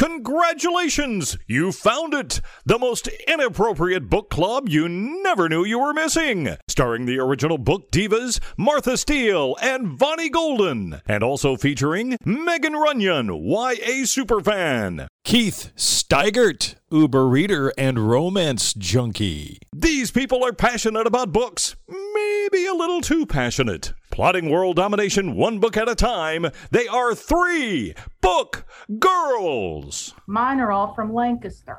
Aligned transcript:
Congratulations! 0.00 1.36
You 1.46 1.72
found 1.72 2.14
it! 2.14 2.40
The 2.64 2.78
most 2.78 3.06
inappropriate 3.28 4.08
book 4.08 4.30
club 4.30 4.66
you 4.66 4.88
never 4.88 5.46
knew 5.46 5.62
you 5.62 5.78
were 5.78 5.92
missing. 5.92 6.56
Starring 6.68 7.04
the 7.04 7.18
original 7.18 7.58
book 7.58 7.90
divas 7.90 8.40
Martha 8.56 8.96
Steele 8.96 9.56
and 9.60 9.98
Vonnie 9.98 10.30
Golden. 10.30 11.02
And 11.06 11.22
also 11.22 11.54
featuring 11.54 12.16
Megan 12.24 12.72
Runyon, 12.72 13.26
YA 13.26 14.06
superfan. 14.06 15.06
Keith 15.30 15.70
Steigert, 15.76 16.74
Uber 16.90 17.28
reader 17.28 17.72
and 17.78 18.10
romance 18.10 18.74
junkie. 18.74 19.60
These 19.72 20.10
people 20.10 20.44
are 20.44 20.52
passionate 20.52 21.06
about 21.06 21.30
books, 21.30 21.76
maybe 21.88 22.66
a 22.66 22.74
little 22.74 23.00
too 23.00 23.26
passionate. 23.26 23.92
Plotting 24.10 24.50
world 24.50 24.74
domination 24.74 25.36
one 25.36 25.60
book 25.60 25.76
at 25.76 25.88
a 25.88 25.94
time, 25.94 26.46
they 26.72 26.88
are 26.88 27.14
three 27.14 27.94
book 28.20 28.66
girls. 28.98 30.14
Mine 30.26 30.58
are 30.58 30.72
all 30.72 30.94
from 30.94 31.14
Lancaster. 31.14 31.78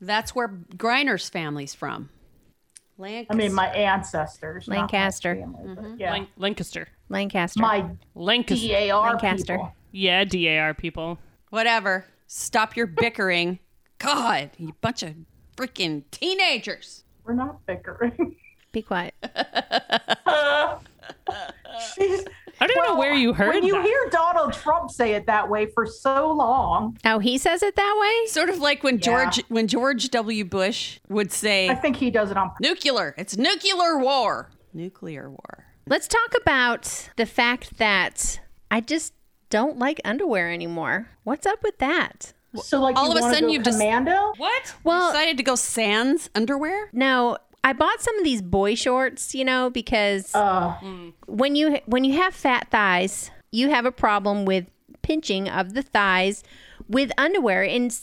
That's 0.00 0.36
where 0.36 0.46
Griner's 0.76 1.28
family's 1.28 1.74
from. 1.74 2.08
Lancaster. 2.98 3.32
I 3.32 3.36
mean, 3.36 3.52
my 3.52 3.66
ancestors. 3.66 4.68
not 4.68 4.74
my 4.76 4.80
Lancaster. 4.82 5.34
family, 5.34 5.74
but 5.74 5.84
mm-hmm. 5.84 5.94
yeah. 5.98 6.12
Lan- 6.12 6.28
Lancaster. 6.36 6.86
Lancaster. 7.08 7.60
my 7.60 7.84
Lancaster. 8.14 8.68
DAR 8.68 9.10
Lancaster. 9.10 9.54
people. 9.54 9.72
yeah, 9.90 10.22
DAR 10.22 10.72
people. 10.72 11.18
Whatever. 11.48 12.04
Stop 12.32 12.76
your 12.76 12.86
bickering. 12.86 13.58
God, 13.98 14.50
you 14.56 14.72
bunch 14.80 15.02
of 15.02 15.14
freaking 15.56 16.04
teenagers. 16.12 17.02
We're 17.24 17.32
not 17.34 17.66
bickering. 17.66 18.36
Be 18.70 18.82
quiet. 18.82 19.14
She's, 21.96 22.24
I 22.60 22.68
don't 22.68 22.84
know 22.86 22.94
where 22.96 23.14
you 23.14 23.32
heard 23.32 23.54
when 23.54 23.64
you 23.64 23.72
that. 23.72 23.84
hear 23.84 24.08
Donald 24.12 24.52
Trump 24.52 24.92
say 24.92 25.14
it 25.14 25.26
that 25.26 25.48
way 25.50 25.66
for 25.66 25.86
so 25.86 26.30
long, 26.30 26.96
Oh, 27.04 27.18
he 27.18 27.36
says 27.36 27.64
it 27.64 27.74
that 27.74 27.98
way? 28.00 28.26
Sort 28.28 28.48
of 28.48 28.58
like 28.58 28.84
when 28.84 28.94
Yeah. 28.96 29.00
George 29.00 29.42
when 29.48 29.66
George 29.66 30.08
W. 30.10 30.44
Bush 30.44 31.00
would 31.08 31.32
say, 31.32 31.68
I 31.68 31.74
think 31.74 31.96
he 31.96 32.10
does 32.12 32.30
it 32.30 32.36
on 32.36 32.52
nuclear. 32.60 33.12
It's 33.18 33.36
nuclear 33.36 33.98
war. 33.98 34.50
Nuclear 34.72 35.28
war. 35.30 35.66
Let's 35.88 36.06
talk 36.06 36.34
about 36.40 37.10
the 37.16 37.26
fact 37.26 37.78
that 37.78 38.40
I 38.70 38.80
just 38.82 39.14
don't 39.50 39.78
like 39.78 40.00
underwear 40.04 40.50
anymore. 40.50 41.08
What's 41.24 41.46
up 41.46 41.62
with 41.62 41.78
that? 41.78 42.32
So 42.62 42.80
like 42.80 42.96
All 42.96 43.06
you 43.06 43.12
of 43.12 43.18
a 43.18 43.20
sudden 43.34 43.48
you've 43.50 43.62
just- 43.62 43.78
commando? 43.78 44.32
What? 44.36 44.74
Well- 44.82 45.08
you 45.08 45.12
decided 45.12 45.36
to 45.36 45.42
go 45.42 45.54
sans 45.54 46.30
underwear? 46.34 46.88
No, 46.92 47.36
I 47.62 47.72
bought 47.74 48.00
some 48.00 48.16
of 48.18 48.24
these 48.24 48.40
boy 48.42 48.74
shorts, 48.74 49.34
you 49.34 49.44
know, 49.44 49.68
because 49.70 50.34
Uh, 50.34 50.74
when 51.26 51.54
you 51.56 51.78
when 51.86 52.04
you 52.04 52.14
have 52.16 52.34
fat 52.34 52.68
thighs, 52.70 53.30
you 53.52 53.68
have 53.70 53.84
a 53.84 53.92
problem 53.92 54.44
with 54.46 54.66
pinching 55.02 55.48
of 55.48 55.74
the 55.74 55.82
thighs 55.82 56.42
with 56.88 57.12
underwear, 57.18 57.62
and 57.62 57.96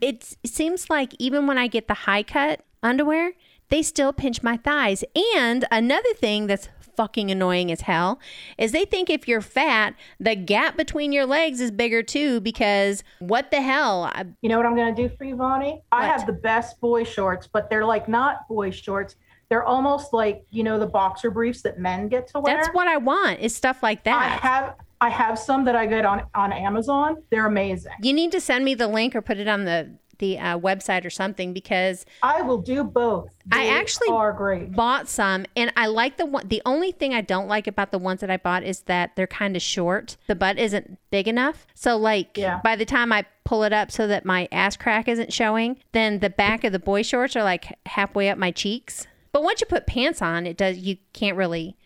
it 0.00 0.34
seems 0.44 0.88
like 0.90 1.14
even 1.18 1.46
when 1.46 1.58
I 1.58 1.66
get 1.68 1.86
the 1.88 1.94
high 1.94 2.22
cut 2.22 2.60
underwear, 2.82 3.32
they 3.68 3.82
still 3.82 4.12
pinch 4.12 4.42
my 4.42 4.56
thighs. 4.56 5.04
And 5.36 5.64
another 5.70 6.12
thing 6.14 6.46
that's 6.48 6.68
fucking 6.96 7.30
annoying 7.30 7.70
as 7.72 7.82
hell 7.82 8.20
is 8.58 8.72
they 8.72 8.84
think 8.84 9.10
if 9.10 9.26
you're 9.26 9.40
fat, 9.40 9.94
the 10.20 10.34
gap 10.34 10.76
between 10.76 11.12
your 11.12 11.26
legs 11.26 11.60
is 11.60 11.70
bigger 11.70 12.02
too. 12.02 12.40
Because 12.40 13.02
what 13.18 13.50
the 13.50 13.60
hell? 13.60 14.04
I, 14.04 14.24
you 14.40 14.48
know 14.48 14.56
what 14.56 14.66
I'm 14.66 14.76
gonna 14.76 14.94
do 14.94 15.08
for 15.08 15.24
you, 15.24 15.36
Vonnie? 15.36 15.82
I 15.92 16.06
have 16.06 16.26
the 16.26 16.32
best 16.32 16.80
boy 16.80 17.04
shorts, 17.04 17.46
but 17.46 17.70
they're 17.70 17.84
like 17.84 18.08
not 18.08 18.46
boy 18.48 18.70
shorts. 18.70 19.16
They're 19.48 19.64
almost 19.64 20.12
like 20.12 20.44
you 20.50 20.62
know 20.62 20.78
the 20.78 20.86
boxer 20.86 21.30
briefs 21.30 21.62
that 21.62 21.78
men 21.78 22.08
get 22.08 22.26
to 22.28 22.40
wear. 22.40 22.56
that's 22.56 22.68
what 22.74 22.88
I 22.88 22.96
want. 22.96 23.40
Is 23.40 23.54
stuff 23.54 23.82
like 23.82 24.04
that. 24.04 24.20
I 24.20 24.46
have. 24.48 24.74
I 25.00 25.08
have 25.08 25.36
some 25.36 25.64
that 25.64 25.74
I 25.74 25.86
get 25.86 26.04
on 26.04 26.22
on 26.32 26.52
Amazon. 26.52 27.24
They're 27.30 27.46
amazing. 27.46 27.90
you 28.02 28.12
need 28.12 28.30
to 28.30 28.40
send 28.40 28.64
me 28.64 28.74
the 28.74 28.86
link 28.86 29.16
or 29.16 29.20
put 29.20 29.36
it 29.36 29.48
on 29.48 29.64
the 29.64 29.90
the 30.22 30.38
uh, 30.38 30.56
website 30.56 31.04
or 31.04 31.10
something 31.10 31.52
because 31.52 32.06
I 32.22 32.42
will 32.42 32.62
do 32.62 32.84
both. 32.84 33.28
I 33.50 33.66
actually 33.66 34.06
are 34.10 34.32
great. 34.32 34.70
bought 34.72 35.08
some 35.08 35.46
and 35.56 35.72
I 35.76 35.86
like 35.88 36.16
the 36.16 36.26
one 36.26 36.46
the 36.46 36.62
only 36.64 36.92
thing 36.92 37.12
I 37.12 37.22
don't 37.22 37.48
like 37.48 37.66
about 37.66 37.90
the 37.90 37.98
ones 37.98 38.20
that 38.20 38.30
I 38.30 38.36
bought 38.36 38.62
is 38.62 38.82
that 38.82 39.16
they're 39.16 39.26
kind 39.26 39.56
of 39.56 39.62
short. 39.62 40.16
The 40.28 40.36
butt 40.36 40.58
isn't 40.58 40.96
big 41.10 41.26
enough. 41.26 41.66
So 41.74 41.96
like 41.96 42.38
Yeah. 42.38 42.60
by 42.62 42.76
the 42.76 42.84
time 42.84 43.12
I 43.12 43.24
pull 43.44 43.64
it 43.64 43.72
up 43.72 43.90
so 43.90 44.06
that 44.06 44.24
my 44.24 44.48
ass 44.52 44.76
crack 44.76 45.08
isn't 45.08 45.32
showing, 45.32 45.78
then 45.90 46.20
the 46.20 46.30
back 46.30 46.62
of 46.62 46.70
the 46.72 46.78
boy 46.78 47.02
shorts 47.02 47.34
are 47.34 47.42
like 47.42 47.76
halfway 47.86 48.28
up 48.30 48.38
my 48.38 48.52
cheeks. 48.52 49.08
But 49.32 49.42
once 49.42 49.60
you 49.60 49.66
put 49.66 49.86
pants 49.88 50.22
on, 50.22 50.46
it 50.46 50.56
does 50.56 50.78
you 50.78 50.98
can't 51.12 51.36
really 51.36 51.76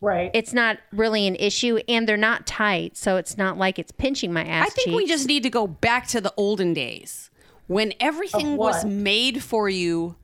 Right. 0.00 0.30
it's 0.34 0.52
not 0.52 0.78
really 0.92 1.26
an 1.26 1.36
issue 1.36 1.78
and 1.88 2.08
they're 2.08 2.16
not 2.16 2.46
tight, 2.46 2.96
so 2.96 3.16
it's 3.16 3.36
not 3.36 3.56
like 3.58 3.78
it's 3.78 3.92
pinching 3.92 4.32
my 4.32 4.44
ass 4.44 4.66
I 4.66 4.70
think 4.70 4.96
we 4.96 5.06
just 5.06 5.26
need 5.26 5.42
to 5.44 5.50
go 5.50 5.66
back 5.66 6.06
to 6.08 6.20
the 6.20 6.32
olden 6.36 6.74
days 6.74 7.30
when 7.66 7.92
everything 8.00 8.56
was 8.56 8.84
made 8.84 9.42
for 9.42 9.68
you 9.68 10.16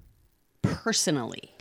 personally. 0.62 1.54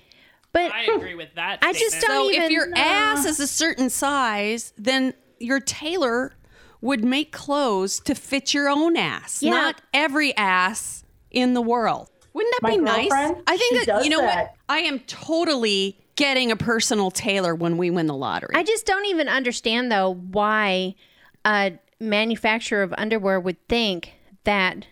But 0.54 0.72
I 0.74 0.84
agree 0.84 1.16
with 1.16 1.34
that. 1.36 1.60
I 1.62 1.74
just 1.74 2.02
don't 2.02 2.12
So 2.12 2.32
even 2.32 2.44
if 2.44 2.52
your 2.52 2.68
ass 2.76 3.26
is 3.26 3.40
a 3.40 3.48
certain 3.48 3.90
size, 3.90 4.74
then 4.78 5.14
your 5.40 5.60
tailor 5.60 6.34
would 6.82 7.04
make 7.04 7.32
clothes 7.32 8.00
to 8.02 8.16
fit 8.16 8.54
your 8.54 8.68
own 8.68 8.98
ass, 8.98 9.42
Yeah. 9.42 9.52
not 9.52 9.82
every 9.94 10.36
ass 10.36 11.04
in 11.30 11.54
the 11.54 11.62
world. 11.62 12.10
Wouldn't 12.34 12.54
that 12.56 12.64
My 12.64 12.72
be 12.72 12.78
nice? 12.78 13.12
I 13.48 13.58
think 13.58 13.86
that 13.86 14.04
you 14.04 14.10
know 14.10 14.22
what? 14.22 14.54
I 14.68 14.80
am 14.80 15.00
totally 15.00 16.01
getting 16.22 16.52
a 16.52 16.56
personal 16.56 17.10
tailor 17.10 17.56
when 17.56 17.78
we 17.78 17.90
win 17.90 18.06
the 18.06 18.16
lottery. 18.16 18.54
I 18.54 18.62
just 18.62 18.86
don't 18.86 19.08
even 19.08 19.28
understand 19.28 19.92
though 19.92 20.14
why 20.14 20.94
a 21.44 21.74
manufacturer 22.00 22.84
of 22.84 22.94
underwear 22.96 23.40
would 23.40 23.68
think 23.68 24.14
that 24.44 24.86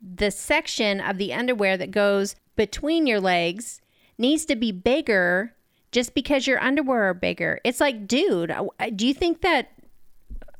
the 0.00 0.30
section 0.30 1.00
of 1.00 1.18
the 1.18 1.34
underwear 1.34 1.76
that 1.76 1.90
goes 1.90 2.36
between 2.54 3.08
your 3.08 3.20
legs 3.20 3.80
needs 4.18 4.44
to 4.44 4.54
be 4.54 4.70
bigger 4.70 5.52
just 5.90 6.14
because 6.14 6.46
your 6.46 6.62
underwear 6.62 7.08
are 7.08 7.14
bigger. 7.14 7.60
It's 7.64 7.80
like, 7.80 8.06
dude, 8.06 8.52
uh, 8.52 8.66
do 8.94 9.04
you 9.04 9.14
think 9.14 9.40
that 9.40 9.72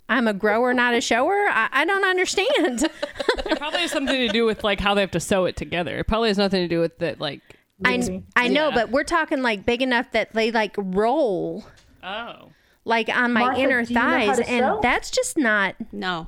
I'm 0.09 0.27
a 0.27 0.35
grower, 0.35 0.75
not 0.75 0.95
a 0.95 1.01
shower? 1.01 1.47
I, 1.49 1.69
I 1.71 1.85
don't 1.85 2.05
understand. 2.05 2.89
It 3.47 3.57
probably 3.57 3.81
has 3.81 3.93
something 3.93 4.15
to 4.15 4.29
do 4.29 4.45
with 4.45 4.63
like 4.63 4.79
how 4.79 4.95
they 4.95 5.01
have 5.01 5.13
to 5.13 5.21
sew 5.21 5.47
it 5.47 5.57
together. 5.57 5.97
It 5.99 6.07
probably 6.07 6.29
has 6.29 6.37
nothing 6.37 6.61
to 6.61 6.69
do 6.69 6.81
with 6.81 6.99
that. 6.99 7.19
Like, 7.19 7.58
I, 7.85 8.23
I 8.37 8.49
know, 8.49 8.69
Yeah. 8.69 8.75
but 8.75 8.91
we're 8.91 9.05
talking 9.05 9.43
like 9.43 9.65
big 9.65 9.83
enough 9.83 10.11
that 10.13 10.33
they 10.33 10.51
like 10.51 10.75
roll 10.77 11.65
oh, 12.03 12.51
like 12.85 13.09
on 13.09 13.33
my 13.33 13.41
Martha, 13.41 13.61
inner 13.61 13.85
do 13.85 13.93
you 13.93 13.95
know 13.95 14.01
thighs, 14.01 14.39
and 14.41 14.65
sew? 14.65 14.81
that's 14.83 15.11
just 15.11 15.39
not 15.39 15.77
no. 15.93 16.27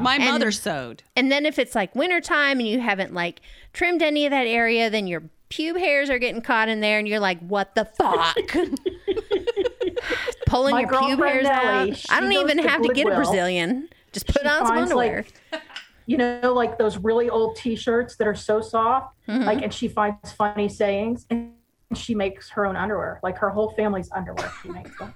My 0.00 0.18
mm. 0.18 0.26
mother 0.26 0.50
sewed. 0.50 1.02
And 1.14 1.30
then 1.30 1.46
if 1.46 1.58
it's 1.58 1.74
like 1.74 1.94
wintertime 1.94 2.58
and 2.58 2.68
you 2.68 2.80
haven't 2.80 3.14
like 3.14 3.40
trimmed 3.72 4.02
any 4.02 4.26
of 4.26 4.30
that 4.30 4.46
area, 4.46 4.90
then 4.90 5.06
your 5.06 5.22
pube 5.50 5.78
hairs 5.78 6.10
are 6.10 6.18
getting 6.18 6.42
caught 6.42 6.68
in 6.68 6.80
there 6.80 6.98
and 6.98 7.08
you're 7.08 7.20
like, 7.20 7.40
what 7.40 7.74
the 7.74 7.84
fuck? 7.84 8.36
Pulling 10.46 10.74
My 10.74 10.80
your 10.82 10.90
pube 10.90 11.18
hairs 11.18 11.44
Nellie, 11.44 11.90
uh, 11.90 11.92
out. 11.92 12.04
I 12.10 12.20
don't 12.20 12.32
even 12.32 12.58
to 12.58 12.68
have 12.68 12.82
to 12.82 12.92
get 12.92 13.06
a 13.06 13.14
Brazilian. 13.14 13.88
Just 14.12 14.26
put 14.26 14.42
She 14.42 14.48
on 14.48 14.66
some 14.66 14.68
finds, 14.68 14.90
underwear. 14.90 15.24
Like, 15.52 15.62
you 16.06 16.16
know, 16.16 16.52
like 16.54 16.78
those 16.78 16.96
really 16.96 17.28
old 17.28 17.56
T-shirts 17.56 18.16
that 18.16 18.26
are 18.26 18.34
so 18.34 18.60
soft. 18.60 19.16
Mm-hmm. 19.28 19.44
Like, 19.44 19.62
and 19.62 19.74
she 19.74 19.88
finds 19.88 20.32
funny 20.32 20.68
sayings, 20.68 21.26
and 21.30 21.52
she 21.94 22.14
makes 22.14 22.48
her 22.50 22.64
own 22.64 22.76
underwear. 22.76 23.20
Like 23.22 23.36
her 23.38 23.50
whole 23.50 23.70
family's 23.70 24.10
underwear, 24.12 24.50
she 24.62 24.70
makes 24.70 24.96
them, 24.98 25.12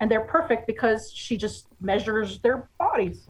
and 0.00 0.10
they're 0.10 0.22
perfect 0.24 0.66
because 0.66 1.12
she 1.12 1.36
just 1.36 1.66
measures 1.80 2.38
their 2.40 2.68
bodies. 2.78 3.28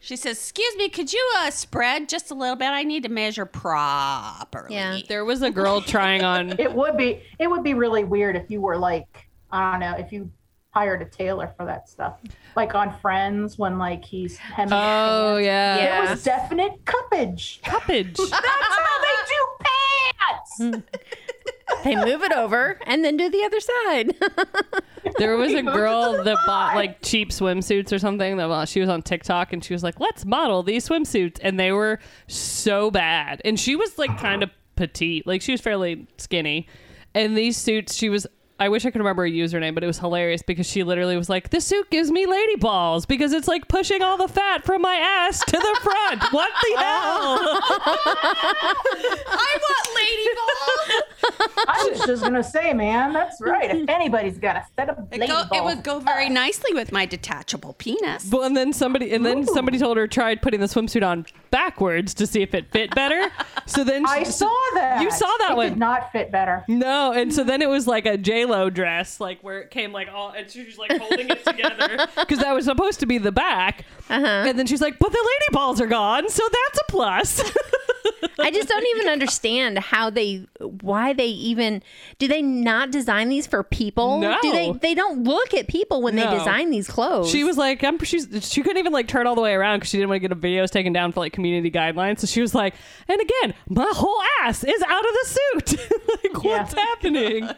She 0.00 0.16
says, 0.16 0.36
"Excuse 0.36 0.74
me, 0.76 0.88
could 0.88 1.12
you 1.12 1.32
uh, 1.38 1.50
spread 1.50 2.08
just 2.08 2.30
a 2.30 2.34
little 2.34 2.56
bit? 2.56 2.70
I 2.70 2.82
need 2.82 3.04
to 3.04 3.08
measure 3.08 3.46
properly." 3.46 4.74
Yeah. 4.74 4.98
there 5.08 5.24
was 5.24 5.42
a 5.42 5.50
girl 5.50 5.80
trying 5.80 6.24
on. 6.24 6.54
It 6.58 6.72
would 6.74 6.96
be, 6.96 7.22
it 7.38 7.48
would 7.48 7.62
be 7.62 7.74
really 7.74 8.04
weird 8.04 8.36
if 8.36 8.50
you 8.50 8.60
were 8.60 8.76
like, 8.76 9.28
I 9.52 9.70
don't 9.70 9.80
know, 9.80 9.96
if 9.98 10.10
you 10.10 10.30
hired 10.72 11.02
a 11.02 11.04
tailor 11.04 11.52
for 11.56 11.64
that 11.66 11.88
stuff, 11.88 12.14
like 12.56 12.74
on 12.74 12.92
Friends 13.00 13.58
when 13.58 13.78
like 13.78 14.04
he's 14.04 14.36
hemming. 14.38 14.72
Oh 14.72 15.36
pants. 15.36 15.44
yeah, 15.46 16.06
It 16.06 16.10
was 16.10 16.24
definite 16.24 16.84
cuppage. 16.84 17.60
cuppage. 17.62 18.16
That's 18.30 18.32
how 18.32 19.00
they 19.00 19.18
do 19.28 20.70
pants. 20.70 20.84
they 21.84 21.94
move 21.96 22.22
it 22.22 22.32
over 22.32 22.78
and 22.86 23.04
then 23.04 23.16
do 23.16 23.28
the 23.30 23.44
other 23.44 23.60
side. 23.60 24.14
There 25.18 25.36
was 25.36 25.52
a 25.52 25.62
girl 25.62 26.22
that 26.24 26.38
bought 26.46 26.76
like 26.76 27.02
cheap 27.02 27.30
swimsuits 27.30 27.92
or 27.92 27.98
something. 27.98 28.36
That 28.36 28.48
well, 28.48 28.64
she 28.64 28.80
was 28.80 28.88
on 28.88 29.02
TikTok 29.02 29.52
and 29.52 29.62
she 29.62 29.74
was 29.74 29.82
like, 29.82 29.98
"Let's 30.00 30.24
model 30.24 30.62
these 30.62 30.88
swimsuits," 30.88 31.38
and 31.42 31.58
they 31.60 31.70
were 31.72 31.98
so 32.28 32.90
bad. 32.90 33.42
And 33.44 33.58
she 33.58 33.74
was 33.76 33.98
like 33.98 34.16
kind 34.16 34.42
of 34.44 34.50
petite, 34.76 35.26
like 35.26 35.42
she 35.42 35.52
was 35.52 35.60
fairly 35.60 36.06
skinny. 36.18 36.66
And 37.14 37.36
these 37.36 37.56
suits, 37.58 37.94
she 37.94 38.08
was. 38.08 38.26
I 38.62 38.68
wish 38.68 38.86
I 38.86 38.92
could 38.92 39.00
remember 39.00 39.24
a 39.24 39.30
username, 39.30 39.74
but 39.74 39.82
it 39.82 39.88
was 39.88 39.98
hilarious 39.98 40.40
because 40.40 40.68
she 40.68 40.84
literally 40.84 41.16
was 41.16 41.28
like, 41.28 41.50
"This 41.50 41.64
suit 41.64 41.90
gives 41.90 42.12
me 42.12 42.26
lady 42.26 42.54
balls 42.54 43.06
because 43.06 43.32
it's 43.32 43.48
like 43.48 43.66
pushing 43.66 44.02
all 44.02 44.16
the 44.16 44.28
fat 44.28 44.64
from 44.64 44.82
my 44.82 44.94
ass 44.94 45.40
to 45.46 45.50
the 45.50 45.78
front." 45.82 46.22
what 46.32 46.52
the 46.62 46.74
oh. 46.76 47.60
hell? 47.82 47.82
I 49.26 49.58
want 49.62 49.88
lady 49.96 50.28
balls. 50.38 51.66
I 51.66 51.88
was 51.90 52.06
just 52.06 52.22
gonna 52.22 52.44
say, 52.44 52.72
man, 52.72 53.12
that's 53.12 53.40
right. 53.40 53.68
If 53.68 53.88
anybody's 53.88 54.38
got 54.38 54.54
a 54.54 54.64
set 54.76 54.90
of 54.90 55.12
It, 55.12 55.18
lady 55.18 55.32
go, 55.32 55.42
it 55.52 55.64
would 55.64 55.82
go 55.82 55.98
very 55.98 56.28
nicely 56.28 56.72
with 56.72 56.92
my 56.92 57.04
detachable 57.04 57.72
penis. 57.72 58.30
Well, 58.30 58.44
and 58.44 58.56
then 58.56 58.72
somebody 58.72 59.12
and 59.12 59.26
then 59.26 59.44
somebody 59.44 59.80
told 59.80 59.96
her 59.96 60.06
tried 60.06 60.40
putting 60.40 60.60
the 60.60 60.66
swimsuit 60.66 61.04
on 61.04 61.26
backwards 61.50 62.14
to 62.14 62.28
see 62.28 62.42
if 62.42 62.54
it 62.54 62.70
fit 62.70 62.94
better. 62.94 63.28
So 63.66 63.82
then 63.82 64.06
she, 64.06 64.12
I 64.12 64.22
saw 64.22 64.54
that. 64.74 65.02
You 65.02 65.10
saw 65.10 65.30
that 65.40 65.50
it 65.52 65.56
one. 65.56 65.68
Did 65.70 65.78
not 65.78 66.12
fit 66.12 66.30
better. 66.30 66.64
No, 66.68 67.12
and 67.12 67.34
so 67.34 67.42
then 67.42 67.60
it 67.60 67.68
was 67.68 67.88
like 67.88 68.06
a 68.06 68.16
J 68.16 68.44
Dress, 68.70 69.20
like 69.20 69.40
where 69.42 69.60
it 69.60 69.70
came 69.70 69.92
like 69.92 70.08
all, 70.12 70.30
and 70.30 70.50
she's 70.50 70.78
like 70.78 70.92
holding 70.98 71.28
it 71.28 71.44
together 71.44 72.06
because 72.16 72.38
that 72.38 72.52
was 72.52 72.64
supposed 72.66 73.00
to 73.00 73.06
be 73.06 73.18
the 73.18 73.32
back. 73.32 73.84
Uh-huh. 74.10 74.26
And 74.26 74.58
then 74.58 74.66
she's 74.66 74.80
like, 74.80 74.98
"But 74.98 75.10
the 75.12 75.18
lady 75.18 75.52
balls 75.52 75.80
are 75.80 75.86
gone, 75.86 76.28
so 76.28 76.42
that's 76.66 76.80
a 76.80 76.84
plus." 76.90 77.52
I 78.38 78.50
just 78.50 78.68
don't 78.68 78.86
even 78.96 79.08
understand 79.12 79.78
how 79.78 80.10
they, 80.10 80.46
why 80.80 81.12
they 81.12 81.26
even, 81.26 81.82
do 82.18 82.26
they 82.26 82.42
not 82.42 82.90
design 82.90 83.28
these 83.28 83.46
for 83.46 83.62
people? 83.62 84.18
No. 84.18 84.36
Do 84.42 84.50
they, 84.52 84.72
they 84.72 84.94
don't 84.94 85.24
look 85.24 85.54
at 85.54 85.68
people 85.68 86.02
when 86.02 86.16
No. 86.16 86.30
they 86.30 86.38
design 86.38 86.70
these 86.70 86.88
clothes. 86.88 87.30
she 87.30 87.44
was 87.44 87.56
like, 87.56 87.84
I'm, 87.84 87.98
she's, 88.00 88.26
she 88.50 88.62
couldn't 88.62 88.78
even 88.78 88.92
like 88.92 89.06
turn 89.06 89.26
all 89.26 89.34
the 89.34 89.40
way 89.42 89.52
around 89.54 89.78
because 89.78 89.90
she 89.90 89.98
didn't 89.98 90.08
want 90.10 90.22
to 90.22 90.28
get 90.28 90.34
her 90.36 90.40
videos 90.40 90.70
taken 90.70 90.92
down 90.92 91.12
for 91.12 91.20
like 91.20 91.32
community 91.32 91.70
guidelines. 91.70 92.20
So 92.20 92.26
she 92.26 92.40
was 92.40 92.54
like, 92.54 92.74
and 93.06 93.20
again, 93.20 93.54
my 93.68 93.90
whole 93.94 94.20
ass 94.42 94.64
is 94.64 94.82
out 94.82 95.04
of 95.04 95.12
the 95.12 95.26
suit. 95.28 95.90
like, 96.24 96.44
what's 96.44 96.74
happening? 96.74 97.48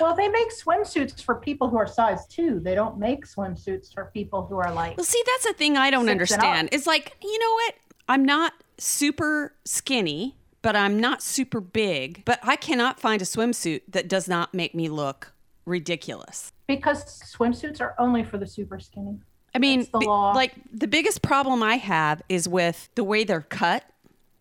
Well, 0.00 0.14
they 0.14 0.28
make 0.28 0.48
swimsuits 0.52 1.22
for 1.22 1.34
people 1.36 1.68
who 1.68 1.76
are 1.76 1.86
size 1.86 2.26
two. 2.26 2.60
They 2.60 2.74
don't 2.74 2.98
make 2.98 3.26
swimsuits 3.26 3.92
for 3.92 4.06
people 4.12 4.46
who 4.46 4.56
are 4.58 4.72
like. 4.72 4.96
Well, 4.96 5.04
see, 5.04 5.22
that's 5.26 5.46
the 5.46 5.52
thing 5.54 5.76
I 5.76 5.90
don't 5.90 6.08
understand. 6.08 6.68
It's 6.72 6.86
like, 6.86 7.16
you 7.22 7.38
know 7.38 7.52
what? 7.52 7.74
I'm 8.08 8.24
not 8.24 8.52
super 8.78 9.54
skinny, 9.64 10.36
but 10.62 10.76
I'm 10.76 11.00
not 11.00 11.22
super 11.22 11.60
big. 11.60 12.22
But 12.24 12.38
I 12.42 12.56
cannot 12.56 13.00
find 13.00 13.20
a 13.22 13.24
swimsuit 13.24 13.82
that 13.88 14.08
does 14.08 14.28
not 14.28 14.52
make 14.54 14.74
me 14.74 14.88
look 14.88 15.32
ridiculous. 15.64 16.52
Because 16.66 17.04
swimsuits 17.04 17.80
are 17.80 17.94
only 17.98 18.24
for 18.24 18.38
the 18.38 18.46
super 18.46 18.78
skinny. 18.80 19.18
I 19.54 19.58
mean, 19.58 19.86
the 19.92 19.98
bi- 20.00 20.06
law. 20.06 20.32
like 20.32 20.52
the 20.72 20.86
biggest 20.86 21.22
problem 21.22 21.62
I 21.62 21.76
have 21.76 22.22
is 22.28 22.46
with 22.48 22.88
the 22.94 23.02
way 23.04 23.24
they're 23.24 23.40
cut. 23.40 23.84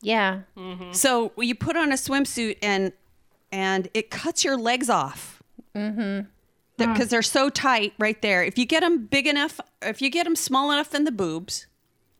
yeah. 0.02 0.42
Mhm. 0.58 0.94
So 0.94 1.32
you 1.38 1.56
put 1.56 1.76
on 1.76 1.92
a 1.92 1.96
swimsuit 1.96 2.58
and 2.62 2.92
and 3.52 3.88
it 3.94 4.10
cuts 4.12 4.44
your 4.44 4.58
legs 4.58 4.90
off. 4.90 5.35
Mm-hmm. 5.76 6.28
Because 6.78 7.10
they're 7.10 7.22
so 7.22 7.50
tight 7.50 7.94
right 7.98 8.22
there. 8.22 8.44
If 8.44 8.58
you 8.58 8.66
get 8.66 8.82
them 8.82 9.06
big 9.06 9.28
enough, 9.28 9.60
if 9.82 10.02
you 10.02 10.10
get 10.10 10.26
them 10.26 10.36
small 10.36 10.72
enough 10.72 10.94
in 10.94 11.06
the 11.06 11.12
boobs, 11.12 11.68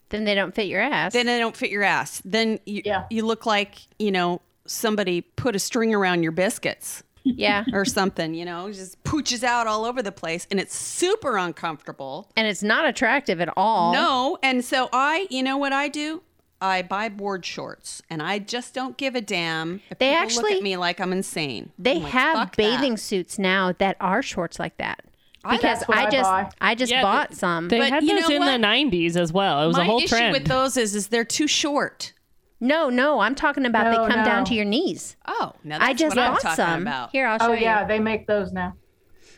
Then 0.10 0.24
they 0.24 0.34
don't 0.36 0.56
fit 0.56 0.68
your 0.68 0.82
ass. 0.82 1.12
then 1.14 1.26
they 1.26 1.40
don't 1.40 1.58
fit 1.58 1.70
your 1.72 1.84
ass. 1.84 2.22
Then 2.24 2.60
you 2.66 2.82
Yeah. 2.86 3.06
you 3.10 3.26
look 3.26 3.46
like 3.46 3.80
you 4.00 4.12
know 4.12 4.42
somebody 4.66 5.22
put 5.22 5.56
a 5.56 5.60
string 5.60 5.94
around 5.94 6.24
your 6.24 6.32
biscuits 6.32 7.04
yeah. 7.24 7.66
or 7.74 7.84
something. 7.86 8.34
You 8.34 8.46
know, 8.46 8.72
just 8.72 9.04
pooches 9.04 9.44
out 9.44 9.68
all 9.68 9.84
over 9.84 10.02
the 10.02 10.12
place, 10.14 10.48
and 10.50 10.60
it's 10.60 10.76
super 10.76 11.36
uncomfortable. 11.38 12.32
and 12.38 12.48
it's 12.48 12.64
not 12.64 12.88
attractive 12.88 13.42
at 13.42 13.50
all. 13.58 13.92
No, 13.94 14.38
and 14.42 14.64
so 14.64 14.88
I, 14.94 15.28
you 15.30 15.44
know 15.44 15.58
what 15.58 15.74
I 15.74 15.90
do? 15.90 16.22
I 16.62 16.82
buy 16.82 17.10
board 17.10 17.46
shorts, 17.46 18.02
and 18.10 18.22
I 18.22 18.40
just 18.40 18.74
don't 18.74 18.98
give 18.98 19.14
a 19.16 19.22
damn. 19.22 19.82
If 19.90 20.00
They 20.00 20.16
people 20.28 20.44
look 20.44 20.52
at 20.54 20.64
me 20.64 20.78
like 20.78 21.00
I'm 21.00 21.12
insane. 21.12 21.72
They 21.78 21.98
I'm 21.98 22.04
like, 22.04 22.12
have 22.14 22.38
"Fuck 22.38 22.56
bathing 22.58 22.94
that." 22.94 23.00
suits 23.02 23.38
now 23.38 23.74
that 23.74 23.98
are 24.00 24.22
shorts 24.22 24.58
like 24.60 24.78
that. 24.78 25.02
I- 25.44 25.58
Because 25.58 25.84
I 25.90 26.06
I 26.06 26.10
just 26.10 26.30
buy. 26.30 26.50
I 26.62 26.76
just 26.76 26.92
Yeah, 26.92 27.02
bought 27.04 27.30
they- 27.30 27.36
some. 27.36 27.68
They 27.68 27.78
But 27.80 27.90
had 27.90 28.04
you 28.04 28.20
those 28.20 28.30
know 28.30 28.36
in 28.36 28.40
what? 28.42 28.52
the 28.54 28.58
90s 28.58 29.16
as 29.16 29.32
well. 29.32 29.64
It 29.64 29.68
was 29.68 29.78
My 29.78 29.84
a 29.84 29.86
whole 29.86 30.00
trend. 30.00 30.10
The 30.10 30.16
issue 30.16 30.16
trend. 30.18 30.34
with 30.34 30.46
those 30.48 30.78
is, 30.78 30.96
is 30.96 31.08
they're 31.10 31.24
too 31.26 31.48
short. 31.48 32.14
no, 32.62 32.90
no, 32.90 33.20
I'm 33.20 33.36
talking 33.36 33.66
about 33.66 33.92
No, 33.94 34.06
they 34.08 34.14
come 34.14 34.24
down 34.26 34.46
to 34.46 34.54
your 34.56 34.66
knees. 34.66 35.18
Oh, 35.28 35.54
now 35.64 35.78
that's 35.78 35.90
I 35.90 35.94
just 35.94 36.16
what 36.16 36.26
I'm 36.26 36.32
bought 36.42 36.56
some. 36.56 36.82
about. 36.84 37.12
Here, 37.12 37.28
I'll 37.28 37.36
oh, 37.36 37.46
show 37.46 37.52
Oh 37.52 37.54
you. 37.54 37.60
Oh 37.60 37.62
yeah, 37.62 37.84
they 37.86 38.00
make 38.00 38.26
those 38.28 38.52
now. 38.54 38.74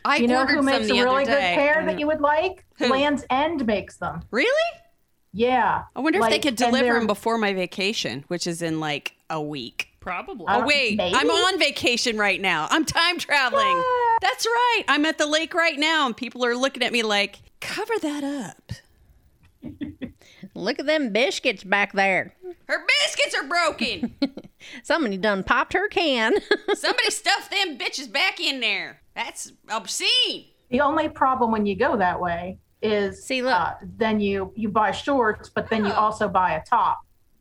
I 0.05 0.17
You 0.17 0.27
know 0.27 0.45
who 0.45 0.61
makes 0.61 0.87
a 0.89 0.93
really 0.93 1.25
good 1.25 1.31
day. 1.31 1.55
pair 1.55 1.83
that 1.85 1.99
you 1.99 2.07
would 2.07 2.21
like? 2.21 2.63
Who? 2.77 2.87
Land's 2.87 3.25
End 3.29 3.65
makes 3.65 3.97
them. 3.97 4.21
Really? 4.31 4.51
Yeah. 5.37 5.83
I 5.95 5.99
wonder 5.99 6.19
if 6.19 6.29
they 6.29 6.39
could 6.39 6.55
deliver 6.55 6.93
them 6.95 7.05
before 7.05 7.37
my 7.37 7.53
vacation, 7.53 8.25
which 8.27 8.47
is 8.47 8.63
in 8.63 8.79
like 8.79 9.13
a 9.29 9.39
week. 9.39 9.89
Probably. 9.99 10.47
I 10.47 10.61
Oh 10.61 10.65
wait, 10.65 10.97
maybe? 10.97 11.15
I'm 11.15 11.29
on 11.29 11.59
vacation 11.59 12.17
right 12.17 12.41
now. 12.41 12.67
I'm 12.71 12.83
time 12.83 13.19
traveling. 13.19 13.83
That's 14.19 14.47
right. 14.47 14.83
I'm 14.87 15.05
at 15.05 15.19
the 15.19 15.27
lake 15.27 15.53
right 15.53 15.77
now, 15.77 16.07
and 16.07 16.17
people 16.17 16.43
are 16.43 16.55
looking 16.55 16.81
at 16.81 16.91
me 16.91 17.03
like, 17.03 17.39
"Cover 17.61 17.93
that 18.01 18.23
up." 18.23 18.71
Look 20.55 20.79
at 20.79 20.87
them 20.87 21.13
biscuits 21.13 21.63
back 21.63 21.93
there. 21.93 22.33
Her 22.67 22.83
biscuits 23.03 23.35
are 23.35 23.47
broken. 23.47 24.15
Somebody 24.83 25.17
done 25.17 25.43
popped 25.43 25.73
her 25.73 25.87
can. 25.87 26.33
Somebody 26.73 27.11
stuffed 27.11 27.51
them 27.51 27.77
bitches 27.77 28.11
back 28.11 28.39
in 28.39 28.59
there. 28.59 29.01
That's 29.13 29.51
obscene. 29.69 30.45
The 30.71 30.81
only 30.81 31.09
problem 31.09 31.51
when 31.51 31.67
you 31.67 31.75
go 31.75 31.97
that 31.97 32.19
way 32.19 32.57
is 32.81 33.23
See, 33.25 33.41
look. 33.41 33.53
Uh, 33.53 33.73
then 33.97 34.19
you 34.19 34.51
you 34.55 34.69
buy 34.69 34.91
shorts, 34.91 35.49
but 35.49 35.69
then 35.69 35.85
you 35.85 35.91
also 35.93 36.27
buy 36.27 36.53
a 36.53 36.63
top, 36.63 36.99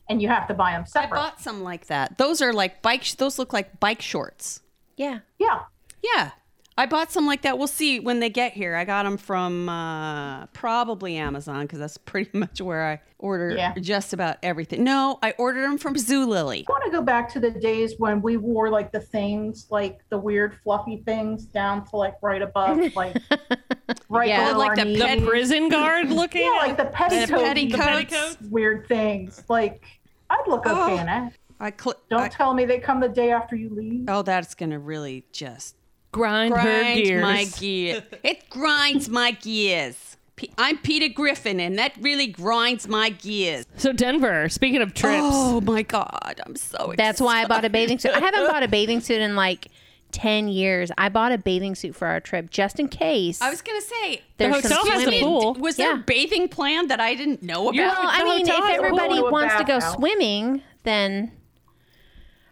and 0.08 0.20
you 0.22 0.28
have 0.28 0.46
to 0.48 0.54
buy 0.54 0.72
them 0.72 0.86
separate. 0.86 1.18
I 1.18 1.22
bought 1.22 1.40
some 1.40 1.62
like 1.62 1.86
that. 1.86 2.18
Those 2.18 2.40
are 2.42 2.52
like 2.52 2.82
bike. 2.82 3.04
Those 3.16 3.38
look 3.38 3.52
like 3.52 3.78
bike 3.80 4.00
shorts. 4.02 4.60
yeah. 4.96 5.20
yeah. 5.38 5.60
Yeah. 6.02 6.30
I 6.78 6.84
bought 6.84 7.10
some 7.10 7.26
like 7.26 7.40
that. 7.42 7.56
We'll 7.56 7.68
see 7.68 8.00
when 8.00 8.20
they 8.20 8.28
get 8.28 8.52
here. 8.52 8.76
I 8.76 8.84
got 8.84 9.04
them 9.04 9.16
from 9.16 9.66
uh, 9.66 10.44
probably 10.48 11.16
Amazon 11.16 11.62
because 11.62 11.78
that's 11.78 11.96
pretty 12.04 12.36
much 12.38 12.60
where 12.60 12.84
I 12.86 13.00
order 13.18 13.56
Yeah. 13.56 13.72
just 13.80 14.12
about 14.12 14.36
everything. 14.42 14.84
No, 14.84 15.18
I 15.22 15.32
ordered 15.38 15.62
them 15.62 15.78
from 15.78 15.94
Zulily. 15.94 16.64
I 16.68 16.70
want 16.72 16.84
to 16.84 16.90
go 16.90 17.00
back 17.00 17.32
to 17.32 17.40
the 17.40 17.50
days 17.50 17.94
when 17.96 18.20
we 18.20 18.36
wore 18.36 18.68
like 18.68 18.92
the 18.92 19.00
things, 19.00 19.68
like 19.70 20.00
the 20.10 20.18
weird 20.18 20.58
fluffy 20.62 20.98
things, 21.06 21.46
down 21.46 21.86
to 21.86 21.96
like 21.96 22.16
right 22.20 22.42
above, 22.42 22.94
like 22.94 23.16
right 24.08 24.28
Yeah. 24.28 24.48
below 24.52 24.58
Like 24.58 24.70
our 24.70 24.76
the 24.76 24.84
knees. 24.84 25.00
the 25.20 25.26
prison 25.26 25.68
guard 25.68 26.10
looking. 26.10 26.42
Yeah, 26.42 26.58
like 26.66 26.76
the 26.76 26.84
petticoats, 26.86 27.30
petticoats. 27.42 27.84
petticoats? 27.84 28.36
weird 28.50 28.86
things. 28.88 29.42
Like 29.48 29.84
I'd 30.30 30.44
look 30.46 30.66
okay 30.66 30.94
Oh. 30.94 30.98
in 31.00 31.08
it. 31.08 31.32
I 31.58 31.72
cl- 31.78 31.96
Don't 32.10 32.20
I- 32.20 32.28
tell 32.28 32.52
me 32.54 32.64
they 32.66 32.78
come 32.78 33.00
the 33.00 33.08
day 33.08 33.30
after 33.30 33.56
you 33.56 33.70
leave. 33.70 34.04
oh, 34.08 34.22
that's 34.22 34.54
gonna 34.54 34.78
really 34.78 35.24
just 35.32 35.74
grind, 36.12 36.54
her 36.54 36.60
grind 36.62 37.04
gears. 37.04 37.22
my 37.22 37.44
gear. 37.58 38.02
it 38.22 38.48
grinds 38.50 39.08
my 39.08 39.30
gears. 39.32 40.16
P- 40.36 40.50
I'm 40.58 40.76
Peter 40.76 41.08
Griffin, 41.08 41.58
and 41.60 41.78
that 41.78 41.92
really 41.98 42.26
grinds 42.26 42.86
my 42.86 43.08
gears. 43.08 43.64
So 43.78 43.94
Denver. 43.94 44.50
Speaking 44.50 44.82
of 44.82 44.92
trips, 44.92 45.22
Oh 45.22 45.62
my 45.62 45.80
god, 45.80 46.40
I'm 46.44 46.56
so 46.56 46.76
excited. 46.76 46.98
That's 46.98 47.22
why 47.22 47.40
I 47.42 47.46
bought 47.46 47.64
a 47.64 47.70
bathing 47.70 47.98
suit. 47.98 48.12
I 48.12 48.20
haven't 48.20 48.46
bought 48.50 48.62
a 48.62 48.68
bathing 48.68 49.00
suit 49.00 49.22
in 49.22 49.34
like 49.34 49.68
10 50.12 50.48
years. 50.48 50.90
I 50.96 51.08
bought 51.08 51.32
a 51.32 51.38
bathing 51.38 51.74
suit 51.74 51.94
for 51.94 52.06
our 52.08 52.20
trip 52.20 52.50
just 52.50 52.80
in 52.80 52.88
case. 52.88 53.40
I 53.42 53.50
was 53.50 53.60
gonna 53.62 53.80
say 53.82 54.22
the 54.38 54.48
hotel 54.50 54.86
has 54.86 55.06
a 55.06 55.20
pool. 55.20 55.54
Was 55.54 55.76
there 55.76 55.90
Yeah. 55.92 56.00
a 56.00 56.02
bathing 56.02 56.48
plan 56.48 56.88
that 56.88 57.00
I 57.00 57.14
didn't 57.14 57.42
know 57.42 57.64
about? 57.68 57.74
Yeah. 57.74 57.88
Well, 57.88 57.98
I 58.08 58.24
mean, 58.24 58.46
if 58.48 58.64
everybody 58.70 59.20
wants 59.20 59.54
to 59.56 59.64
go 59.64 59.78
Bathhouse. 59.78 59.94
swimming, 59.94 60.62
then 60.84 61.32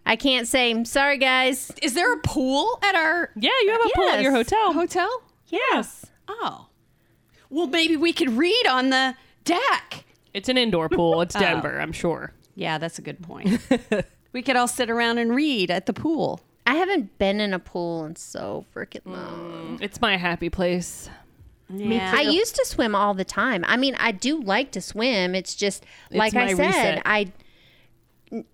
I 0.05 0.15
can't 0.15 0.47
say, 0.47 0.83
sorry, 0.83 1.17
guys. 1.17 1.71
Is 1.81 1.93
there 1.95 2.13
a 2.13 2.19
pool 2.19 2.77
at 2.83 2.93
our 2.95 3.31
yeah, 3.35 3.49
you 3.63 3.71
have 3.71 3.81
a 3.85 3.89
pool 3.95 4.09
at 4.09 4.21
your 4.21 4.31
Yes. 4.33 4.49
hotel. 4.49 4.73
hotel? 4.73 5.21
Yes, 5.47 6.05
Oh. 6.27 6.67
Well, 7.49 7.67
maybe 7.67 7.95
we 7.97 8.11
could 8.13 8.31
read 8.31 8.65
on 8.69 8.89
the 8.89 9.15
deck. 9.43 10.03
it's 10.33 10.49
an 10.49 10.57
indoor 10.57 10.89
pool. 10.89 11.21
It's 11.21 11.35
oh. 11.35 11.39
Denver, 11.39 11.79
I'm 11.79 11.91
sure. 11.93 12.33
Yeah, 12.55 12.77
that's 12.77 12.99
a 12.99 13.01
good 13.01 13.21
point. 13.21 13.59
we 14.33 14.41
could 14.41 14.55
all 14.55 14.67
sit 14.67 14.89
around 14.89 15.17
and 15.17 15.33
read 15.35 15.71
at 15.71 15.85
the 15.85 15.93
pool. 15.93 16.41
I 16.65 16.75
haven't 16.75 17.17
been 17.17 17.39
in 17.39 17.53
a 17.53 17.59
pool 17.59 18.05
in 18.05 18.15
so 18.15 18.65
freaking 18.73 19.05
long. 19.05 19.77
Mm, 19.77 19.81
it's 19.81 20.01
my 20.01 20.17
happy 20.17 20.49
place. 20.49 21.09
Yeah. 21.69 22.13
I 22.15 22.21
used 22.21 22.55
to 22.55 22.65
swim 22.65 22.95
all 22.95 23.13
the 23.13 23.25
time. 23.25 23.63
I 23.67 23.77
mean, 23.77 23.95
I 23.95 24.11
do 24.11 24.39
like 24.41 24.71
to 24.71 24.81
swim. 24.81 25.33
It's 25.35 25.55
just 25.55 25.85
like 26.11 26.33
my 26.33 26.45
I 26.45 26.53
said, 26.53 26.67
reset. 26.67 27.01
I. 27.05 27.31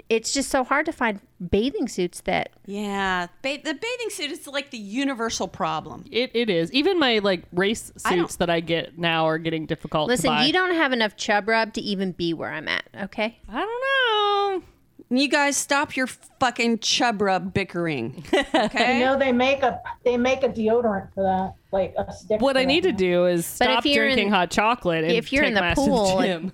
It's 0.10 0.34
just 0.34 0.50
so 0.50 0.64
hard 0.64 0.86
to 0.86 0.92
find 0.92 1.22
bathing 1.50 1.88
suits 1.88 2.22
that 2.22 2.52
yeah, 2.66 3.28
ba- 3.42 3.58
the 3.64 3.74
bathing 3.74 4.10
suit 4.10 4.30
is 4.30 4.46
like 4.46 4.70
the 4.70 4.78
universal 4.78 5.48
problem. 5.48 6.06
It, 6.12 6.32
it 6.34 6.50
is. 6.50 6.72
Even 6.74 7.00
my 7.00 7.20
like 7.20 7.44
race 7.54 7.92
I 8.06 8.16
suits 8.16 8.36
that 8.36 8.50
I 8.50 8.60
get 8.60 8.98
now 9.00 9.26
are 9.26 9.38
getting 9.38 9.66
difficult 9.66 10.08
to 10.10 10.14
listen. 10.14 10.30
buy. 10.30 10.44
You 10.44 10.54
don't 10.54 10.76
have 10.76 10.92
enough 10.92 11.16
chub 11.16 11.48
rub 11.48 11.74
to 11.74 11.82
even 11.82 12.12
be 12.12 12.34
where 12.34 12.52
I'm 12.52 12.68
at. 12.68 12.84
Okay. 13.04 13.40
I 13.50 13.60
don't 13.60 14.62
know. 14.62 14.68
You 15.14 15.28
guys 15.28 15.58
stop 15.58 15.96
your 15.98 16.08
fucking 16.08 16.80
chub 16.80 17.22
rub 17.22 17.54
bickering. 17.54 18.24
You 18.34 18.44
Okay? 18.56 19.00
know 19.02 19.18
they 19.20 19.32
make 19.34 19.62
a 19.62 19.80
they 20.06 20.16
make 20.18 20.44
a 20.44 20.50
deodorant 20.50 21.14
for 21.14 21.24
that, 21.24 21.54
like 21.72 21.94
a 21.98 22.12
stick. 22.14 22.40
What 22.42 22.56
I 22.58 22.64
need 22.66 22.84
to 22.84 22.92
do 22.94 23.26
is 23.26 23.42
But 23.60 23.70
if 23.70 23.74
stop 23.74 23.86
you're 23.86 24.06
in- 24.08 24.14
drinking 24.16 24.30
hot 24.34 24.50
chocolate. 24.52 25.04
And 25.04 25.14
if 25.14 25.32
you're 25.34 25.44
in 25.44 25.50
take 25.50 25.56
the 25.56 25.62
my 25.62 25.68
ass 25.72 25.78
to 25.78 25.82
pool, 25.86 26.20
it- 26.22 26.28
gym. 26.28 26.54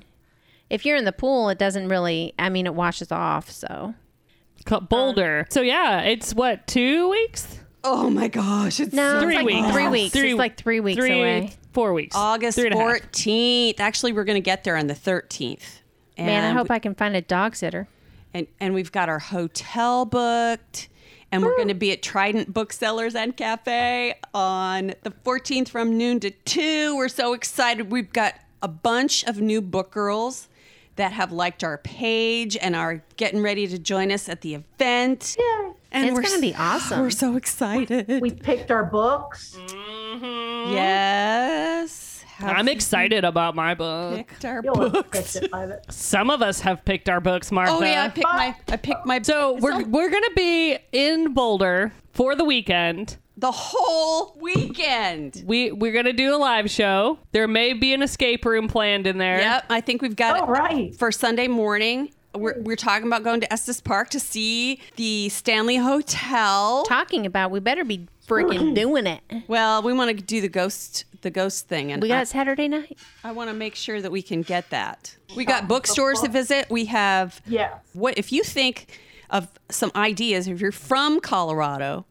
If 0.69 0.85
you're 0.85 0.97
in 0.97 1.05
the 1.05 1.11
pool, 1.13 1.49
it 1.49 1.57
doesn't 1.59 1.87
really. 1.87 2.33
I 2.39 2.49
mean, 2.49 2.65
it 2.65 2.73
washes 2.75 3.11
off. 3.11 3.49
So 3.51 3.93
Co- 4.65 4.81
Boulder. 4.81 5.41
Um, 5.41 5.45
so 5.49 5.61
yeah, 5.61 6.01
it's 6.01 6.33
what 6.33 6.65
two 6.67 7.09
weeks? 7.09 7.59
oh 7.83 8.09
my 8.09 8.27
gosh, 8.27 8.79
it's 8.81 8.91
no, 8.93 9.21
Three 9.21 9.35
it's 9.35 9.43
like 9.43 9.45
weeks. 9.45 9.71
Three 9.71 9.87
weeks. 9.87 10.13
Three- 10.13 10.31
it's 10.31 10.37
like 10.39 10.57
three 10.57 10.79
weeks 10.79 10.97
three, 10.97 11.19
away. 11.19 11.51
four 11.73 11.93
weeks. 11.93 12.15
August 12.15 12.57
Three 12.57 12.65
and 12.71 12.75
a 12.75 12.77
half. 12.77 13.01
14th. 13.11 13.79
Actually, 13.79 14.13
we're 14.13 14.25
going 14.25 14.35
to 14.35 14.41
get 14.41 14.63
there 14.63 14.75
on 14.75 14.87
the 14.87 14.93
13th. 14.95 15.81
And 16.17 16.25
Man, 16.27 16.43
I 16.43 16.57
hope 16.57 16.69
I 16.71 16.79
can 16.79 16.95
find 16.95 17.15
a 17.15 17.21
dog 17.21 17.55
sitter. 17.55 17.87
And 18.33 18.47
and 18.59 18.73
we've 18.73 18.91
got 18.91 19.09
our 19.09 19.19
hotel 19.19 20.05
booked 20.05 20.89
And 21.31 21.43
we're 21.43 21.55
going 21.57 21.67
to 21.67 21.73
be 21.73 21.91
at 21.91 22.01
Trident 22.01 22.53
Booksellers 22.53 23.13
and 23.13 23.35
Cafe 23.35 24.15
on 24.33 24.93
the 25.03 25.11
14th 25.11 25.67
from 25.67 25.97
noon 25.97 26.21
to 26.21 26.31
2. 26.31 26.95
We're 26.95 27.09
so 27.09 27.33
excited. 27.33 27.91
We've 27.91 28.13
got 28.13 28.35
a 28.61 28.69
bunch 28.69 29.25
of 29.25 29.41
new 29.41 29.61
book 29.61 29.91
girls 29.91 30.47
that 30.95 31.11
have 31.11 31.31
liked 31.33 31.63
our 31.65 31.77
page 31.79 32.55
and 32.57 32.75
are 32.75 33.03
getting 33.17 33.41
ready 33.41 33.67
to 33.67 33.77
join 33.77 34.09
us 34.11 34.29
at 34.29 34.39
the 34.41 34.55
event. 34.55 35.35
Yay. 35.37 35.73
And 35.91 36.09
It's 36.17 36.29
gonna 36.29 36.41
be 36.41 36.55
awesome. 36.55 37.01
We're 37.01 37.09
so 37.11 37.35
excited. 37.35 38.21
We 38.21 38.31
picked 38.31 38.71
our 38.71 38.83
books. 38.85 39.55
Mm-hmm. 39.57 40.73
yes. 40.73 42.06
Have 42.37 42.55
I'm 42.57 42.67
you 42.67 42.73
excited 42.73 43.25
about 43.25 43.55
my 43.55 43.73
book. 43.73 44.15
Picked 44.27 44.45
our 44.45 44.61
You'll 44.63 44.75
books. 44.89 45.33
picked 45.33 45.45
it 45.45 45.51
by 45.51 45.65
the. 45.65 45.81
Some 45.89 46.29
of 46.29 46.41
us 46.41 46.59
have 46.61 46.85
picked 46.85 47.09
our 47.09 47.19
books, 47.19 47.51
Martha. 47.51 47.73
Oh 47.73 47.83
yeah, 47.83 48.03
I 48.03 48.09
picked 48.09 48.23
my 48.27 48.55
I 48.67 48.77
picked 48.77 49.05
my 49.05 49.21
So 49.21 49.55
we're 49.59 49.83
we're 49.85 50.09
gonna 50.09 50.27
be 50.35 50.77
in 50.91 51.33
Boulder 51.33 51.91
for 52.13 52.35
the 52.35 52.43
weekend. 52.45 53.17
the 53.37 53.51
whole 53.51 54.35
weekend. 54.39 55.43
We 55.45 55.71
we're 55.71 55.93
gonna 55.93 56.13
do 56.13 56.35
a 56.35 56.37
live 56.37 56.69
show. 56.69 57.19
There 57.31 57.47
may 57.47 57.73
be 57.73 57.93
an 57.93 58.01
escape 58.03 58.45
room 58.45 58.67
planned 58.67 59.07
in 59.07 59.17
there. 59.17 59.39
Yep, 59.39 59.65
I 59.69 59.81
think 59.81 60.01
we've 60.01 60.15
got 60.15 60.39
Oh, 60.39 60.43
it 60.45 60.47
right. 60.49 60.95
for 60.95 61.11
Sunday 61.11 61.47
morning. 61.47 62.11
We're, 62.35 62.59
we're 62.61 62.75
talking 62.75 63.07
about 63.07 63.23
going 63.23 63.39
to 63.41 63.51
Estes 63.51 63.81
Park 63.81 64.09
to 64.11 64.19
see 64.19 64.79
the 64.95 65.27
Stanley 65.29 65.77
Hotel. 65.77 66.83
Talking 66.87 67.25
about, 67.25 67.49
we 67.49 67.59
better 67.59 67.83
be 67.83 68.05
freaking 68.27 68.73
doing 68.75 69.07
it. 69.07 69.21
Well, 69.47 69.81
we 69.81 69.93
want 69.93 70.15
to 70.17 70.23
do 70.23 70.41
the 70.41 70.49
ghost 70.49 71.05
the 71.21 71.31
ghost 71.31 71.67
thing, 71.67 71.91
and 71.91 72.01
We 72.01 72.09
got 72.09 72.19
I, 72.21 72.23
Saturday 72.25 72.67
night. 72.67 72.97
I 73.23 73.31
want 73.31 73.49
to 73.49 73.53
make 73.55 73.75
sure 73.75 74.01
that 74.01 74.11
we 74.11 74.21
can 74.21 74.43
get 74.43 74.69
that. 74.69 75.15
We 75.35 75.45
got 75.45 75.67
bookstores 75.67 76.21
to 76.21 76.29
visit. 76.29 76.69
We 76.69 76.85
have 76.85 77.41
Yes. 77.47 77.73
what 77.93 78.17
if 78.17 78.31
you 78.31 78.43
think 78.43 78.99
of 79.29 79.47
some 79.69 79.91
ideas 79.95 80.47
if 80.47 80.61
you're 80.61 80.71
from 80.71 81.19
Colorado 81.19 82.05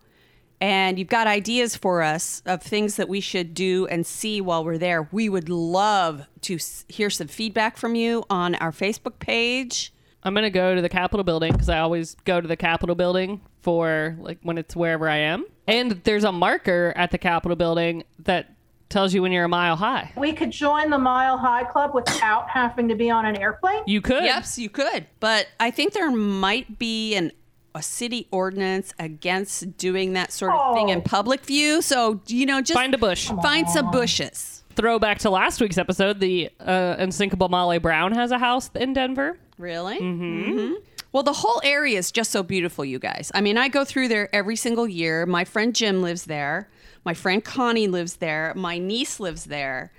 and 0.61 0.99
you've 0.99 1.09
got 1.09 1.27
ideas 1.27 1.77
for 1.77 2.03
us 2.03 2.43
of 2.47 2.63
things 2.63 2.97
that 2.97 3.09
we 3.09 3.21
should 3.21 3.55
do 3.55 3.87
and 3.87 4.07
see 4.07 4.41
while 4.41 4.65
we're 4.65 4.79
there 4.79 5.09
we 5.13 5.29
would 5.29 5.49
love 5.49 6.27
to 6.43 6.59
hear 6.89 7.09
some 7.11 7.27
feedback 7.27 7.77
from 7.77 7.95
you 7.95 8.25
on 8.29 8.55
our 8.57 8.71
Facebook 8.73 9.19
page 9.19 9.93
I'm 10.23 10.35
gonna 10.35 10.51
go 10.51 10.75
to 10.75 10.83
the 10.83 10.89
Capitol 10.89 11.25
building 11.25 11.53
because 11.53 11.69
I 11.69 11.79
always 11.79 12.17
go 12.25 12.41
to 12.41 12.49
the 12.49 12.57
Capitol 12.57 12.95
building 12.95 13.41
for 13.67 14.17
like 14.21 14.39
when 14.43 14.59
it's 14.59 14.77
wherever 14.77 15.09
I 15.09 15.17
am. 15.17 15.45
And 15.67 15.91
there's 16.05 16.23
a 16.23 16.31
marker 16.31 16.93
at 16.95 17.11
the 17.11 17.19
Capitol 17.19 17.57
building 17.57 18.05
that 18.21 18.55
tells 18.91 19.13
you 19.13 19.23
when 19.23 19.33
you're 19.33 19.43
a 19.43 19.49
mile 19.49 19.75
high. 19.75 20.13
We 20.17 20.33
could 20.33 20.53
join 20.53 20.91
the 20.91 20.99
Mile 20.99 21.37
High 21.37 21.65
Club 21.65 21.93
without 21.93 22.49
having 22.49 22.87
to 22.89 22.95
be 22.95 23.11
on 23.11 23.27
an 23.27 23.37
airplane. 23.37 23.83
You 23.85 24.01
could. 24.01 24.23
yes 24.23 24.57
you 24.57 24.69
could 24.71 25.07
but 25.19 25.49
I 25.59 25.73
think 25.73 25.93
there 25.95 26.13
might 26.13 26.79
be 26.79 27.17
an 27.17 27.33
a 27.75 27.83
city 27.83 28.29
ordinance 28.31 28.95
against 29.01 29.77
doing 29.77 30.13
that 30.13 30.31
sort 30.33 30.53
of 30.53 30.77
thing 30.77 30.91
in 30.91 30.99
Oh. 31.01 31.03
public 31.03 31.45
view 31.45 31.83
so 31.83 32.21
you 32.29 32.47
know 32.47 32.61
just 32.61 32.79
Find 32.79 32.95
a 32.95 32.99
bush. 32.99 33.29
find 33.43 33.69
some 33.69 33.91
bushes 33.91 34.63
Throwback 34.77 35.19
to 35.21 35.31
last 35.31 35.59
week's 35.61 35.79
episode, 35.79 36.21
the 36.21 36.51
uh, 36.61 36.97
unsinkable 36.99 37.49
Molly 37.49 37.79
Brown 37.79 38.13
has 38.13 38.31
a 38.31 38.37
house 38.39 38.69
in 38.75 38.93
Denver. 38.93 39.39
Really? 39.57 39.99
Mm-hmm. 39.99 40.75
Well, 41.17 41.23
the 41.23 41.33
whole 41.33 41.63
area 41.65 41.99
is 41.99 42.13
just 42.13 42.31
so 42.31 42.43
beautiful, 42.43 42.85
you 42.85 42.99
guys. 42.99 43.33
I 43.35 43.41
mean, 43.41 43.57
I 43.57 43.69
go 43.69 43.87
through 43.87 44.09
there 44.09 44.29
every 44.37 44.55
single 44.55 44.87
year. 44.87 45.25
My 45.25 45.47
friend 45.47 45.75
Jim 45.75 46.03
lives 46.03 46.25
there. 46.25 46.69
My 47.07 47.15
friend 47.15 47.43
Connie 47.43 47.89
lives 47.89 48.17
there. 48.17 48.53
My 48.55 48.77
niece 48.77 49.19
lives 49.19 49.45
there. 49.45 49.93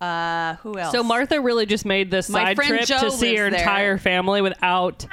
Uh, 0.00 0.56
who 0.56 0.76
else? 0.76 0.90
So 0.90 1.04
Martha 1.04 1.40
really 1.40 1.64
just 1.64 1.84
made 1.84 2.10
this 2.10 2.28
My 2.28 2.46
side 2.46 2.56
friend 2.56 2.70
trip 2.74 2.88
Joe 2.88 2.98
to 3.02 3.10
see 3.12 3.36
her 3.36 3.48
there. 3.50 3.60
entire 3.60 3.98
family 3.98 4.42
without 4.42 5.06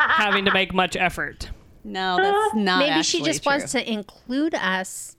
having 0.00 0.46
to 0.46 0.54
make 0.54 0.72
much 0.72 0.96
effort. 0.96 1.50
No, 1.84 2.16
that's 2.16 2.54
not. 2.54 2.78
Maybe 2.78 3.02
she 3.02 3.18
actually 3.18 3.30
just 3.30 3.42
true. 3.42 3.52
wants 3.52 3.72
to 3.72 3.92
include 3.92 4.54
us 4.54 5.17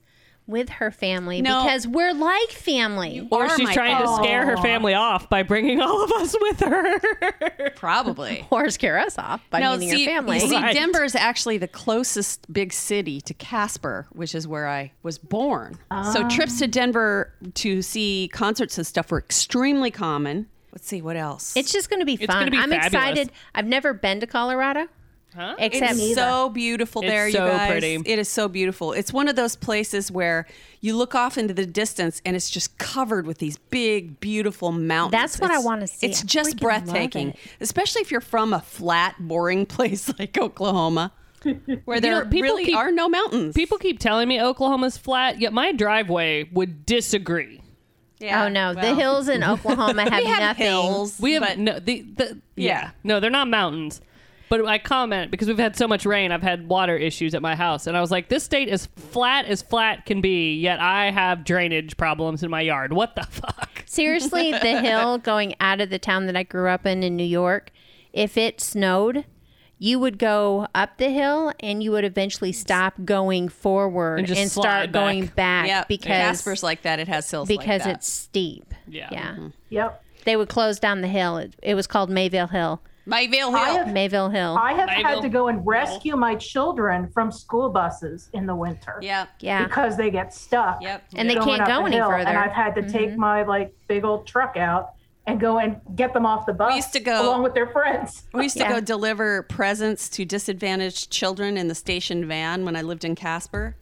with 0.50 0.68
her 0.68 0.90
family 0.90 1.40
No. 1.40 1.62
because 1.62 1.86
we're 1.86 2.12
like 2.12 2.50
family. 2.50 3.26
Or 3.30 3.48
she's 3.50 3.68
my 3.68 3.74
trying 3.74 4.02
to 4.02 4.14
scare 4.16 4.44
her 4.46 4.56
family 4.58 4.94
off 4.94 5.28
by 5.30 5.42
bringing 5.42 5.80
all 5.80 6.02
of 6.04 6.10
us 6.12 6.34
with 6.40 6.60
her. 6.60 7.70
Probably. 7.76 8.46
Or 8.50 8.68
scare 8.70 8.98
us 8.98 9.16
off 9.16 9.40
by 9.50 9.60
no, 9.60 9.76
meeting 9.76 9.96
see, 9.96 10.04
her 10.04 10.10
family. 10.10 10.40
you 10.40 10.48
see, 10.48 10.56
Right. 10.56 10.74
Denver 10.74 11.04
is 11.04 11.14
actually 11.14 11.58
the 11.58 11.68
closest 11.68 12.52
big 12.52 12.72
city 12.72 13.20
to 13.22 13.34
Casper, 13.34 14.06
which 14.12 14.34
is 14.34 14.46
where 14.48 14.66
I 14.66 14.92
was 15.02 15.18
born. 15.18 15.74
So 16.12 16.24
ah. 16.24 16.28
trips 16.28 16.58
to 16.58 16.66
Denver 16.66 17.32
to 17.54 17.80
see 17.82 18.28
concerts 18.32 18.76
and 18.76 18.86
stuff 18.86 19.10
were 19.10 19.18
extremely 19.18 19.90
common. 19.90 20.46
Let's 20.72 20.86
see 20.86 21.02
what 21.02 21.16
else. 21.16 21.56
It's 21.56 21.72
just 21.72 21.90
going 21.90 22.00
to 22.00 22.06
be 22.06 22.16
fun. 22.16 22.28
gonna 22.28 22.50
be 22.50 22.58
I'm 22.58 22.70
fabulous. 22.70 22.86
excited. 22.92 23.32
I've 23.54 23.66
never 23.66 23.92
been 23.92 24.20
to 24.20 24.26
Colorado. 24.26 24.86
Huh? 25.34 25.54
Except 25.58 25.92
It's 25.92 26.14
so 26.14 26.48
beautiful 26.48 27.02
It's 27.02 27.10
there, 27.10 27.26
you 27.28 27.32
so 27.34 27.46
guys. 27.46 27.70
pretty. 27.70 27.94
It 28.04 28.18
is 28.18 28.28
so 28.28 28.48
beautiful. 28.48 28.92
It's 28.92 29.12
one 29.12 29.28
of 29.28 29.36
those 29.36 29.54
places 29.54 30.10
where 30.10 30.46
you 30.80 30.96
look 30.96 31.14
off 31.14 31.38
into 31.38 31.54
the 31.54 31.66
distance 31.66 32.20
and 32.24 32.34
it's 32.34 32.50
just 32.50 32.76
covered 32.78 33.26
with 33.26 33.38
these 33.38 33.56
big, 33.56 34.18
beautiful 34.18 34.72
mountains. 34.72 35.12
That's 35.12 35.38
what 35.40 35.50
I 35.52 35.58
wanna 35.58 35.86
see. 35.86 36.08
It's 36.08 36.22
I 36.22 36.26
just 36.26 36.58
breathtaking, 36.58 37.28
it. 37.30 37.36
especially 37.60 38.02
if 38.02 38.10
you're 38.10 38.20
from 38.20 38.52
a 38.52 38.60
flat, 38.60 39.14
boring 39.20 39.66
place 39.66 40.12
like 40.18 40.36
Oklahoma, 40.36 41.12
where 41.84 42.00
there 42.00 42.24
know, 42.24 42.30
really 42.30 42.64
keep- 42.66 42.76
are 42.76 42.90
no 42.90 43.08
mountains. 43.08 43.54
People 43.54 43.78
keep 43.78 43.98
telling 44.00 44.26
me 44.28 44.40
Oklahoma's 44.42 44.96
flat, 44.96 45.40
yet 45.40 45.52
my 45.52 45.70
driveway 45.72 46.48
would 46.52 46.84
disagree. 46.84 47.62
Yeah, 48.18 48.44
oh 48.44 48.48
no, 48.48 48.74
the 48.74 48.94
hills 48.94 49.28
in 49.28 49.42
Oklahoma 49.52 50.02
have, 50.10 50.22
We 50.22 50.26
have 50.28 50.40
nothing. 50.40 50.66
hills. 50.66 51.18
We 51.20 51.32
have 51.34 51.42
but 51.42 51.58
no 51.58 51.78
the, 51.78 52.02
the 52.02 52.24
yeah. 52.56 52.66
Yeah. 52.66 52.90
no, 53.04 53.20
they're 53.20 53.30
not 53.30 53.48
mountains. 53.48 54.00
But 54.50 54.66
I 54.66 54.78
comment 54.78 55.30
because 55.30 55.48
we've 55.48 55.58
had 55.58 55.76
so 55.76 55.88
much 55.88 56.04
rain. 56.04 56.32
I've 56.32 56.42
had 56.42 56.68
water 56.68 56.96
issues 56.96 57.34
at 57.34 57.40
my 57.40 57.54
house, 57.54 57.86
and 57.86 57.96
I 57.96 58.00
was 58.00 58.10
like, 58.10 58.28
"This 58.28 58.42
state 58.44 58.68
is 58.68 58.86
flat 58.86 59.46
as 59.46 59.62
flat 59.62 60.04
can 60.04 60.20
be." 60.20 60.56
Yet 60.56 60.80
I 60.80 61.10
have 61.12 61.44
drainage 61.44 61.96
problems 61.96 62.42
in 62.42 62.50
my 62.50 62.60
yard. 62.60 62.92
What 62.92 63.14
the 63.14 63.22
fuck? 63.30 63.84
Seriously, 63.86 64.50
the 64.50 64.80
hill 64.82 65.18
going 65.18 65.54
out 65.60 65.80
of 65.80 65.88
the 65.88 65.98
town 66.00 66.26
that 66.26 66.36
I 66.36 66.42
grew 66.42 66.68
up 66.68 66.84
in 66.84 67.02
in 67.02 67.16
New 67.16 67.24
York, 67.24 67.70
if 68.12 68.36
it 68.36 68.60
snowed, 68.60 69.24
you 69.78 69.98
would 69.98 70.18
go 70.18 70.66
up 70.74 70.98
the 70.98 71.10
hill 71.10 71.52
and 71.60 71.82
you 71.82 71.90
would 71.92 72.04
eventually 72.04 72.52
stop 72.52 72.94
going 73.04 73.48
forward 73.48 74.18
And 74.28 74.30
and, 74.30 74.50
start 74.50 74.90
back. 74.90 74.92
going 74.92 75.26
back 75.26 75.68
yeah, 75.68 75.84
because 75.88 76.08
Casper's 76.08 76.62
like 76.62 76.82
that. 76.82 76.98
It 76.98 77.08
has 77.08 77.30
hills 77.30 77.48
like 77.48 77.60
because 77.60 77.84
that. 77.84 77.96
it's 77.96 78.08
steep. 78.12 78.74
Yeah. 78.86 79.08
Yeah. 79.10 79.30
Mm-hmm. 79.32 79.48
Yep. 79.70 80.04
They 80.24 80.36
would 80.36 80.48
close 80.48 80.78
down 80.78 81.00
the 81.00 81.08
hill. 81.08 81.38
It, 81.38 81.54
it 81.62 81.74
was 81.74 81.86
called 81.86 82.10
Mayville 82.10 82.48
Hill. 82.48 82.82
Mayville 83.10 83.54
I 83.54 83.66
Hill. 83.66 83.84
have, 83.84 83.92
Mayville 83.92 84.28
Hill. 84.30 84.56
I 84.58 84.72
have 84.72 84.86
Mayville. 84.88 85.04
had 85.04 85.22
to 85.22 85.28
go 85.28 85.48
and 85.48 85.66
rescue 85.66 86.16
my 86.16 86.34
children 86.36 87.10
from 87.12 87.30
school 87.30 87.68
buses 87.68 88.30
in 88.32 88.46
the 88.46 88.54
winter. 88.54 88.98
Yeah. 89.02 89.26
yeah. 89.40 89.64
Because 89.64 89.96
they 89.96 90.10
get 90.10 90.32
stuck. 90.32 90.80
Yep. 90.80 91.04
And 91.16 91.28
they 91.28 91.34
can't 91.34 91.66
go 91.66 91.80
a 91.82 91.86
any 91.86 91.96
hill, 91.96 92.06
further. 92.08 92.18
Mm-hmm. 92.24 92.28
And 92.28 92.38
I've 92.38 92.52
had 92.52 92.74
to 92.76 92.88
take 92.90 93.16
my 93.16 93.42
like 93.42 93.74
big 93.88 94.04
old 94.04 94.26
truck 94.26 94.56
out 94.56 94.92
and 95.26 95.38
go 95.38 95.58
and 95.58 95.80
get 95.96 96.12
them 96.14 96.24
off 96.24 96.46
the 96.46 96.52
bus 96.54 96.70
we 96.70 96.76
used 96.76 96.92
to 96.94 97.00
go- 97.00 97.28
along 97.28 97.42
with 97.42 97.54
their 97.54 97.66
friends. 97.68 98.22
We 98.32 98.44
used 98.44 98.56
to 98.56 98.62
Yeah. 98.62 98.72
go 98.74 98.80
deliver 98.80 99.42
presents 99.42 100.08
to 100.10 100.24
disadvantaged 100.24 101.10
children 101.10 101.56
in 101.58 101.68
the 101.68 101.74
station 101.74 102.26
van 102.26 102.64
when 102.64 102.74
I 102.76 102.82
lived 102.82 103.04
in 103.04 103.14
Casper. 103.14 103.76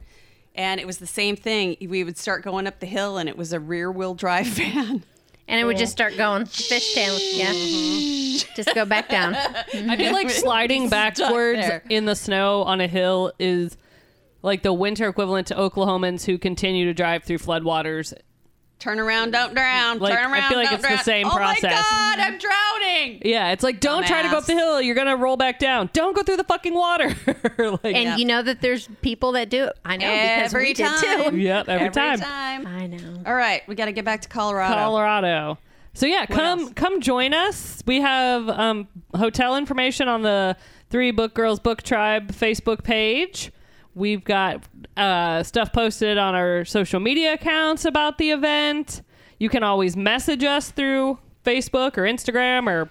And 0.55 0.81
it 0.81 0.87
was 0.87 0.99
the 0.99 1.07
same 1.07 1.37
thing. 1.37 1.77
We 1.81 2.03
would 2.03 2.19
start 2.19 2.43
going 2.43 2.67
up 2.67 2.81
the 2.81 2.87
hill 2.87 3.17
and 3.19 3.29
it 3.29 3.37
was 3.39 3.53
a 3.53 3.61
rear 3.61 3.93
wheel 3.93 4.15
drive 4.15 4.47
van. 4.49 5.05
And 5.49 5.59
it 5.59 5.65
would 5.65 5.79
just 5.79 5.93
start 5.93 6.17
going 6.17 6.45
fish 6.45 6.95
tail. 6.95 7.19
Yeah. 7.19 7.53
Mm-hmm. 7.53 8.55
just 8.55 8.75
go 8.75 8.85
back 8.85 9.09
down. 9.09 9.35
I 9.35 9.97
feel 9.97 10.13
like 10.13 10.29
mm-hmm. 10.29 10.41
sliding 10.41 10.89
backwards 10.89 11.61
there. 11.61 11.83
in 11.89 12.05
the 12.05 12.15
snow 12.15 12.63
on 12.63 12.81
a 12.81 12.87
hill 12.87 13.33
is 13.39 13.77
like 14.43 14.63
the 14.63 14.73
winter 14.73 15.09
equivalent 15.09 15.49
to 15.49 15.55
Oklahomans 15.55 16.25
who 16.25 16.39
continue 16.39 16.85
to 16.85 16.95
drive 16.95 17.25
through 17.25 17.39
floodwaters. 17.39 18.15
Turn 18.79 19.01
around, 19.01 19.33
don't 19.33 19.55
drown. 19.55 19.99
Like, 19.99 20.15
Turn 20.15 20.27
I 20.27 20.33
around, 20.39 20.49
feel 20.51 20.59
like 20.59 20.67
don't 20.67 20.75
it's 20.75 20.83
the 20.83 20.89
drown. 20.89 21.05
same 21.05 21.27
oh 21.27 21.31
process. 21.31 21.63
my 21.65 21.71
God, 21.71 22.19
I'm 22.21 22.39
drowning. 22.39 23.23
Yeah, 23.25 23.51
it's 23.51 23.65
like 23.65 23.81
don't 23.81 24.07
try 24.07 24.23
to 24.23 24.29
go 24.29 24.39
up 24.39 24.45
the 24.45 24.55
hill. 24.55 24.81
You're 24.81 24.95
gonna 24.95 25.17
roll 25.17 25.37
back 25.37 25.59
down. 25.59 25.91
Don't 25.93 26.15
go 26.15 26.23
through 26.23 26.37
the 26.37 26.45
fucking 26.45 26.75
water. 26.75 27.09
like, 27.59 27.97
And 27.97 28.21
you 28.21 28.25
know 28.25 28.41
that 28.41 28.61
there's 28.61 28.89
people 29.03 29.33
that 29.33 29.49
do 29.51 29.65
it. 29.65 29.73
I 29.85 29.97
know 29.97 30.07
because 30.07 30.55
Every 30.55 30.65
we 30.69 30.75
did 30.75 30.87
time. 30.87 31.31
too. 31.33 31.37
Yep, 31.49 31.69
every, 31.69 31.91
time. 31.91 32.21
I 32.67 32.87
know. 32.87 33.23
All 33.27 33.35
right, 33.35 33.63
we 33.67 33.75
got 33.75 33.87
to 33.87 33.93
get 33.93 34.05
back 34.05 34.21
to 34.23 34.29
Colorado. 34.29 34.75
Colorado. 34.75 35.59
So 35.95 36.07
yeah, 36.07 36.27
come 36.27 36.61
else? 36.61 36.73
come 36.75 37.01
join 37.01 37.35
us. 37.35 37.83
We 37.85 38.01
have 38.01 38.49
um, 38.49 38.87
hotel 39.17 39.57
information 39.57 40.07
on 40.07 40.23
the 40.23 40.57
Three 40.91 41.11
Book 41.11 41.35
Girls 41.35 41.59
Book 41.59 41.83
Tribe 41.83 42.31
Facebook 42.33 42.85
page. 42.85 43.51
We've 43.99 44.23
got 44.23 44.63
uh, 44.97 45.43
stuff 45.43 45.73
posted 45.73 46.19
on 46.19 46.35
our 46.37 46.65
social 46.65 47.01
media 47.01 47.33
accounts 47.35 47.85
about 47.85 48.19
the 48.19 48.31
event. 48.31 49.03
You 49.41 49.49
can 49.49 49.65
always 49.65 49.97
message 49.97 50.45
us 50.45 50.71
through 50.71 51.19
Facebook 51.45 51.99
or 51.99 52.03
Instagram 52.03 52.69
or 52.69 52.91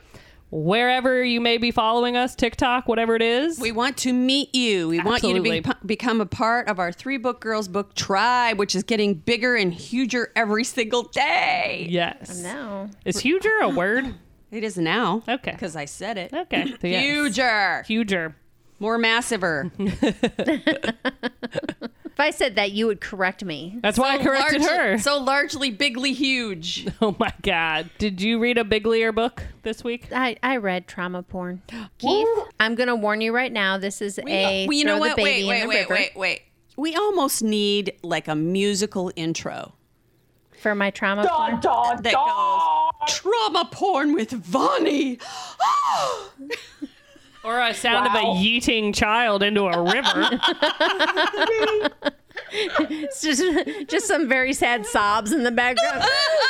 wherever 0.49 1.23
you 1.23 1.39
may 1.39 1.57
be 1.57 1.71
following 1.71 2.17
us, 2.17 2.35
TikTok, 2.35 2.87
whatever 2.89 3.15
it 3.15 3.21
is. 3.21 3.57
We 3.59 3.71
want 3.71 3.95
to 3.99 4.11
meet 4.11 4.53
you. 4.53 4.89
We 4.89 4.99
want 4.99 5.23
you 5.23 5.33
to 5.35 5.41
be, 5.41 5.63
become 5.85 6.19
a 6.19 6.25
part 6.25 6.67
of 6.67 6.77
our 6.77 6.91
Three 6.91 7.17
Book 7.17 7.39
Girls 7.39 7.67
Book 7.69 7.95
Tribe, 7.95 8.57
which 8.57 8.75
is 8.75 8.83
getting 8.83 9.13
bigger 9.13 9.55
and 9.55 9.73
huger 9.73 10.31
every 10.35 10.63
single 10.65 11.03
day. 11.03 11.87
yes. 11.89 12.41
No. 12.41 12.89
Is 13.05 13.19
huger 13.19 13.51
a 13.61 13.69
word? 13.69 14.13
It 14.51 14.63
is 14.63 14.77
now. 14.77 15.23
Okay. 15.27 15.51
Because 15.51 15.75
I 15.75 15.85
said 15.85 16.17
it. 16.17 16.33
Okay. 16.33 16.67
So 16.67 16.77
yes. 16.87 17.03
Huger. 17.03 17.83
Huger. 17.83 18.35
More 18.79 18.97
massiver. 18.97 19.71
If 22.17 22.21
I 22.21 22.31
said 22.31 22.55
that, 22.55 22.71
you 22.71 22.87
would 22.87 22.99
correct 22.99 23.45
me. 23.45 23.77
That's 23.83 23.99
why 23.99 24.15
I 24.15 24.17
corrected 24.17 24.61
largely, 24.61 24.75
her. 24.75 24.97
So 24.97 25.19
largely 25.19 25.69
bigly 25.69 26.13
huge. 26.13 26.87
oh 27.01 27.15
my 27.19 27.31
god. 27.43 27.91
Did 27.99 28.23
you 28.23 28.39
read 28.39 28.57
a 28.57 28.63
Biglier 28.63 29.13
book 29.13 29.43
this 29.61 29.83
week? 29.83 30.07
I, 30.11 30.35
I 30.41 30.57
read 30.57 30.87
trauma 30.87 31.21
porn. 31.21 31.61
Keith, 31.99 32.27
I'm 32.59 32.73
going 32.73 32.87
to 32.87 32.95
warn 32.95 33.21
you 33.21 33.35
right 33.35 33.53
now. 33.53 33.77
This 33.77 34.01
is 34.01 34.17
a 34.17 34.65
well, 34.65 34.75
you 34.75 34.83
know 34.83 34.93
throw 34.93 34.99
what? 34.99 35.15
the 35.15 35.21
Wait, 35.21 35.31
baby 35.31 35.47
wait, 35.47 35.55
in 35.57 35.61
the 35.61 35.67
wait, 35.67 35.79
river 35.81 35.93
wait, 35.93 36.11
wait. 36.15 36.41
We 36.75 36.95
almost 36.95 37.43
need 37.43 37.93
like 38.01 38.27
a 38.27 38.35
musical 38.35 39.11
intro 39.15 39.75
for 40.59 40.73
my 40.73 40.89
trauma 40.89 41.27
porn. 41.27 41.59
Dun, 41.59 42.01
that 42.01 42.13
dun. 42.13 42.27
goes 42.27 43.15
trauma 43.15 43.69
porn 43.71 44.13
with 44.13 44.31
Vonnie. 44.31 45.19
Or 47.43 47.59
a 47.61 47.73
sound 47.73 48.07
of 48.07 48.13
a 48.13 48.25
yeeting 48.25 48.93
child 48.93 49.43
into 49.43 49.65
a 49.65 49.81
river. 49.81 50.39
It's 52.51 53.21
just, 53.21 53.89
just 53.89 54.07
some 54.07 54.29
very 54.29 54.53
sad 54.53 54.85
sobs 54.85 55.31
in 55.31 55.43
the 55.43 55.51
background. 55.51 56.05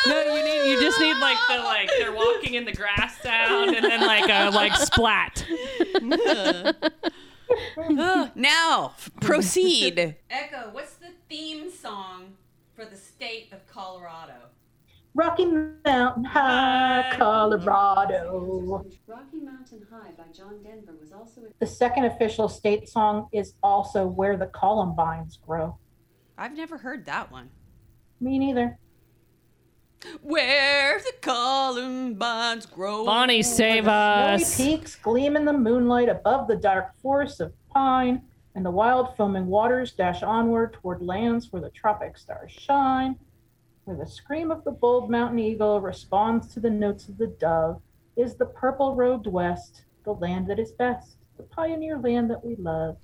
no, 0.06 0.22
you 0.36 0.44
need 0.44 0.72
you 0.72 0.82
just 0.82 1.00
need 1.00 1.16
like 1.18 1.38
the 1.48 1.58
like 1.60 1.90
they're 1.98 2.14
walking 2.14 2.56
in 2.56 2.66
the 2.66 2.74
grass 2.74 3.20
sound 3.22 3.76
and 3.76 3.86
then 3.86 4.06
like 4.06 4.30
a 4.30 4.50
like 4.54 4.76
splat. 4.76 5.46
now 8.36 8.94
proceed. 9.22 10.16
Echo, 10.30 10.70
what's 10.72 10.96
the 10.96 11.12
theme 11.30 11.72
song 11.72 12.34
for 12.76 12.86
the 12.86 12.98
state 12.98 13.50
of 13.52 13.66
Colorado? 13.68 14.34
Rocky 15.18 15.48
Mountain 15.84 16.26
High, 16.26 17.12
Colorado. 17.18 18.86
Rocky 19.08 19.40
Mountain 19.40 19.84
High 19.92 20.12
by 20.12 20.26
John 20.32 20.62
Denver 20.62 20.96
was 21.02 21.12
also 21.12 21.42
a 21.42 21.46
The 21.60 21.66
second 21.66 22.06
official 22.06 22.48
state 22.48 22.88
song 22.88 23.28
is 23.34 23.56
also 23.64 24.06
Where 24.06 24.38
the 24.38 24.46
Columbines 24.46 25.40
Grow. 25.44 25.80
I've 26.38 26.56
never 26.56 26.78
heard 26.78 27.08
that 27.08 27.32
one. 27.32 27.50
Me 28.20 28.38
neither. 28.38 28.78
Where 30.22 31.00
the 31.00 31.14
Columbines 31.20 32.68
grow. 32.68 33.04
Vonnie, 33.06 33.42
save 33.42 33.86
Snowy 33.86 33.96
us. 33.96 34.56
peaks 34.56 34.96
gleam 34.98 35.36
in 35.36 35.46
the 35.46 35.54
moonlight 35.54 36.10
above 36.10 36.48
the 36.48 36.58
dark 36.58 36.92
forests 37.02 37.40
of 37.40 37.54
pine, 37.74 38.22
and 38.54 38.64
the 38.64 38.70
wild 38.70 39.18
foaming 39.18 39.48
waters 39.48 39.94
dash 39.94 40.22
onward 40.22 40.74
toward 40.74 41.02
lands 41.02 41.52
where 41.52 41.64
the 41.64 41.72
tropic 41.72 42.20
stars 42.20 42.52
shine, 42.52 43.18
where 43.88 43.96
the 43.96 44.06
scream 44.06 44.52
of 44.52 44.66
the 44.66 44.72
bold 44.72 45.10
mountain 45.10 45.40
eagle 45.40 45.80
responds 45.80 46.54
to 46.54 46.60
the 46.60 46.70
notes 46.70 47.08
of 47.08 47.18
the 47.18 47.28
dove, 47.40 47.82
is 48.18 48.36
the 48.36 48.46
purple 48.46 48.96
robed 48.96 49.28
west, 49.28 49.86
the 50.04 50.12
land 50.12 50.46
that 50.48 50.60
is 50.60 50.74
best, 50.74 51.16
the 51.38 51.44
pioneer 51.44 51.98
land 51.98 52.30
that 52.30 52.44
we 52.44 52.58
love. 52.58 52.98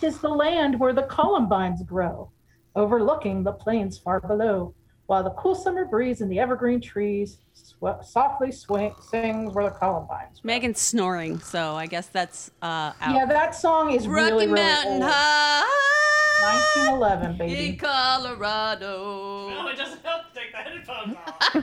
Tis 0.00 0.18
the 0.18 0.28
land 0.28 0.80
where 0.80 0.92
the 0.92 1.04
columbines 1.04 1.80
grow, 1.84 2.28
overlooking 2.74 3.44
the 3.44 3.52
plains 3.52 3.96
far 3.96 4.18
below, 4.18 4.74
while 5.06 5.22
the 5.22 5.30
cool 5.30 5.54
summer 5.54 5.84
breeze 5.84 6.20
in 6.20 6.28
the 6.28 6.40
evergreen 6.40 6.80
trees 6.80 7.38
sw- 7.52 8.02
softly 8.02 8.50
swing- 8.50 8.96
sings 9.00 9.54
where 9.54 9.64
the 9.64 9.70
columbines 9.70 10.40
grow. 10.40 10.48
Megan's 10.48 10.80
snoring, 10.80 11.38
so 11.38 11.76
I 11.76 11.86
guess 11.86 12.08
that's 12.08 12.50
uh, 12.62 12.94
out. 13.00 13.14
Yeah, 13.14 13.26
that 13.26 13.54
song 13.54 13.92
is 13.92 14.08
Rocky 14.08 14.24
really, 14.24 14.46
really 14.48 14.60
Mountain 14.60 15.02
old. 15.04 15.12
High 15.12 16.03
1911, 16.44 17.36
baby. 17.36 17.52
in 17.52 17.58
baby. 17.58 17.76
Colorado. 17.76 19.68
it 19.68 19.76
doesn't 19.76 20.04
help 20.04 20.32
to 20.32 20.38
take 20.38 20.52
the 20.52 20.58
headphones 20.58 21.16
off. 21.16 21.36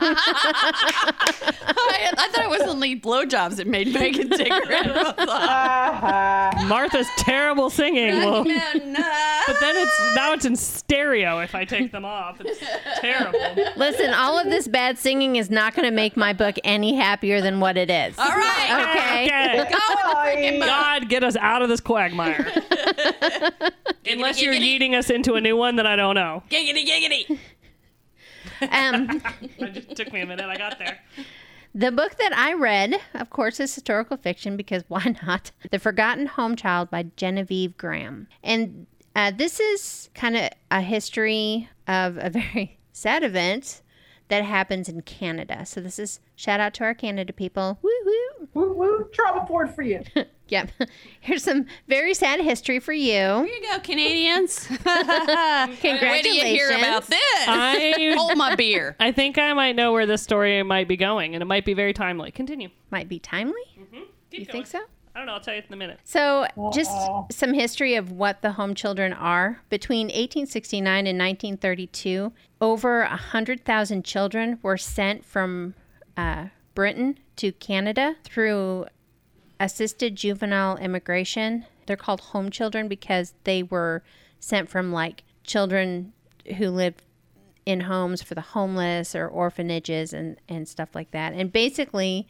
I, 1.77 2.11
I 2.17 2.27
thought 2.29 2.43
it 2.45 2.50
was 2.50 2.61
only 2.63 3.00
blowjobs 3.00 3.57
that 3.57 3.67
made 3.67 3.93
Megan 3.93 4.29
take 4.29 4.51
her 4.51 4.65
headphones 4.65 5.07
off. 5.07 5.15
Ah, 5.19 6.65
Martha's 6.67 7.07
terrible 7.17 7.69
singing. 7.69 8.17
Well, 8.17 8.39
Rocky 8.39 8.55
Mountain 8.55 8.95
High. 8.97 9.43
but 9.47 9.59
then 9.59 9.75
it's 9.77 10.15
now 10.15 10.33
it's 10.33 10.45
in 10.45 10.55
stereo 10.55 11.39
if 11.39 11.53
I 11.55 11.65
take 11.65 11.91
them 11.91 12.05
off. 12.05 12.41
It's 12.41 12.59
terrible. 13.00 13.39
Listen, 13.77 14.13
all 14.13 14.38
of 14.39 14.45
this 14.47 14.67
bad 14.67 14.97
singing 14.97 15.35
is 15.35 15.50
not 15.50 15.75
going 15.75 15.85
to 15.88 15.91
make 15.95 16.17
my 16.17 16.33
book 16.33 16.55
any 16.63 16.95
happier 16.95 17.41
than 17.41 17.59
what 17.59 17.77
it 17.77 17.89
is. 17.89 18.17
All 18.17 18.25
right. 18.27 18.95
Okay. 18.97 19.25
Okay. 19.25 19.55
Go 19.57 19.63
with 19.63 19.69
the 19.69 20.17
freaking 20.17 20.59
book. 20.59 20.67
God, 20.67 21.09
get 21.09 21.23
us 21.23 21.35
out 21.38 21.61
of 21.61 21.69
this 21.69 21.79
quagmire. 21.81 22.51
Unless 24.09 24.42
you're 24.42 24.53
giggity. 24.53 24.79
yeeting 24.79 24.98
us 24.98 25.09
into 25.09 25.33
a 25.35 25.42
new 25.42 25.55
one 25.55 25.75
that 25.77 25.85
I 25.85 25.96
don't 25.96 26.16
know. 26.16 26.44
Giggity, 26.50 26.85
giggity. 26.87 27.40
Um, 28.72 29.22
It 29.59 29.74
just 29.74 29.96
took 29.96 30.11
me 30.14 30.22
a 30.22 30.25
minute. 30.25 30.46
I 30.46 30.55
got 30.57 30.77
there. 30.79 31.00
the 31.75 31.92
book 31.92 32.16
that 32.18 32.33
I 32.35 32.53
read, 32.53 32.96
of 33.14 33.29
course, 33.29 33.59
is 33.59 33.74
historical 33.74 34.18
fiction 34.18 34.57
because 34.57 34.83
why 34.87 35.16
not? 35.27 35.51
The 35.72 35.79
Forgotten 35.79 36.27
Home 36.27 36.55
Child 36.55 36.90
by 36.90 37.05
Genevieve 37.16 37.77
Graham. 37.77 38.27
And 38.44 38.87
uh, 39.16 39.31
this 39.35 39.59
is 39.59 40.09
kind 40.16 40.35
of 40.37 40.50
a 40.72 40.81
history 40.81 41.70
of 41.87 42.18
a 42.18 42.29
very 42.29 42.79
sad 42.92 43.24
event 43.24 43.81
that 44.29 44.44
happens 44.46 44.87
in 44.87 45.01
Canada. 45.01 45.66
So 45.66 45.81
this 45.81 46.00
is 46.00 46.20
shout 46.35 46.59
out 46.59 46.74
to 46.75 46.83
our 46.85 46.94
Canada 46.94 47.33
people. 47.33 47.77
Woo 47.81 47.92
woo. 48.05 48.48
woo 48.53 48.74
woo, 48.74 49.09
trauma 49.14 49.44
board 49.46 49.75
for 49.75 49.81
you. 49.81 50.01
Yep. 50.51 50.70
Here's 51.22 51.44
some 51.44 51.66
very 51.87 52.14
sad 52.14 52.42
history 52.42 52.79
for 52.79 52.94
you. 52.94 53.05
Here 53.14 53.46
you 53.46 53.61
go, 53.72 53.79
Canadians. 53.79 54.68
Congratulations. 54.68 55.81
Wait 55.83 56.24
till 56.24 56.35
you 56.35 56.46
hear 56.46 56.70
about 56.72 57.07
this. 57.07 57.20
I 57.48 58.14
Hold 58.18 58.37
my 58.37 58.55
beer. 58.55 58.96
I 59.00 59.11
think 59.11 59.37
I 59.37 59.53
might 59.53 59.75
know 59.75 59.94
where 59.94 60.05
this 60.05 60.22
story 60.22 60.61
might 60.64 60.87
be 60.87 60.98
going, 60.98 61.33
and 61.33 61.42
it 61.42 61.46
might 61.46 61.66
be 61.66 61.74
very 61.74 61.94
timely. 61.94 62.31
Continue. 62.31 62.70
Might 62.92 63.07
be 63.07 63.18
timely. 63.18 63.53
Keep 63.75 63.92
You 64.31 64.46
going. 64.46 64.46
think 64.46 64.68
so? 64.68 64.79
I 65.16 65.20
don't 65.20 65.25
know. 65.25 65.33
I'll 65.33 65.42
tell 65.42 65.53
you 65.55 65.61
in 65.66 65.74
a 65.74 65.77
minute. 65.77 66.00
So, 66.03 66.48
just 66.74 66.92
some 67.31 67.53
history 67.53 67.96
of 67.96 68.11
what 68.11 68.42
the 68.42 68.53
home 68.53 68.75
children 68.75 69.11
are. 69.14 69.61
Between 69.70 70.07
1869 70.07 71.07
and 71.07 71.18
1932, 71.20 72.31
over 72.61 73.01
100,000 73.01 74.05
children 74.05 74.59
were 74.61 74.77
sent 74.77 75.25
from 75.25 75.75
uh, 76.16 76.48
Britain 76.75 77.20
to 77.37 77.51
Canada 77.53 78.16
through 78.24 78.85
assisted 79.61 80.15
juvenile 80.15 80.75
immigration. 80.77 81.65
They're 81.85 81.95
called 81.95 82.19
home 82.19 82.50
children 82.50 82.87
because 82.87 83.33
they 83.43 83.61
were 83.61 84.03
sent 84.39 84.69
from 84.69 84.91
like 84.91 85.24
children 85.43 86.13
who 86.57 86.69
lived 86.69 87.03
in 87.65 87.81
homes 87.81 88.24
for 88.24 88.33
the 88.33 88.41
homeless 88.41 89.13
or 89.13 89.27
orphanages 89.27 90.13
and, 90.13 90.37
and 90.50 90.67
stuff 90.67 90.89
like 90.95 91.11
that. 91.11 91.33
And 91.33 91.53
basically, 91.53 92.27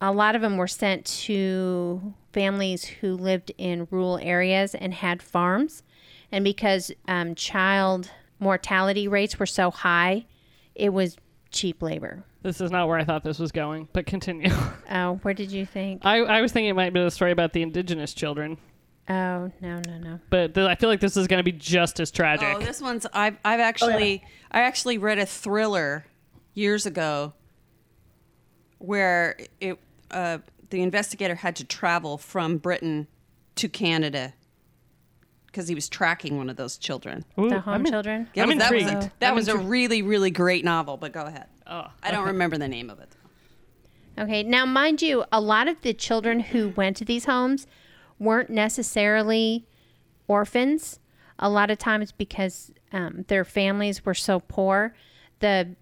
a 0.00 0.12
lot 0.12 0.36
of 0.36 0.42
them 0.42 0.58
were 0.58 0.68
sent 0.68 1.06
to 1.06 2.14
families 2.32 2.84
who 2.84 3.16
lived 3.16 3.50
in 3.56 3.88
rural 3.90 4.18
areas 4.18 4.74
and 4.74 4.92
had 4.92 5.22
farms. 5.22 5.82
And 6.30 6.44
because 6.44 6.92
um, 7.08 7.34
child 7.34 8.10
mortality 8.38 9.08
rates 9.08 9.38
were 9.38 9.46
so 9.46 9.70
high, 9.70 10.26
it 10.74 10.92
was 10.92 11.16
cheap 11.50 11.82
labor. 11.82 12.24
This 12.42 12.60
is 12.60 12.70
not 12.70 12.88
where 12.88 12.98
I 12.98 13.04
thought 13.04 13.24
this 13.24 13.38
was 13.38 13.52
going, 13.52 13.88
but 13.92 14.06
continue. 14.06 14.50
Oh, 14.90 15.14
where 15.22 15.34
did 15.34 15.52
you 15.52 15.66
think? 15.66 16.00
I, 16.04 16.18
I 16.20 16.40
was 16.40 16.50
thinking 16.52 16.70
it 16.70 16.74
might 16.74 16.94
be 16.94 17.00
a 17.00 17.10
story 17.10 17.30
about 17.30 17.52
the 17.52 17.60
indigenous 17.62 18.14
children, 18.14 18.56
Oh, 19.10 19.50
no, 19.60 19.80
no, 19.86 19.98
no. 19.98 20.20
but 20.30 20.54
th- 20.54 20.66
I 20.66 20.74
feel 20.76 20.88
like 20.88 21.00
this 21.00 21.16
is 21.16 21.26
going 21.26 21.38
to 21.38 21.44
be 21.44 21.52
just 21.52 22.00
as 22.00 22.10
tragic. 22.10 22.48
Oh, 22.56 22.58
this 22.58 22.80
one's 22.80 23.06
I've 23.12 23.36
I've 23.44 23.60
actually 23.60 24.24
I 24.50 24.60
actually 24.62 24.96
read 24.98 25.18
a 25.18 25.26
thriller 25.26 26.06
years 26.54 26.86
ago 26.86 27.32
where 28.78 29.36
it 29.60 29.78
uh, 30.10 30.38
the 30.70 30.82
investigator 30.82 31.34
had 31.34 31.56
to 31.56 31.64
travel 31.64 32.18
from 32.18 32.58
Britain 32.58 33.06
to 33.56 33.68
Canada 33.68 34.34
because 35.58 35.66
he 35.68 35.74
was 35.74 35.88
tracking 35.88 36.36
one 36.36 36.48
of 36.48 36.54
those 36.54 36.76
children. 36.78 37.24
Ooh, 37.36 37.48
The 37.48 37.58
home 37.58 37.74
I'm 37.74 37.84
in- 37.84 37.90
children? 37.90 38.28
Yeah, 38.32 38.44
I'm 38.44 38.58
that 38.58 38.72
was, 38.72 38.84
a, 38.84 39.10
that 39.18 39.30
I'm 39.30 39.34
was 39.34 39.48
a 39.48 39.58
really 39.58 40.02
really 40.02 40.30
great 40.30 40.64
novel. 40.64 40.96
But 40.96 41.10
go 41.12 41.24
ahead. 41.24 41.46
Oh, 41.66 41.88
I 42.00 42.12
don't 42.12 42.26
remember 42.28 42.56
the 42.58 42.68
name 42.68 42.90
of 42.90 43.00
it. 43.00 43.08
Okay, 44.16 44.44
now 44.44 44.64
mind 44.64 45.02
you, 45.02 45.24
a 45.32 45.40
lot 45.40 45.66
of 45.66 45.80
the 45.82 45.92
children 45.92 46.38
who 46.38 46.68
went 46.76 46.96
to 46.98 47.04
these 47.04 47.24
homes 47.24 47.66
weren't 48.20 48.50
necessarily 48.50 49.66
orphans. 50.28 51.00
A 51.40 51.50
lot 51.50 51.72
of 51.72 51.78
times 51.78 52.12
because 52.12 52.70
um, 52.92 53.24
their 53.26 53.44
families 53.44 54.04
were 54.04 54.14
so 54.14 54.38
poor, 54.38 54.94
the 55.40 55.74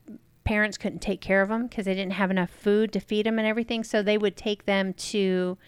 parents 0.45 0.79
couldn't 0.79 1.01
take 1.01 1.21
care 1.21 1.43
of 1.43 1.51
them 1.51 1.67
because 1.67 1.85
they 1.85 1.95
didn't 1.95 2.13
have 2.15 2.31
enough 2.31 2.51
food 2.51 2.95
to 2.95 3.01
feed 3.01 3.27
them 3.27 3.39
and 3.39 3.47
everything. 3.47 3.85
So 3.85 4.03
they 4.03 4.17
would 4.17 4.37
take 4.39 4.65
them 4.65 4.95
to 4.95 5.59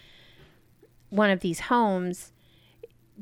one 1.11 1.29
of 1.29 1.41
these 1.41 1.59
homes 1.61 2.31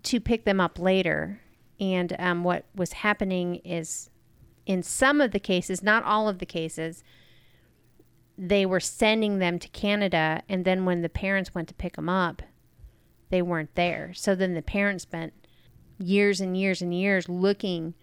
to 0.03 0.19
pick 0.19 0.45
them 0.45 0.59
up 0.59 0.79
later. 0.79 1.41
And 1.79 2.15
um, 2.17 2.43
what 2.43 2.65
was 2.75 2.93
happening 2.93 3.55
is, 3.57 4.09
in 4.65 4.83
some 4.83 5.21
of 5.21 5.31
the 5.31 5.39
cases, 5.39 5.83
not 5.83 6.03
all 6.03 6.27
of 6.27 6.39
the 6.39 6.45
cases, 6.45 7.03
they 8.37 8.65
were 8.65 8.79
sending 8.79 9.39
them 9.39 9.57
to 9.59 9.67
Canada, 9.69 10.43
and 10.47 10.63
then 10.65 10.85
when 10.85 11.01
the 11.01 11.09
parents 11.09 11.55
went 11.55 11.67
to 11.69 11.73
pick 11.73 11.95
them 11.95 12.09
up, 12.09 12.41
they 13.29 13.41
weren't 13.41 13.73
there. 13.75 14.13
So 14.13 14.35
then 14.35 14.53
the 14.53 14.61
parents 14.61 15.03
spent 15.03 15.33
years 15.97 16.39
and 16.39 16.55
years 16.55 16.81
and 16.81 16.93
years 16.93 17.27
looking 17.27 17.95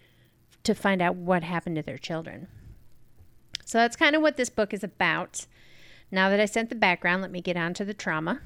to 0.63 0.75
find 0.75 1.01
out 1.01 1.15
what 1.15 1.43
happened 1.43 1.77
to 1.77 1.81
their 1.81 1.97
children. 1.97 2.47
So 3.63 3.77
that's 3.77 3.95
kind 3.95 4.15
of 4.15 4.21
what 4.21 4.37
this 4.37 4.49
book 4.49 4.73
is 4.73 4.83
about. 4.83 5.45
Now 6.11 6.29
that 6.29 6.39
I 6.39 6.45
sent 6.45 6.69
the 6.69 6.75
background, 6.75 7.21
let 7.21 7.31
me 7.31 7.41
get 7.41 7.57
on 7.57 7.73
to 7.75 7.85
the 7.85 7.93
trauma. 7.93 8.41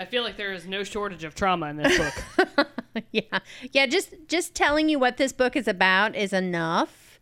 I 0.00 0.06
feel 0.06 0.22
like 0.22 0.38
there 0.38 0.54
is 0.54 0.66
no 0.66 0.82
shortage 0.82 1.24
of 1.24 1.34
trauma 1.34 1.66
in 1.66 1.76
this 1.76 1.98
book. 1.98 2.66
yeah. 3.12 3.40
Yeah, 3.70 3.84
just 3.84 4.14
just 4.28 4.54
telling 4.54 4.88
you 4.88 4.98
what 4.98 5.18
this 5.18 5.34
book 5.34 5.54
is 5.56 5.68
about 5.68 6.16
is 6.16 6.32
enough. 6.32 7.20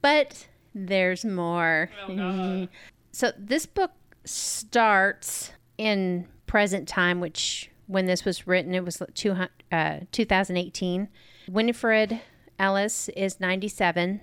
But 0.00 0.48
there's 0.74 1.26
more. 1.26 1.90
so 3.12 3.32
this 3.36 3.66
book 3.66 3.90
starts 4.24 5.52
in 5.76 6.26
present 6.46 6.88
time, 6.88 7.20
which 7.20 7.70
when 7.86 8.06
this 8.06 8.24
was 8.24 8.46
written, 8.46 8.74
it 8.74 8.82
was 8.82 9.02
two, 9.12 9.36
uh, 9.70 10.00
2018. 10.10 11.08
Winifred 11.48 12.20
Ellis 12.58 13.10
is 13.10 13.40
97. 13.40 14.22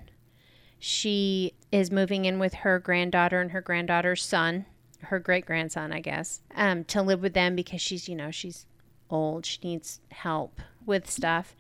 She 0.80 1.54
is 1.72 1.92
moving 1.92 2.26
in 2.26 2.40
with 2.40 2.56
her 2.56 2.80
granddaughter 2.80 3.40
and 3.40 3.52
her 3.52 3.62
granddaughter's 3.62 4.24
son, 4.24 4.66
her 5.04 5.20
great 5.20 5.46
grandson, 5.46 5.92
I 5.92 6.00
guess, 6.00 6.42
um, 6.56 6.84
to 6.86 7.02
live 7.02 7.22
with 7.22 7.34
them 7.34 7.56
because 7.56 7.82
she's, 7.82 8.08
you 8.08 8.16
know, 8.16 8.32
she's 8.32 8.66
old. 9.10 9.46
She 9.46 9.60
needs 9.64 10.00
help 10.10 10.60
with 10.86 11.10
stuff. 11.10 11.56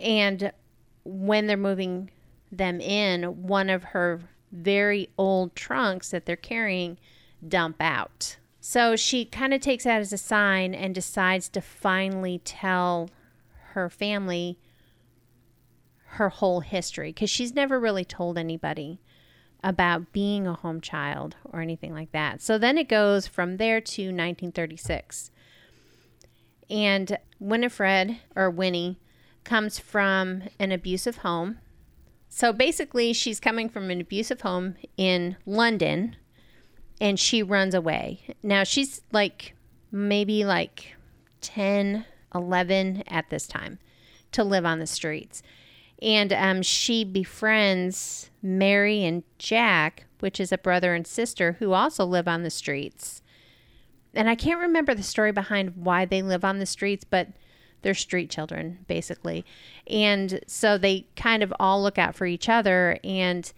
And 0.00 0.52
when 1.04 1.46
they're 1.46 1.56
moving 1.56 2.10
them 2.50 2.80
in, 2.80 3.42
one 3.42 3.70
of 3.70 3.84
her 3.84 4.20
very 4.50 5.08
old 5.16 5.54
trunks 5.54 6.10
that 6.10 6.26
they're 6.26 6.36
carrying 6.36 6.98
dump 7.46 7.76
out. 7.80 8.36
So 8.60 8.94
she 8.94 9.24
kind 9.24 9.52
of 9.52 9.60
takes 9.60 9.84
that 9.84 10.00
as 10.00 10.12
a 10.12 10.18
sign 10.18 10.74
and 10.74 10.94
decides 10.94 11.48
to 11.50 11.60
finally 11.60 12.40
tell 12.44 13.10
her 13.72 13.90
family 13.90 14.58
her 16.04 16.28
whole 16.28 16.60
history 16.60 17.08
because 17.08 17.30
she's 17.30 17.54
never 17.54 17.80
really 17.80 18.04
told 18.04 18.36
anybody 18.36 19.00
about 19.64 20.12
being 20.12 20.46
a 20.46 20.54
home 20.54 20.80
child 20.80 21.36
or 21.44 21.60
anything 21.60 21.92
like 21.92 22.12
that. 22.12 22.40
So 22.40 22.58
then 22.58 22.76
it 22.78 22.88
goes 22.88 23.26
from 23.26 23.56
there 23.56 23.80
to 23.80 24.02
1936. 24.02 25.30
And 26.68 27.18
Winifred 27.38 28.18
or 28.34 28.50
Winnie 28.50 28.98
comes 29.44 29.78
from 29.78 30.44
an 30.58 30.72
abusive 30.72 31.18
home. 31.18 31.58
So 32.28 32.52
basically, 32.52 33.12
she's 33.12 33.40
coming 33.40 33.68
from 33.68 33.90
an 33.90 34.00
abusive 34.00 34.40
home 34.40 34.76
in 34.96 35.36
London 35.44 36.16
and 37.00 37.18
she 37.18 37.42
runs 37.42 37.74
away. 37.74 38.20
Now 38.42 38.64
she's 38.64 39.02
like 39.12 39.54
maybe 39.90 40.44
like 40.44 40.96
10, 41.42 42.06
11 42.34 43.02
at 43.06 43.28
this 43.28 43.46
time 43.46 43.78
to 44.32 44.42
live 44.42 44.64
on 44.64 44.78
the 44.78 44.86
streets. 44.86 45.42
And 46.02 46.32
um, 46.32 46.62
she 46.62 47.04
befriends 47.04 48.30
Mary 48.42 49.04
and 49.04 49.22
Jack, 49.38 50.06
which 50.18 50.40
is 50.40 50.50
a 50.50 50.58
brother 50.58 50.94
and 50.94 51.06
sister 51.06 51.52
who 51.60 51.72
also 51.72 52.04
live 52.04 52.26
on 52.26 52.42
the 52.42 52.50
streets. 52.50 53.22
And 54.12 54.28
I 54.28 54.34
can't 54.34 54.60
remember 54.60 54.94
the 54.94 55.02
story 55.02 55.30
behind 55.30 55.76
why 55.76 56.04
they 56.04 56.20
live 56.20 56.44
on 56.44 56.58
the 56.58 56.66
streets, 56.66 57.04
but 57.04 57.28
they're 57.82 57.94
street 57.94 58.30
children, 58.30 58.84
basically. 58.88 59.44
And 59.86 60.40
so 60.46 60.76
they 60.76 61.06
kind 61.14 61.42
of 61.42 61.54
all 61.60 61.82
look 61.82 61.98
out 61.98 62.16
for 62.16 62.26
each 62.26 62.48
other 62.48 62.98
and 63.04 63.50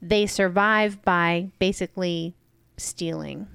they 0.00 0.26
survive 0.26 1.02
by 1.02 1.50
basically 1.58 2.34
stealing 2.76 3.46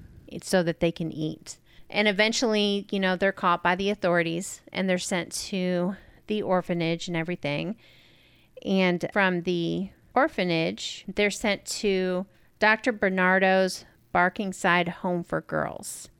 so 0.42 0.64
that 0.64 0.80
they 0.80 0.90
can 0.90 1.12
eat. 1.12 1.58
And 1.88 2.08
eventually, 2.08 2.86
you 2.90 2.98
know, 2.98 3.14
they're 3.14 3.32
caught 3.32 3.62
by 3.62 3.76
the 3.76 3.90
authorities 3.90 4.62
and 4.72 4.88
they're 4.88 4.98
sent 4.98 5.30
to 5.32 5.96
the 6.26 6.42
orphanage 6.42 7.06
and 7.06 7.16
everything. 7.16 7.76
And 8.64 9.04
from 9.12 9.42
the 9.42 9.90
orphanage, 10.14 11.04
they're 11.08 11.30
sent 11.30 11.64
to 11.66 12.26
Dr. 12.58 12.92
Barnardo's 12.92 13.84
Barkingside 14.14 14.88
Home 14.88 15.24
for 15.24 15.40
Girls, 15.40 16.10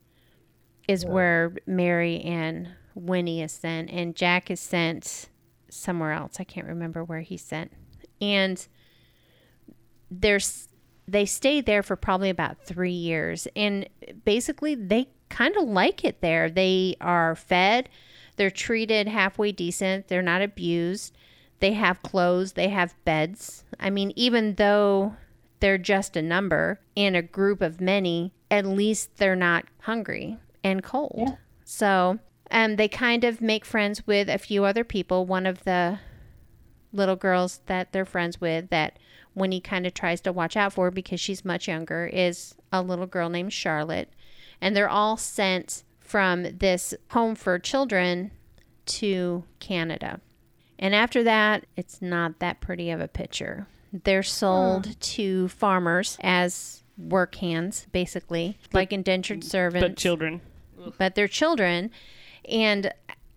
is 0.88 1.04
where 1.04 1.54
Mary 1.66 2.20
and 2.20 2.68
Winnie 2.94 3.42
is 3.42 3.52
sent. 3.52 3.90
And 3.90 4.16
Jack 4.16 4.50
is 4.50 4.60
sent 4.60 5.28
somewhere 5.68 6.12
else. 6.12 6.36
I 6.40 6.44
can't 6.44 6.66
remember 6.66 7.04
where 7.04 7.20
he's 7.20 7.42
sent. 7.42 7.72
And 8.20 8.66
there's 10.10 10.68
they 11.08 11.26
stayed 11.26 11.66
there 11.66 11.82
for 11.82 11.96
probably 11.96 12.30
about 12.30 12.64
three 12.64 12.92
years 12.92 13.48
and 13.56 13.88
basically 14.24 14.74
they 14.74 15.08
kind 15.30 15.56
of 15.56 15.64
like 15.64 16.04
it 16.04 16.20
there 16.20 16.50
they 16.50 16.94
are 17.00 17.34
fed 17.34 17.88
they're 18.36 18.50
treated 18.50 19.08
halfway 19.08 19.50
decent 19.50 20.06
they're 20.08 20.22
not 20.22 20.42
abused 20.42 21.16
they 21.62 21.72
have 21.72 22.02
clothes 22.02 22.52
they 22.52 22.68
have 22.68 22.94
beds 23.06 23.64
i 23.80 23.88
mean 23.88 24.12
even 24.16 24.54
though 24.56 25.14
they're 25.60 25.78
just 25.78 26.16
a 26.16 26.22
number 26.22 26.78
in 26.94 27.14
a 27.14 27.22
group 27.22 27.62
of 27.62 27.80
many 27.80 28.32
at 28.50 28.66
least 28.66 29.16
they're 29.16 29.34
not 29.36 29.64
hungry 29.82 30.36
and 30.62 30.82
cold 30.82 31.14
Yeah. 31.16 31.36
so 31.64 32.18
um, 32.50 32.76
they 32.76 32.88
kind 32.88 33.24
of 33.24 33.40
make 33.40 33.64
friends 33.64 34.06
with 34.06 34.28
a 34.28 34.36
few 34.38 34.64
other 34.64 34.84
people 34.84 35.24
one 35.24 35.46
of 35.46 35.64
the 35.64 35.98
little 36.92 37.16
girls 37.16 37.60
that 37.66 37.92
they're 37.92 38.04
friends 38.04 38.38
with 38.40 38.68
that 38.68 38.98
Winnie 39.34 39.62
kind 39.62 39.86
of 39.86 39.94
tries 39.94 40.20
to 40.22 40.32
watch 40.32 40.56
out 40.58 40.74
for 40.74 40.90
because 40.90 41.18
she's 41.18 41.42
much 41.44 41.66
younger 41.66 42.04
is 42.06 42.54
a 42.70 42.82
little 42.82 43.06
girl 43.06 43.30
named 43.30 43.54
Charlotte. 43.54 44.10
And 44.60 44.76
they're 44.76 44.90
all 44.90 45.16
sent 45.16 45.84
from 46.00 46.58
this 46.58 46.92
home 47.12 47.34
for 47.34 47.58
children 47.58 48.32
to 48.84 49.44
Canada. 49.58 50.20
And 50.82 50.96
after 50.96 51.22
that, 51.22 51.64
it's 51.76 52.02
not 52.02 52.40
that 52.40 52.60
pretty 52.60 52.90
of 52.90 53.00
a 53.00 53.06
picture. 53.06 53.68
They're 53.92 54.24
sold 54.24 55.00
to 55.00 55.46
farmers 55.46 56.18
as 56.20 56.82
work 56.98 57.36
hands, 57.36 57.86
basically, 57.92 58.58
like 58.72 58.92
indentured 58.92 59.44
servants 59.44 59.88
but 59.88 59.96
children. 59.96 60.40
but 60.98 61.14
they're 61.14 61.28
children. 61.28 61.92
And 62.48 62.92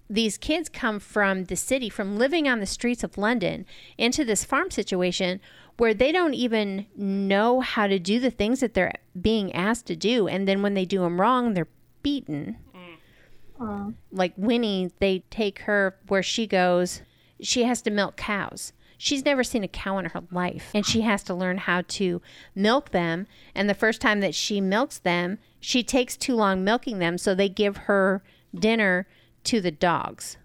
these 0.10 0.40
kids 0.40 0.70
come 0.70 1.00
from 1.00 1.46
the 1.46 1.56
city, 1.56 1.88
from 1.88 2.18
living 2.18 2.48
on 2.48 2.62
the 2.62 2.66
streets 2.66 3.04
of 3.04 3.16
London, 3.16 3.68
into 3.96 4.26
this 4.26 4.44
farm 4.44 4.72
situation 4.72 5.40
where 5.78 5.94
they 5.94 6.12
don't 6.12 6.34
even 6.34 6.88
know 6.96 7.60
how 7.60 7.86
to 7.86 8.00
do 8.00 8.20
the 8.20 8.32
things 8.32 8.62
that 8.62 8.74
they're 8.74 8.94
being 9.22 9.54
asked 9.54 9.86
to 9.86 9.96
do. 9.96 10.28
And 10.28 10.48
then 10.48 10.64
when 10.64 10.74
they 10.74 10.86
do 10.86 11.02
them 11.02 11.22
wrong, 11.22 11.54
they're 11.54 11.68
beaten. 12.02 12.58
Mm. 13.60 13.94
Like 14.12 14.34
Winnie, 14.36 14.90
they 15.00 15.20
take 15.30 15.60
her 15.60 15.96
where 16.08 16.24
she 16.24 16.48
goes, 16.48 17.04
she 17.42 17.64
has 17.64 17.82
to 17.84 17.92
milk 17.92 18.16
cows. 18.16 18.74
She's 18.98 19.26
never 19.26 19.44
seen 19.44 19.64
a 19.64 19.68
cow 19.68 19.98
in 19.98 20.06
her 20.06 20.24
life, 20.32 20.72
and 20.74 20.86
she 20.86 21.02
has 21.02 21.22
to 21.24 21.34
learn 21.34 21.58
how 21.58 21.82
to 21.82 22.22
milk 22.54 22.92
them. 22.92 23.28
And 23.54 23.70
the 23.70 23.74
first 23.74 24.00
time 24.00 24.22
that 24.22 24.34
she 24.34 24.62
milks 24.62 25.00
them, 25.00 25.38
she 25.60 25.84
takes 25.84 26.16
too 26.16 26.36
long 26.36 26.64
milking 26.64 27.00
them, 27.00 27.18
so 27.18 27.36
they 27.36 27.50
give 27.50 27.78
her 27.78 28.24
dinner 28.54 29.08
to 29.46 29.60
the 29.60 29.72
dogs. 29.72 30.38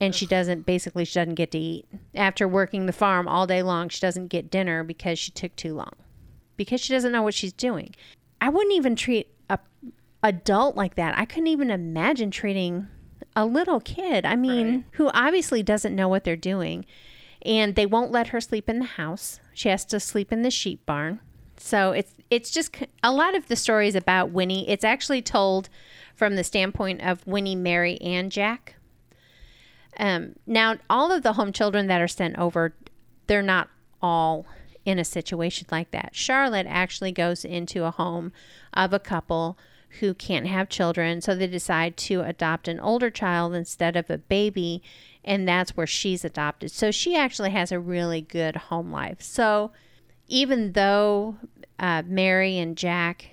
And 0.00 0.14
she 0.14 0.24
doesn't 0.24 0.64
basically 0.64 1.04
she 1.04 1.18
doesn't 1.18 1.34
get 1.34 1.50
to 1.50 1.58
eat. 1.58 1.86
After 2.14 2.48
working 2.48 2.86
the 2.86 2.92
farm 2.92 3.28
all 3.28 3.46
day 3.46 3.62
long, 3.62 3.88
she 3.88 4.00
doesn't 4.00 4.28
get 4.28 4.50
dinner 4.50 4.82
because 4.82 5.18
she 5.18 5.30
took 5.30 5.54
too 5.56 5.74
long. 5.74 5.92
Because 6.56 6.80
she 6.80 6.92
doesn't 6.92 7.12
know 7.12 7.22
what 7.22 7.34
she's 7.34 7.52
doing. 7.52 7.94
I 8.40 8.48
wouldn't 8.48 8.74
even 8.74 8.96
treat 8.96 9.28
a 9.50 9.58
adult 10.22 10.76
like 10.76 10.94
that. 10.94 11.18
I 11.18 11.24
couldn't 11.24 11.48
even 11.48 11.70
imagine 11.70 12.30
treating 12.30 12.88
a 13.40 13.46
little 13.46 13.80
kid. 13.80 14.26
I 14.26 14.36
mean, 14.36 14.84
who 14.92 15.10
obviously 15.14 15.62
doesn't 15.62 15.96
know 15.96 16.08
what 16.08 16.24
they're 16.24 16.36
doing. 16.36 16.84
And 17.42 17.74
they 17.74 17.86
won't 17.86 18.12
let 18.12 18.28
her 18.28 18.40
sleep 18.40 18.68
in 18.68 18.80
the 18.80 18.84
house. 18.84 19.40
She 19.54 19.70
has 19.70 19.86
to 19.86 19.98
sleep 19.98 20.30
in 20.30 20.42
the 20.42 20.50
sheep 20.50 20.84
barn. 20.84 21.20
So 21.56 21.92
it's 21.92 22.14
it's 22.28 22.50
just 22.50 22.76
a 23.02 23.12
lot 23.12 23.34
of 23.34 23.48
the 23.48 23.56
stories 23.56 23.94
about 23.94 24.30
Winnie. 24.30 24.68
It's 24.68 24.84
actually 24.84 25.22
told 25.22 25.68
from 26.14 26.36
the 26.36 26.44
standpoint 26.44 27.02
of 27.02 27.26
Winnie, 27.26 27.56
Mary, 27.56 27.98
and 28.02 28.30
Jack. 28.30 28.76
Um, 29.98 30.36
now, 30.46 30.76
all 30.88 31.10
of 31.10 31.22
the 31.22 31.32
home 31.32 31.52
children 31.52 31.86
that 31.88 32.00
are 32.00 32.08
sent 32.08 32.38
over, 32.38 32.74
they're 33.26 33.42
not 33.42 33.68
all 34.00 34.46
in 34.84 34.98
a 34.98 35.04
situation 35.04 35.66
like 35.70 35.90
that. 35.90 36.10
Charlotte 36.14 36.66
actually 36.68 37.12
goes 37.12 37.44
into 37.44 37.84
a 37.84 37.90
home 37.90 38.32
of 38.74 38.92
a 38.92 38.98
couple 38.98 39.58
who 39.98 40.14
can't 40.14 40.46
have 40.46 40.68
children, 40.68 41.20
so 41.20 41.34
they 41.34 41.48
decide 41.48 41.96
to 41.96 42.20
adopt 42.22 42.68
an 42.68 42.78
older 42.78 43.10
child 43.10 43.54
instead 43.54 43.96
of 43.96 44.08
a 44.08 44.18
baby, 44.18 44.82
and 45.24 45.48
that's 45.48 45.76
where 45.76 45.86
she's 45.86 46.24
adopted. 46.24 46.70
So 46.70 46.90
she 46.90 47.16
actually 47.16 47.50
has 47.50 47.72
a 47.72 47.80
really 47.80 48.20
good 48.20 48.56
home 48.56 48.92
life. 48.92 49.20
So 49.20 49.72
even 50.28 50.72
though 50.72 51.36
uh, 51.78 52.02
Mary 52.06 52.58
and 52.58 52.76
Jack 52.76 53.30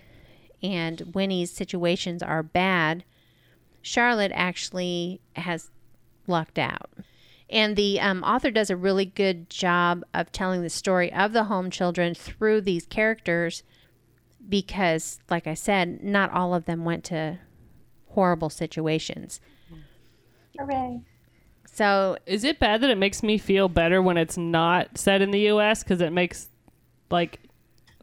and 0.63 1.12
Winnie's 1.13 1.52
situations 1.52 2.24
are 2.24 2.41
bad, 2.41 3.04
Charlotte 3.82 4.32
actually 4.34 5.22
has 5.36 5.70
lucked 6.26 6.58
out. 6.58 6.89
And 7.50 7.76
the 7.76 8.00
um, 8.02 8.24
author 8.24 8.52
does 8.52 8.70
a 8.70 8.76
really 8.76 9.06
good 9.06 9.50
job 9.50 10.04
of 10.13 10.32
telling 10.32 10.63
the 10.63 10.70
story 10.70 11.13
of 11.13 11.32
the 11.32 11.46
home 11.46 11.70
children 11.70 12.13
through 12.13 12.62
these 12.62 12.86
characters 12.86 13.63
because, 14.48 15.20
like 15.30 15.48
I 15.48 15.54
said, 15.54 16.04
not 16.04 16.32
all 16.32 16.54
of 16.54 16.66
them 16.66 16.86
went 16.86 17.04
to 17.06 17.40
horrible 18.10 18.50
situations. 18.50 19.40
Hooray. 20.58 21.02
So, 21.72 22.18
Is 22.26 22.44
it 22.44 22.60
bad 22.60 22.82
that 22.82 22.90
it 22.90 22.98
makes 22.98 23.22
me 23.22 23.38
feel 23.38 23.70
better 23.70 24.02
when 24.02 24.18
it's 24.18 24.38
not 24.38 24.98
said 24.98 25.22
in 25.22 25.32
the 25.32 25.42
U.S. 25.42 25.84
because 25.84 26.02
it 26.02 26.12
makes 26.12 26.50
like 27.12 27.40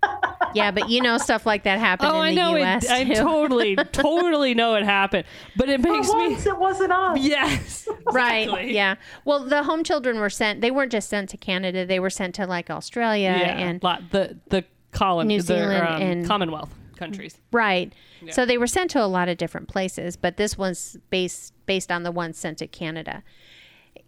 Yeah, 0.55 0.71
but 0.71 0.89
you 0.89 1.01
know 1.01 1.19
stuff 1.19 1.47
like 1.47 1.65
that 1.65 1.81
happened 1.81 2.13
Oh, 2.13 2.17
in 2.17 2.21
I 2.23 2.35
know 2.35 2.57
U.S. 2.57 2.85
it. 2.85 2.91
I 2.91 3.05
totally, 3.15 3.75
totally 3.93 4.55
know 4.55 4.75
it 4.77 4.85
happened. 4.85 5.25
But 5.57 5.69
it 5.69 5.81
makes 5.81 6.07
me. 6.13 6.29
once, 6.29 6.47
it 6.47 6.57
wasn't 6.57 6.93
us. 6.93 7.19
Yes. 7.19 7.89
Right. 8.13 8.43
Exactly. 8.45 8.75
Yeah. 8.75 8.97
Well, 9.25 9.45
the 9.45 9.63
home 9.63 9.83
children 9.83 10.21
were 10.21 10.29
sent. 10.31 10.61
They 10.61 10.71
weren't 10.71 10.93
just 10.93 11.09
sent 11.09 11.31
to 11.31 11.37
Canada. 11.39 11.87
They 11.87 11.99
were 11.99 12.11
sent 12.11 12.35
to 12.37 12.47
like 12.47 12.69
Australia 12.71 13.35
Yeah. 13.41 13.57
and 13.59 13.83
lot- 13.83 14.11
the 14.11 14.39
the 14.51 14.65
colon, 14.95 15.27
New 15.27 15.41
the, 15.43 15.47
Zealand 15.47 15.87
um, 15.87 16.03
and- 16.03 16.27
Commonwealth 16.27 16.71
countries. 16.97 17.39
right. 17.53 17.93
So 18.31 18.47
they 18.47 18.57
were 18.57 18.67
sent 18.67 18.91
to 18.93 19.03
a 19.03 19.07
lot 19.07 19.29
of 19.29 19.37
different 19.37 19.69
places, 19.69 20.17
but 20.17 20.39
this 20.39 20.57
one's 20.57 20.97
based 21.11 21.53
based 21.67 21.93
on 21.93 22.05
the 22.05 22.11
one 22.11 22.33
sent 22.33 22.59
to 22.59 22.67
Canada. 22.67 23.23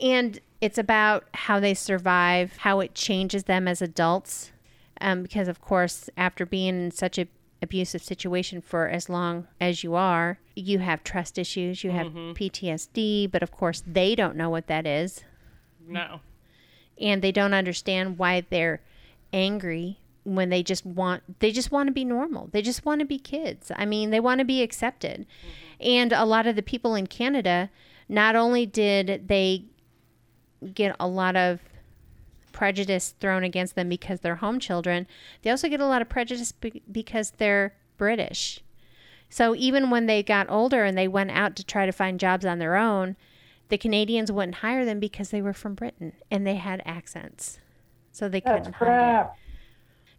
And 0.01 0.41
it's 0.61 0.79
about 0.79 1.25
how 1.35 1.61
they 1.61 1.75
survive, 1.75 2.57
how 2.59 2.81
it 2.81 2.95
changes 2.95 3.45
them 3.45 3.69
as 3.69 3.83
adults. 3.83 4.53
Um, 5.01 5.23
because 5.23 5.49
of 5.49 5.61
course, 5.61 6.09
after 6.17 6.47
being 6.47 6.85
in 6.87 6.91
such 6.91 7.19
a 7.19 7.27
abusive 7.63 8.03
situation 8.03 8.61
for 8.63 8.89
as 8.89 9.09
long 9.09 9.47
as 9.61 9.83
you 9.85 9.95
are, 9.95 10.39
you 10.55 10.79
have 10.79 11.03
trust 11.05 11.39
issues, 11.39 11.83
you 11.85 11.91
have 11.91 12.07
PTSD, 12.09 13.31
but 13.31 13.43
of 13.43 13.51
course 13.51 13.83
they 13.87 14.15
don't 14.15 14.37
know 14.37 14.49
what 14.49 14.67
that 14.69 14.87
is. 14.87 15.25
No. 15.87 16.21
and 17.01 17.23
they 17.23 17.31
don't 17.33 17.55
understand 17.55 18.19
why 18.19 18.43
they're 18.49 18.81
angry 19.33 19.99
when 20.27 20.51
they 20.51 20.63
just 20.63 20.85
want 20.85 21.23
they 21.39 21.53
just 21.53 21.71
want 21.71 21.87
to 21.87 21.93
be 21.93 22.05
normal. 22.05 22.49
They 22.53 22.61
just 22.61 22.85
want 22.85 22.99
to 23.01 23.07
be 23.07 23.19
kids. 23.19 23.71
I 23.75 23.87
mean, 23.87 24.11
they 24.11 24.21
want 24.21 24.41
to 24.41 24.45
be 24.45 24.63
accepted. 24.63 25.21
Mm-hmm. 25.21 25.89
And 25.89 26.13
a 26.13 26.25
lot 26.25 26.47
of 26.47 26.57
the 26.57 26.63
people 26.63 26.95
in 26.95 27.07
Canada, 27.07 27.71
not 28.09 28.35
only 28.37 28.67
did 28.67 29.29
they 29.29 29.65
get 30.75 30.97
a 30.99 31.07
lot 31.07 31.37
of 31.37 31.61
prejudice 32.53 33.15
thrown 33.21 33.45
against 33.45 33.75
them 33.75 33.89
because 33.89 34.21
they're 34.21 34.37
home 34.37 34.59
children, 34.59 35.07
they 35.43 35.51
also 35.51 35.69
get 35.69 35.81
a 35.81 35.87
lot 35.87 36.03
of 36.03 36.09
prejudice 36.09 36.53
be- 36.53 36.83
because 36.91 37.33
they're 37.33 37.75
British. 37.97 38.61
So 39.29 39.55
even 39.55 39.91
when 39.91 40.07
they 40.07 40.23
got 40.23 40.51
older 40.51 40.85
and 40.85 40.97
they 40.97 41.09
went 41.09 41.31
out 41.31 41.57
to 41.57 41.65
try 41.65 41.87
to 41.87 41.93
find 41.93 42.19
jobs 42.19 42.45
on 42.45 42.59
their 42.59 42.77
own, 42.77 43.17
the 43.69 43.79
Canadians 43.79 44.31
wouldn't 44.33 44.57
hire 44.57 44.85
them 44.85 45.01
because 45.01 45.31
they 45.31 45.43
were 45.43 45.53
from 45.53 45.75
Britain 45.75 46.13
and 46.31 46.47
they 46.47 46.55
had 46.55 46.83
accents. 46.85 47.59
So 48.13 48.29
they 48.29 48.41
That's 48.41 48.69
couldn't 48.69 48.75
hire 48.75 48.89
crap. 48.89 49.39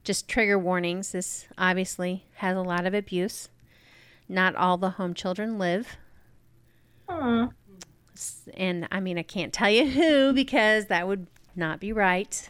Just 0.08 0.30
trigger 0.30 0.58
warnings. 0.58 1.12
This 1.12 1.48
obviously 1.58 2.24
has 2.36 2.56
a 2.56 2.62
lot 2.62 2.86
of 2.86 2.93
abuse. 2.93 3.50
Not 4.30 4.56
all 4.56 4.78
the 4.78 4.91
home 4.91 5.13
children 5.13 5.60
live. 5.60 5.98
S- 8.13 8.48
And 8.54 8.88
I 8.89 9.02
mean, 9.02 9.17
I 9.17 9.24
can't 9.24 9.52
tell 9.52 9.70
you 9.70 9.86
who 9.89 10.32
because 10.32 10.86
that 10.86 11.10
would 11.10 11.28
not 11.58 11.82
be 11.82 11.91
right. 11.91 12.50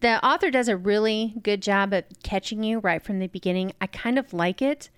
The 0.00 0.24
author 0.26 0.50
does 0.50 0.68
a 0.68 0.76
really 0.78 1.34
good 1.42 1.60
job 1.60 1.92
at 1.92 2.22
catching 2.22 2.64
you 2.64 2.78
right 2.78 3.02
from 3.02 3.18
the 3.18 3.26
beginning. 3.26 3.72
I 3.78 3.88
kind 3.88 4.18
of 4.18 4.32
like 4.32 4.62
it 4.62 4.88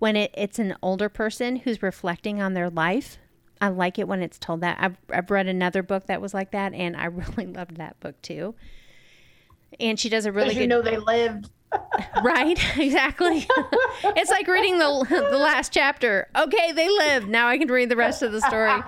when 0.00 0.16
it, 0.16 0.32
it's 0.36 0.58
an 0.58 0.74
older 0.82 1.08
person 1.08 1.56
who's 1.58 1.80
reflecting 1.80 2.42
on 2.42 2.54
their 2.54 2.70
life. 2.70 3.18
I 3.60 3.68
like 3.68 4.00
it 4.00 4.08
when 4.08 4.20
it's 4.20 4.38
told 4.40 4.62
that. 4.62 4.78
I've, 4.80 4.96
I've 5.10 5.30
read 5.30 5.46
another 5.46 5.84
book 5.84 6.06
that 6.06 6.20
was 6.20 6.34
like 6.34 6.50
that, 6.50 6.74
and 6.74 6.96
I 6.96 7.04
really 7.06 7.46
loved 7.46 7.76
that 7.76 8.00
book 8.00 8.20
too. 8.20 8.56
And 9.80 9.98
she 9.98 10.08
does 10.08 10.26
a 10.26 10.32
really 10.32 10.54
good 10.54 10.60
you 10.60 10.66
know 10.66 10.82
they 10.82 10.98
lived. 10.98 11.50
Right, 12.22 12.58
exactly. 12.78 13.46
it's 14.04 14.30
like 14.30 14.46
reading 14.46 14.78
the 14.78 15.06
the 15.30 15.38
last 15.38 15.72
chapter. 15.72 16.28
Okay, 16.34 16.72
they 16.72 16.88
lived. 16.88 17.28
Now 17.28 17.48
I 17.48 17.58
can 17.58 17.68
read 17.68 17.90
the 17.90 17.96
rest 17.96 18.22
of 18.22 18.32
the 18.32 18.40
story. 18.40 18.80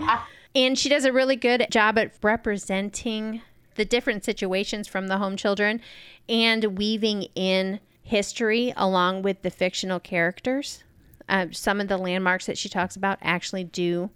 And 0.54 0.78
she 0.78 0.88
does 0.88 1.04
a 1.04 1.12
really 1.12 1.36
good 1.36 1.66
job 1.70 1.98
at 1.98 2.14
representing 2.22 3.42
the 3.74 3.84
different 3.84 4.24
situations 4.24 4.88
from 4.88 5.08
the 5.08 5.18
home 5.18 5.36
children 5.36 5.80
and 6.28 6.78
weaving 6.78 7.24
in 7.34 7.80
history 8.02 8.72
along 8.76 9.22
with 9.22 9.42
the 9.42 9.50
fictional 9.50 10.00
characters. 10.00 10.82
Uh, 11.28 11.46
some 11.52 11.80
of 11.80 11.88
the 11.88 11.98
landmarks 11.98 12.46
that 12.46 12.56
she 12.56 12.68
talks 12.68 12.96
about 12.96 13.18
actually 13.20 13.64
do 13.64 14.10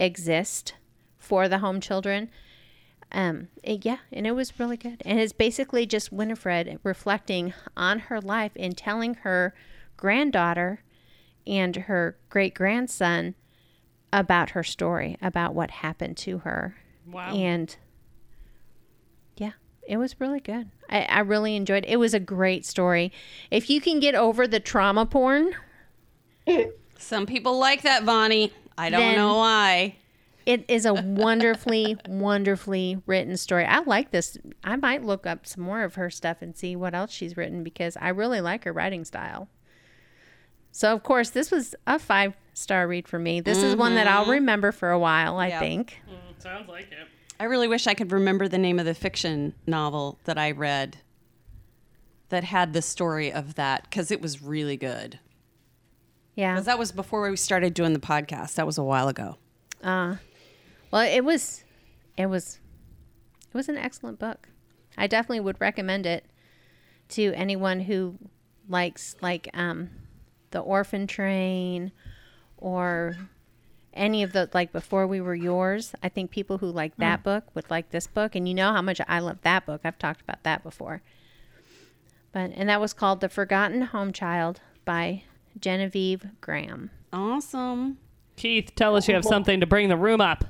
exist 0.00 0.74
for 1.18 1.48
the 1.48 1.58
home 1.58 1.80
children. 1.80 2.30
Um, 3.10 3.48
it- 3.62 3.84
yeah, 3.84 3.98
and 4.12 4.26
it 4.26 4.32
was 4.32 4.58
really 4.60 4.76
good. 4.76 5.02
And 5.04 5.18
it's 5.18 5.32
basically 5.32 5.86
just 5.86 6.12
Winifred 6.12 6.78
reflecting 6.82 7.54
on 7.76 7.98
her 8.00 8.20
life 8.20 8.52
and 8.56 8.76
telling 8.76 9.14
her 9.14 9.54
granddaughter 9.96 10.82
and 11.46 11.74
her 11.76 12.16
great 12.28 12.54
grandson 12.54 13.34
about 14.12 14.50
her 14.50 14.62
story, 14.62 15.16
about 15.22 15.54
what 15.54 15.70
happened 15.70 16.16
to 16.18 16.38
her. 16.38 16.76
Wow. 17.10 17.32
And 17.34 17.74
yeah, 19.36 19.52
it 19.86 19.96
was 19.96 20.20
really 20.20 20.40
good. 20.40 20.70
I, 20.90 21.02
I 21.04 21.20
really 21.20 21.56
enjoyed 21.56 21.84
it. 21.84 21.90
It 21.90 21.96
was 21.98 22.12
a 22.14 22.20
great 22.20 22.66
story. 22.66 23.12
If 23.50 23.70
you 23.70 23.80
can 23.80 24.00
get 24.00 24.14
over 24.14 24.46
the 24.46 24.60
trauma 24.60 25.06
porn, 25.06 25.54
Some 26.98 27.26
people 27.26 27.58
like 27.58 27.82
that, 27.82 28.02
Vonnie. 28.04 28.52
I 28.76 28.90
don't 28.90 29.00
Then- 29.00 29.16
know 29.16 29.34
why. 29.36 29.96
It 30.48 30.64
is 30.66 30.86
a 30.86 30.94
wonderfully, 30.94 31.98
wonderfully 32.08 33.02
written 33.04 33.36
story. 33.36 33.66
I 33.66 33.80
like 33.80 34.12
this. 34.12 34.38
I 34.64 34.76
might 34.76 35.04
look 35.04 35.26
up 35.26 35.46
some 35.46 35.62
more 35.62 35.82
of 35.84 35.96
her 35.96 36.08
stuff 36.08 36.38
and 36.40 36.56
see 36.56 36.74
what 36.74 36.94
else 36.94 37.10
she's 37.12 37.36
written 37.36 37.62
because 37.62 37.98
I 38.00 38.08
really 38.08 38.40
like 38.40 38.64
her 38.64 38.72
writing 38.72 39.04
style. 39.04 39.50
So, 40.72 40.90
of 40.94 41.02
course, 41.02 41.28
this 41.28 41.50
was 41.50 41.74
a 41.86 41.98
five 41.98 42.32
star 42.54 42.88
read 42.88 43.06
for 43.06 43.18
me. 43.18 43.42
This 43.42 43.62
is 43.62 43.76
one 43.76 43.94
that 43.96 44.06
I'll 44.08 44.24
remember 44.24 44.72
for 44.72 44.90
a 44.90 44.98
while, 44.98 45.36
I 45.36 45.48
Yeah. 45.48 45.60
think. 45.60 46.00
Sounds 46.38 46.66
like 46.66 46.90
it. 46.92 47.08
I 47.38 47.44
really 47.44 47.68
wish 47.68 47.86
I 47.86 47.92
could 47.92 48.10
remember 48.10 48.48
the 48.48 48.56
name 48.56 48.78
of 48.78 48.86
the 48.86 48.94
fiction 48.94 49.52
novel 49.66 50.18
that 50.24 50.38
I 50.38 50.52
read 50.52 50.96
that 52.30 52.44
had 52.44 52.72
the 52.72 52.80
story 52.80 53.30
of 53.30 53.56
that 53.56 53.82
because 53.82 54.10
it 54.10 54.22
was 54.22 54.40
really 54.42 54.78
good. 54.78 55.18
Yeah. 56.36 56.54
Because 56.54 56.64
that 56.64 56.78
was 56.78 56.90
before 56.90 57.28
we 57.28 57.36
started 57.36 57.74
doing 57.74 57.92
the 57.92 58.00
podcast. 58.00 58.54
That 58.54 58.64
was 58.64 58.78
a 58.78 58.82
while 58.82 59.08
ago. 59.08 59.36
Uh, 59.82 60.16
well, 60.90 61.02
it 61.02 61.24
was, 61.24 61.64
it 62.16 62.26
was, 62.26 62.58
it 63.48 63.54
was 63.54 63.68
an 63.68 63.76
excellent 63.76 64.18
book. 64.18 64.48
I 64.96 65.06
definitely 65.06 65.40
would 65.40 65.60
recommend 65.60 66.06
it 66.06 66.24
to 67.10 67.32
anyone 67.34 67.80
who 67.80 68.18
likes 68.68 69.16
like 69.20 69.48
um, 69.54 69.90
the 70.50 70.60
Orphan 70.60 71.06
Train 71.06 71.92
or 72.56 73.16
any 73.94 74.22
of 74.22 74.32
the 74.32 74.48
like 74.54 74.72
before 74.72 75.06
we 75.06 75.20
were 75.20 75.34
yours. 75.34 75.94
I 76.02 76.08
think 76.08 76.30
people 76.30 76.58
who 76.58 76.70
like 76.70 76.96
that 76.96 77.22
book 77.22 77.44
would 77.54 77.70
like 77.70 77.90
this 77.90 78.06
book, 78.06 78.34
and 78.34 78.48
you 78.48 78.54
know 78.54 78.72
how 78.72 78.82
much 78.82 79.00
I 79.06 79.18
love 79.18 79.38
that 79.42 79.66
book. 79.66 79.80
I've 79.84 79.98
talked 79.98 80.20
about 80.20 80.42
that 80.44 80.62
before. 80.62 81.02
But 82.32 82.52
and 82.54 82.68
that 82.68 82.80
was 82.80 82.92
called 82.92 83.20
The 83.20 83.28
Forgotten 83.28 83.82
Home 83.82 84.12
Child 84.12 84.60
by 84.84 85.24
Genevieve 85.58 86.26
Graham. 86.40 86.90
Awesome. 87.12 87.98
Keith, 88.36 88.74
tell 88.76 88.94
us 88.94 89.08
you 89.08 89.14
have 89.14 89.24
something 89.24 89.60
to 89.60 89.66
bring 89.66 89.88
the 89.88 89.96
room 89.96 90.20
up. 90.20 90.44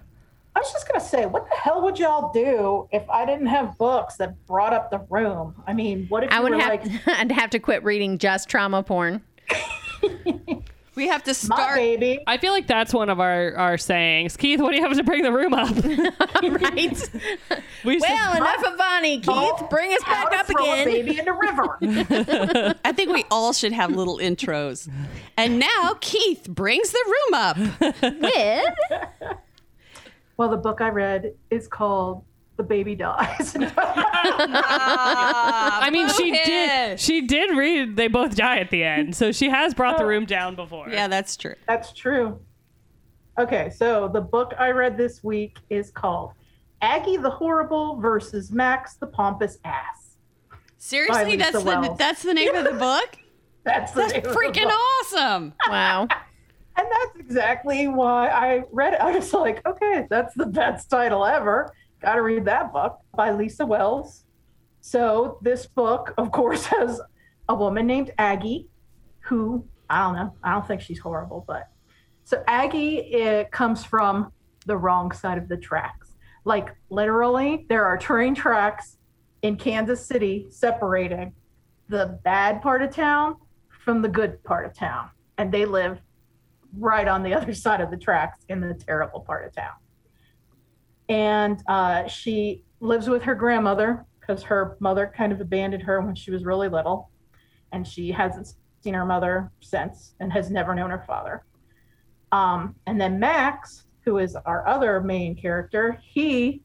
I 0.58 0.60
was 0.60 0.72
just 0.72 0.88
gonna 0.88 1.04
say, 1.04 1.24
what 1.24 1.48
the 1.48 1.54
hell 1.54 1.82
would 1.82 2.00
y'all 2.00 2.32
do 2.32 2.88
if 2.90 3.08
I 3.08 3.24
didn't 3.24 3.46
have 3.46 3.78
books 3.78 4.16
that 4.16 4.44
brought 4.48 4.72
up 4.72 4.90
the 4.90 4.98
room? 5.08 5.54
I 5.68 5.72
mean, 5.72 6.06
what 6.08 6.24
if 6.24 6.32
I 6.32 6.38
you 6.38 6.42
would 6.42 6.52
were 6.52 6.58
have 6.60 6.84
like 6.84 7.06
I'd 7.06 7.30
have 7.30 7.50
to 7.50 7.60
quit 7.60 7.84
reading 7.84 8.18
just 8.18 8.48
trauma 8.48 8.82
porn. 8.82 9.22
We 10.96 11.06
have 11.06 11.22
to 11.22 11.30
my 11.30 11.34
start. 11.56 11.76
baby? 11.76 12.18
I 12.26 12.38
feel 12.38 12.50
like 12.52 12.66
that's 12.66 12.92
one 12.92 13.08
of 13.08 13.20
our, 13.20 13.54
our 13.54 13.78
sayings. 13.78 14.36
Keith, 14.36 14.60
what 14.60 14.70
do 14.72 14.78
you 14.78 14.82
have 14.82 14.96
to 14.96 15.04
bring 15.04 15.22
the 15.22 15.30
room 15.30 15.54
up? 15.54 15.68
right? 16.42 17.10
We 17.84 18.00
said- 18.00 18.08
well, 18.10 18.36
enough 18.36 18.64
of 18.64 18.76
Vonnie. 18.76 19.20
Keith, 19.20 19.70
bring 19.70 19.92
us 19.92 20.02
back 20.02 20.32
up 20.34 20.46
throw 20.48 20.64
a 20.64 20.72
again. 20.72 20.86
baby 20.88 21.18
in 21.20 21.24
the 21.24 21.34
river. 21.34 22.74
I 22.84 22.90
think 22.90 23.12
we 23.12 23.24
all 23.30 23.52
should 23.52 23.70
have 23.70 23.92
little 23.94 24.18
intros. 24.18 24.90
And 25.36 25.60
now 25.60 25.96
Keith 26.00 26.48
brings 26.48 26.90
the 26.90 27.04
room 27.06 27.34
up. 27.34 27.56
With 28.02 29.38
well, 30.38 30.48
the 30.48 30.56
book 30.56 30.80
I 30.80 30.88
read 30.88 31.34
is 31.50 31.68
called 31.68 32.24
The 32.56 32.62
Baby 32.62 32.94
Dies. 32.94 33.56
Ah, 34.30 35.80
I 35.82 35.90
mean, 35.90 36.08
she 36.10 36.30
did. 36.30 37.00
She 37.00 37.22
did 37.22 37.56
read. 37.56 37.96
They 37.96 38.08
both 38.08 38.36
die 38.36 38.58
at 38.58 38.70
the 38.70 38.84
end, 38.84 39.16
so 39.16 39.32
she 39.32 39.48
has 39.48 39.74
brought 39.74 39.96
the 39.96 40.04
oh. 40.04 40.08
room 40.08 40.26
down 40.26 40.54
before. 40.54 40.88
Yeah, 40.90 41.08
that's 41.08 41.36
true. 41.36 41.54
That's 41.66 41.92
true. 41.92 42.38
Okay, 43.38 43.70
so 43.70 44.08
the 44.08 44.20
book 44.20 44.52
I 44.58 44.70
read 44.70 44.96
this 44.96 45.24
week 45.24 45.58
is 45.70 45.90
called 45.90 46.32
Aggie 46.82 47.16
the 47.16 47.30
Horrible 47.30 47.96
versus 48.00 48.50
Max 48.52 48.96
the 48.96 49.06
Pompous 49.06 49.58
Ass. 49.64 50.16
Seriously, 50.78 51.24
Lisa 51.24 51.38
that's 51.38 51.52
the 51.52 51.60
Wells. 51.64 51.98
that's 51.98 52.22
the 52.22 52.34
name 52.34 52.54
of 52.54 52.64
the 52.64 52.72
book. 52.78 53.18
That's 53.64 53.92
the 53.92 54.00
That's 54.00 54.12
name 54.14 54.24
of 54.24 54.32
the 54.32 54.38
freaking 54.38 54.64
book. 54.64 54.80
awesome. 55.02 55.52
wow, 55.68 56.08
And 56.78 56.86
that's 56.90 57.18
exactly 57.18 57.88
why 57.88 58.28
I 58.28 58.62
read 58.70 58.94
it. 58.94 59.00
I 59.00 59.10
was 59.10 59.34
like, 59.34 59.66
okay, 59.66 60.06
that's 60.08 60.32
the 60.34 60.46
best 60.46 60.88
title 60.88 61.24
ever. 61.24 61.72
Got 62.00 62.14
to 62.14 62.22
read 62.22 62.44
that 62.44 62.72
book 62.72 63.00
by 63.16 63.32
Lisa 63.32 63.66
Wells. 63.66 64.24
So, 64.80 65.38
this 65.42 65.66
book, 65.66 66.14
of 66.16 66.30
course, 66.30 66.66
has 66.78 67.00
a 67.48 67.54
woman 67.54 67.86
named 67.88 68.12
Aggie 68.16 68.68
who, 69.20 69.66
I 69.90 70.04
don't 70.04 70.14
know, 70.14 70.34
I 70.44 70.52
don't 70.52 70.66
think 70.68 70.80
she's 70.80 71.00
horrible, 71.00 71.44
but 71.48 71.68
so 72.22 72.44
Aggie 72.46 72.98
it 72.98 73.50
comes 73.50 73.84
from 73.84 74.32
the 74.66 74.76
wrong 74.76 75.10
side 75.10 75.38
of 75.38 75.48
the 75.48 75.56
tracks. 75.56 76.14
Like, 76.44 76.76
literally, 76.90 77.66
there 77.68 77.86
are 77.86 77.98
train 77.98 78.34
tracks 78.34 78.98
in 79.42 79.56
Kansas 79.56 80.06
City 80.06 80.46
separating 80.50 81.32
the 81.88 82.20
bad 82.22 82.62
part 82.62 82.82
of 82.82 82.94
town 82.94 83.36
from 83.84 84.00
the 84.00 84.08
good 84.08 84.44
part 84.44 84.64
of 84.64 84.74
town, 84.74 85.10
and 85.38 85.50
they 85.50 85.64
live 85.64 85.98
right 86.76 87.08
on 87.08 87.22
the 87.22 87.34
other 87.38 87.54
side 87.54 87.80
of 87.80 87.90
the 87.90 87.96
tracks 87.96 88.44
in 88.48 88.60
the 88.60 88.74
terrible 88.74 89.20
part 89.20 89.46
of 89.46 89.54
town. 89.54 89.74
And 91.08 91.62
uh, 91.66 92.06
she 92.06 92.64
lives 92.80 93.08
with 93.08 93.22
her 93.22 93.34
grandmother 93.34 94.04
because 94.20 94.42
her 94.42 94.76
mother 94.80 95.12
kind 95.16 95.32
of 95.32 95.40
abandoned 95.40 95.82
her 95.82 96.00
when 96.02 96.14
she 96.14 96.30
was 96.30 96.44
really 96.44 96.68
little, 96.68 97.10
and 97.72 97.86
she 97.86 98.10
hasn't 98.10 98.52
seen 98.82 98.94
her 98.94 99.06
mother 99.06 99.50
since 99.60 100.14
and 100.20 100.32
has 100.32 100.50
never 100.50 100.74
known 100.74 100.90
her 100.90 101.04
father. 101.06 101.44
Um, 102.30 102.76
and 102.86 103.00
then 103.00 103.18
Max, 103.18 103.84
who 104.04 104.18
is 104.18 104.36
our 104.36 104.66
other 104.66 105.00
main 105.00 105.34
character, 105.34 105.98
he 106.02 106.62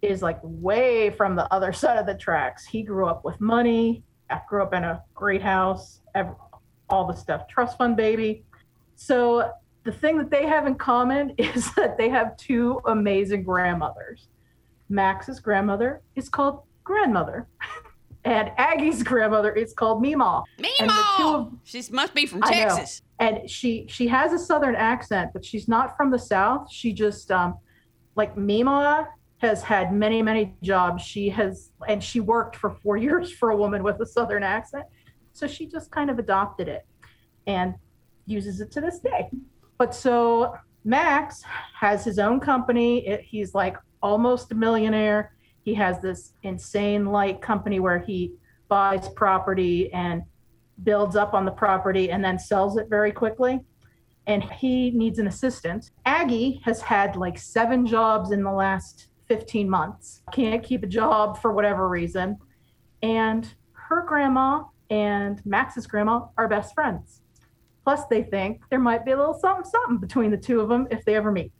is 0.00 0.22
like 0.22 0.38
way 0.42 1.10
from 1.10 1.36
the 1.36 1.52
other 1.52 1.72
side 1.72 1.98
of 1.98 2.06
the 2.06 2.14
tracks. 2.14 2.66
He 2.66 2.82
grew 2.82 3.06
up 3.06 3.24
with 3.24 3.40
money, 3.40 4.02
grew 4.48 4.62
up 4.62 4.72
in 4.72 4.84
a 4.84 5.02
great 5.14 5.42
house, 5.42 6.00
all 6.88 7.06
the 7.06 7.14
stuff, 7.14 7.46
trust 7.48 7.78
fund 7.78 7.96
baby. 7.96 8.44
So 9.04 9.50
the 9.82 9.90
thing 9.90 10.16
that 10.18 10.30
they 10.30 10.46
have 10.46 10.66
in 10.68 10.76
common 10.76 11.30
is 11.38 11.74
that 11.74 11.98
they 11.98 12.08
have 12.08 12.36
two 12.36 12.80
amazing 12.86 13.42
grandmothers. 13.42 14.28
Max's 14.88 15.40
grandmother 15.40 16.02
is 16.14 16.28
called 16.28 16.60
grandmother, 16.84 17.48
and 18.24 18.52
Aggie's 18.58 19.02
grandmother 19.02 19.52
is 19.52 19.72
called 19.72 20.02
Meemaw. 20.04 20.44
And 20.58 20.88
the 20.88 21.04
two 21.16 21.22
of- 21.24 21.46
Meemaw. 21.48 21.58
She 21.64 21.82
must 21.90 22.14
be 22.14 22.26
from 22.26 22.42
I 22.44 22.50
know. 22.50 22.76
Texas. 22.76 23.02
and 23.18 23.50
she 23.50 23.86
she 23.88 24.06
has 24.06 24.32
a 24.32 24.38
southern 24.38 24.76
accent, 24.76 25.30
but 25.32 25.44
she's 25.44 25.66
not 25.66 25.96
from 25.96 26.10
the 26.12 26.18
south. 26.18 26.70
She 26.70 26.92
just 26.92 27.30
um 27.32 27.58
like 28.14 28.36
Mima 28.36 29.08
has 29.38 29.62
had 29.62 29.92
many 29.92 30.22
many 30.22 30.54
jobs. 30.62 31.02
She 31.02 31.28
has 31.30 31.72
and 31.88 32.04
she 32.04 32.20
worked 32.20 32.54
for 32.54 32.70
4 32.70 32.96
years 33.06 33.32
for 33.32 33.50
a 33.50 33.56
woman 33.56 33.82
with 33.82 33.98
a 34.00 34.06
southern 34.06 34.44
accent. 34.44 34.84
So 35.32 35.48
she 35.48 35.66
just 35.66 35.90
kind 35.90 36.08
of 36.08 36.20
adopted 36.20 36.68
it 36.68 36.86
and 37.48 37.74
uses 38.26 38.60
it 38.60 38.70
to 38.72 38.80
this 38.80 39.00
day. 39.00 39.28
But 39.78 39.94
so 39.94 40.54
Max 40.84 41.42
has 41.78 42.04
his 42.04 42.18
own 42.18 42.40
company. 42.40 43.06
It, 43.06 43.22
he's 43.22 43.54
like 43.54 43.76
almost 44.02 44.52
a 44.52 44.54
millionaire. 44.54 45.34
He 45.64 45.74
has 45.74 46.00
this 46.00 46.32
insane 46.42 47.06
like 47.06 47.40
company 47.40 47.80
where 47.80 47.98
he 47.98 48.34
buys 48.68 49.08
property 49.10 49.92
and 49.92 50.22
builds 50.82 51.14
up 51.16 51.34
on 51.34 51.44
the 51.44 51.50
property 51.50 52.10
and 52.10 52.24
then 52.24 52.38
sells 52.38 52.76
it 52.76 52.88
very 52.88 53.12
quickly. 53.12 53.60
And 54.26 54.42
he 54.44 54.90
needs 54.92 55.18
an 55.18 55.26
assistant. 55.26 55.90
Aggie 56.06 56.60
has 56.64 56.80
had 56.80 57.16
like 57.16 57.38
seven 57.38 57.86
jobs 57.86 58.30
in 58.30 58.42
the 58.42 58.52
last 58.52 59.08
15 59.28 59.68
months, 59.68 60.22
can't 60.32 60.62
keep 60.62 60.82
a 60.82 60.86
job 60.86 61.40
for 61.40 61.52
whatever 61.52 61.88
reason. 61.88 62.38
And 63.02 63.52
her 63.72 64.04
grandma 64.06 64.64
and 64.90 65.40
Max's 65.46 65.86
grandma 65.86 66.26
are 66.36 66.48
best 66.48 66.74
friends. 66.74 67.21
Plus, 67.84 68.06
they 68.06 68.22
think 68.22 68.62
there 68.70 68.78
might 68.78 69.04
be 69.04 69.10
a 69.10 69.16
little 69.16 69.34
something 69.34 69.64
something 69.64 69.98
between 69.98 70.30
the 70.30 70.36
two 70.36 70.60
of 70.60 70.68
them 70.68 70.86
if 70.90 71.04
they 71.04 71.14
ever 71.16 71.32
meet. 71.32 71.52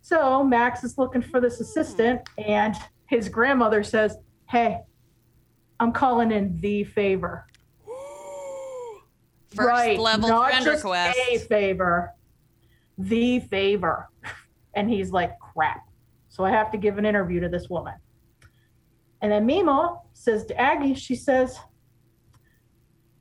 So 0.00 0.44
Max 0.44 0.84
is 0.84 0.98
looking 0.98 1.22
for 1.22 1.40
this 1.40 1.60
assistant, 1.60 2.28
and 2.38 2.74
his 3.06 3.28
grandmother 3.28 3.82
says, 3.82 4.16
Hey, 4.50 4.80
I'm 5.80 5.92
calling 5.92 6.32
in 6.32 6.60
the 6.60 6.84
favor. 6.84 7.46
First 9.54 9.68
right, 9.68 9.98
level 9.98 10.28
not 10.28 10.50
friend 10.50 10.64
just 10.64 10.84
request. 10.84 11.18
a 11.30 11.38
favor, 11.38 12.12
the 12.98 13.40
favor. 13.40 14.08
And 14.74 14.90
he's 14.90 15.10
like, 15.10 15.38
crap. 15.38 15.86
So 16.28 16.44
I 16.44 16.50
have 16.50 16.72
to 16.72 16.78
give 16.78 16.98
an 16.98 17.06
interview 17.06 17.40
to 17.40 17.48
this 17.48 17.68
woman. 17.68 17.94
And 19.22 19.30
then 19.30 19.46
Mima 19.46 20.00
says 20.12 20.44
to 20.46 20.60
Aggie, 20.60 20.94
she 20.94 21.14
says, 21.14 21.58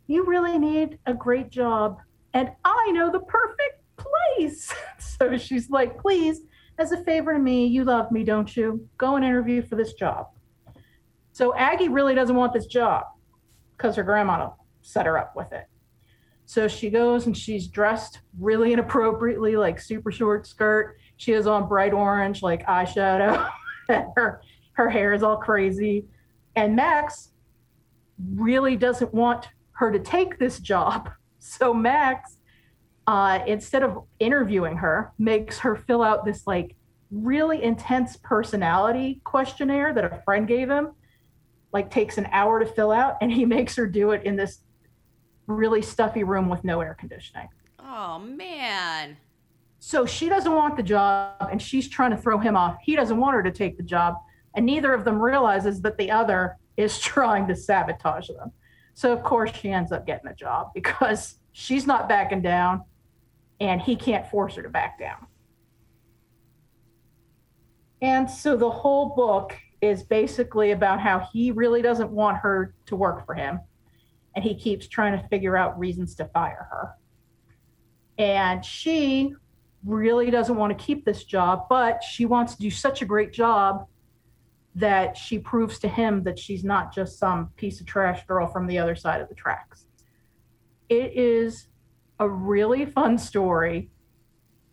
You 0.08 0.26
really 0.26 0.58
need 0.58 0.98
a 1.06 1.14
great 1.14 1.50
job, 1.50 2.00
and 2.34 2.52
I 2.64 2.92
know 2.92 3.12
the 3.12 3.20
perfect 3.20 3.82
place. 3.98 4.74
so 5.00 5.38
she's 5.38 5.70
like, 5.70 6.00
Please, 6.00 6.42
as 6.78 6.92
a 6.92 7.04
favor 7.04 7.34
to 7.34 7.40
me, 7.40 7.68
you 7.68 7.84
love 7.84 8.12
me, 8.12 8.24
don't 8.24 8.56
you? 8.56 8.88
Go 8.98 9.16
and 9.16 9.26
interview 9.26 9.62
for 9.62 9.76
this 9.76 9.94
job. 9.94 10.28
So 11.32 11.56
Aggie 11.56 11.90
really 11.90 12.16
doesn't 12.16 12.36
want 12.36 12.54
this 12.54 12.68
job 12.68 13.06
because 13.78 13.96
her 13.96 14.04
grandma 14.04 14.52
set 14.82 15.06
her 15.06 15.18
up 15.18 15.36
with 15.36 15.52
it. 15.52 15.66
So 16.46 16.68
she 16.68 16.90
goes 16.90 17.26
and 17.26 17.36
she's 17.36 17.68
dressed 17.68 18.20
really 18.40 18.74
inappropriately, 18.74 19.56
like 19.56 19.80
super 19.80 20.12
short 20.12 20.46
skirt. 20.46 20.98
She 21.18 21.32
has 21.32 21.48
on 21.48 21.68
bright 21.68 21.94
orange, 21.94 22.42
like 22.42 22.66
eyeshadow. 22.68 23.50
her 24.16 24.42
her 24.74 24.90
hair 24.90 25.14
is 25.14 25.24
all 25.24 25.38
crazy. 25.38 26.06
And 26.56 26.76
Max 26.76 27.32
really 28.36 28.76
doesn't 28.76 29.14
want 29.14 29.48
her 29.74 29.92
to 29.92 30.00
take 30.00 30.38
this 30.38 30.60
job. 30.60 31.10
So 31.60 31.74
Max, 31.74 32.38
uh, 33.06 33.40
instead 33.46 33.84
of 33.84 34.06
interviewing 34.20 34.78
her, 34.78 35.12
makes 35.20 35.60
her 35.60 35.76
fill 35.76 36.02
out 36.02 36.24
this 36.24 36.48
like 36.48 36.78
really 37.12 37.62
intense 37.62 38.16
personality 38.16 39.20
questionnaire 39.26 39.94
that 39.94 40.06
a 40.06 40.22
friend 40.24 40.48
gave 40.48 40.70
him. 40.70 40.94
Like 41.74 41.92
takes 41.92 42.18
an 42.18 42.28
hour 42.32 42.60
to 42.60 42.66
fill 42.66 42.92
out, 42.92 43.18
and 43.20 43.32
he 43.32 43.46
makes 43.58 43.76
her 43.76 43.88
do 43.88 44.12
it 44.12 44.24
in 44.24 44.38
this 44.38 44.60
really 45.48 45.82
stuffy 45.82 46.24
room 46.24 46.48
with 46.48 46.64
no 46.64 46.80
air 46.80 46.96
conditioning. 46.98 47.50
Oh 47.80 48.20
man. 48.20 49.18
So 49.80 50.06
she 50.06 50.30
doesn't 50.30 50.54
want 50.54 50.78
the 50.78 50.84
job 50.84 51.50
and 51.52 51.62
she's 51.62 51.90
trying 51.90 52.12
to 52.12 52.18
throw 52.18 52.40
him 52.40 52.56
off. 52.56 52.78
He 52.82 52.96
doesn't 52.96 53.20
want 53.20 53.36
her 53.36 53.44
to 53.44 53.52
take 53.52 53.76
the 53.76 53.84
job. 53.84 54.16
And 54.56 54.66
neither 54.66 54.94
of 54.94 55.04
them 55.04 55.22
realizes 55.22 55.82
that 55.82 55.98
the 55.98 56.10
other 56.10 56.58
is 56.78 57.00
trying 57.14 57.48
to 57.50 57.56
sabotage 57.56 58.30
them. 58.30 58.54
So, 58.94 59.12
of 59.12 59.24
course, 59.24 59.52
she 59.56 59.72
ends 59.72 59.92
up 59.92 60.06
getting 60.06 60.30
the 60.30 60.36
job 60.36 60.72
because 60.74 61.36
she's 61.52 61.88
not 61.88 62.08
backing 62.08 62.42
down 62.42 62.84
and 63.60 63.82
he 63.82 63.96
can't 63.96 64.28
force 64.28 64.56
her 64.56 64.62
to 64.62 64.70
back 64.70 65.00
down. 65.00 65.28
And 68.02 68.30
so 68.30 68.58
the 68.58 68.70
whole 68.70 69.16
book 69.16 69.58
is 69.82 70.04
basically 70.04 70.72
about 70.72 71.00
how 71.00 71.28
he 71.32 71.52
really 71.52 71.82
doesn't 71.82 72.12
want 72.12 72.38
her 72.38 72.76
to 72.88 72.96
work 72.96 73.26
for 73.26 73.34
him 73.34 73.60
and 74.36 74.44
he 74.44 74.56
keeps 74.56 74.88
trying 74.88 75.20
to 75.20 75.28
figure 75.28 75.56
out 75.56 75.78
reasons 75.78 76.16
to 76.16 76.26
fire 76.26 76.68
her. 76.72 76.96
And 78.18 78.64
she 78.64 79.34
really 79.86 80.32
doesn't 80.32 80.56
want 80.56 80.78
to 80.78 80.84
keep 80.84 81.06
this 81.06 81.24
job, 81.24 81.68
but 81.70 82.04
she 82.04 82.26
wants 82.26 82.56
to 82.56 82.62
do 82.62 82.70
such 82.70 83.02
a 83.02 83.06
great 83.06 83.34
job 83.34 83.88
that 84.76 85.16
she 85.16 85.38
proves 85.38 85.80
to 85.80 85.88
him 85.88 86.24
that 86.24 86.40
she's 86.40 86.64
not 86.64 86.94
just 86.94 87.20
some 87.20 87.50
piece 87.58 87.80
of 87.80 87.86
trash 87.86 88.26
girl 88.26 88.48
from 88.48 88.66
the 88.68 88.80
other 88.80 88.96
side 88.96 89.22
of 89.22 89.30
the 89.30 89.36
tracks. 89.36 89.86
It 90.90 91.14
is 91.16 91.68
a 92.20 92.28
really 92.28 92.86
fun 92.86 93.18
story. 93.18 93.92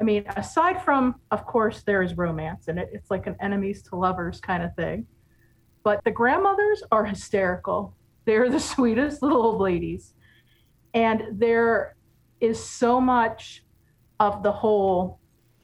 I 0.00 0.04
mean, 0.04 0.24
aside 0.36 0.82
from, 0.82 1.16
of 1.30 1.44
course, 1.44 1.82
there 1.82 2.02
is 2.02 2.16
romance 2.16 2.68
in 2.68 2.78
it, 2.78 2.88
it's 2.92 3.10
like 3.10 3.26
an 3.26 3.36
enemies 3.40 3.82
to 3.84 3.96
lovers 3.96 4.40
kind 4.40 4.62
of 4.62 4.74
thing. 4.74 5.06
But 5.82 6.02
the 6.04 6.10
grandmothers 6.10 6.82
are 6.90 7.04
hysterical. 7.04 7.94
They're 8.24 8.48
the 8.48 8.60
sweetest 8.72 9.22
little 9.22 9.42
old 9.42 9.60
ladies. 9.60 10.14
And 10.94 11.22
there 11.32 11.96
is 12.40 12.62
so 12.62 13.00
much 13.00 13.64
of 14.18 14.42
the 14.42 14.52
whole 14.52 15.19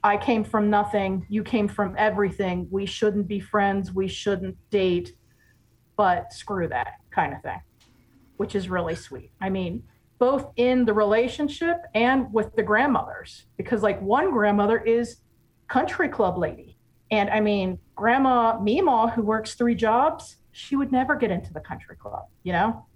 I 0.07 0.17
came 0.17 0.45
from 0.45 0.71
nothing, 0.71 1.27
you 1.29 1.43
came 1.43 1.67
from 1.67 1.97
everything, 1.99 2.69
we 2.71 2.87
shouldn't 2.87 3.27
be 3.27 3.41
friends, 3.41 3.93
we 3.93 4.07
shouldn't 4.07 4.57
date, 4.71 5.17
but 5.97 6.33
screw 6.33 6.69
that 6.69 7.01
kind 7.11 7.35
of 7.35 7.43
thing, 7.43 7.61
which 8.37 8.55
is 8.55 8.69
really 8.69 8.95
sweet. 8.95 9.33
I 9.41 9.51
mean, 9.51 9.83
both 10.21 10.53
in 10.55 10.85
the 10.85 10.93
relationship 10.95 11.79
and 11.93 12.33
with 12.33 12.55
the 12.55 12.63
grandmothers, 12.63 13.47
because 13.57 13.83
like 13.83 14.01
one 14.01 14.31
grandmother 14.31 14.79
is 14.79 15.23
country 15.67 16.09
club 16.09 16.39
lady. 16.39 16.79
And 17.11 17.29
I 17.29 17.41
mean, 17.41 17.77
grandma 17.97 18.61
Mima, 18.61 19.11
who 19.11 19.23
works 19.23 19.55
three 19.55 19.75
jobs, 19.75 20.37
she 20.53 20.77
would 20.77 20.93
never 20.93 21.17
get 21.17 21.33
into 21.33 21.53
the 21.53 21.61
country 21.61 21.97
club, 21.97 22.27
you 22.45 22.53
know? 22.53 22.87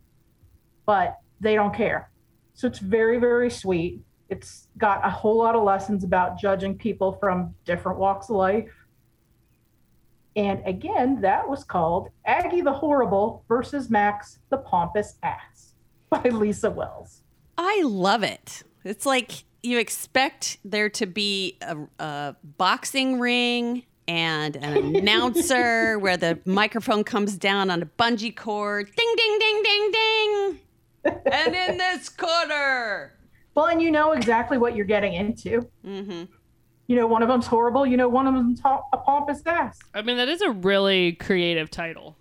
But 0.87 1.19
they 1.41 1.57
don't 1.57 1.75
care. 1.75 2.13
So 2.55 2.69
it's 2.69 2.79
very, 2.79 3.19
very 3.19 3.51
sweet. 3.51 4.01
It's 4.31 4.69
got 4.79 5.05
a 5.05 5.11
whole 5.11 5.37
lot 5.37 5.57
of 5.57 5.65
lessons 5.65 6.05
about 6.05 6.39
judging 6.39 6.79
people 6.79 7.13
from 7.13 7.55
different 7.65 7.99
walks 7.99 8.31
of 8.31 8.37
life. 8.37 8.71
And 10.37 10.63
again, 10.65 11.21
that 11.21 11.49
was 11.49 11.65
called 11.65 12.09
Aggie 12.25 12.61
the 12.61 12.73
Horrible 12.73 13.45
versus 13.49 13.91
Max 13.91 14.39
the 14.49 14.59
Pompous 14.59 15.17
Ass 15.25 15.75
by 16.09 16.23
Lisa 16.29 16.71
Wells. 16.71 17.23
I 17.59 17.83
love 17.85 18.23
it. 18.23 18.63
It's 18.85 19.05
like 19.05 19.45
you 19.63 19.79
expect 19.79 20.59
there 20.65 20.89
to 20.91 21.07
be 21.07 21.59
a, 21.61 21.77
a 21.99 22.37
boxing 22.57 23.19
ring 23.19 23.85
and 24.07 24.57
an 24.57 24.97
announcer 24.97 25.99
where 25.99 26.17
the 26.17 26.39
microphone 26.45 27.03
comes 27.03 27.37
down 27.37 27.69
on 27.69 27.83
a 27.83 27.87
bungee 27.87 28.35
cord. 28.35 28.91
Ding, 28.97 29.15
ding, 29.17 29.39
ding, 29.41 29.63
ding, 29.63 29.91
ding. 29.91 30.59
and 31.33 31.55
in 31.55 31.79
this 31.79 32.09
corner. 32.09 33.15
Well, 33.55 33.67
and 33.67 33.83
you 33.83 33.91
know 33.91 34.13
exactly 34.13 34.59
what 34.59 34.77
you're 34.77 34.87
getting 34.87 35.15
into. 35.15 35.69
Mm-hmm. 35.85 36.25
You 36.87 36.97
know, 36.97 37.07
one 37.07 37.23
of 37.23 37.29
them's 37.29 37.47
horrible. 37.47 37.87
You 37.87 37.97
know, 37.97 38.09
one 38.09 38.27
of 38.27 38.35
them's 38.35 38.61
to- 38.63 38.81
a 38.93 38.97
pompous 38.99 39.43
ass. 39.47 39.79
I 39.95 40.03
mean, 40.03 40.17
that 40.17 40.29
is 40.29 40.41
a 40.41 40.51
really 40.51 41.13
creative 41.13 41.71
title. 41.71 42.17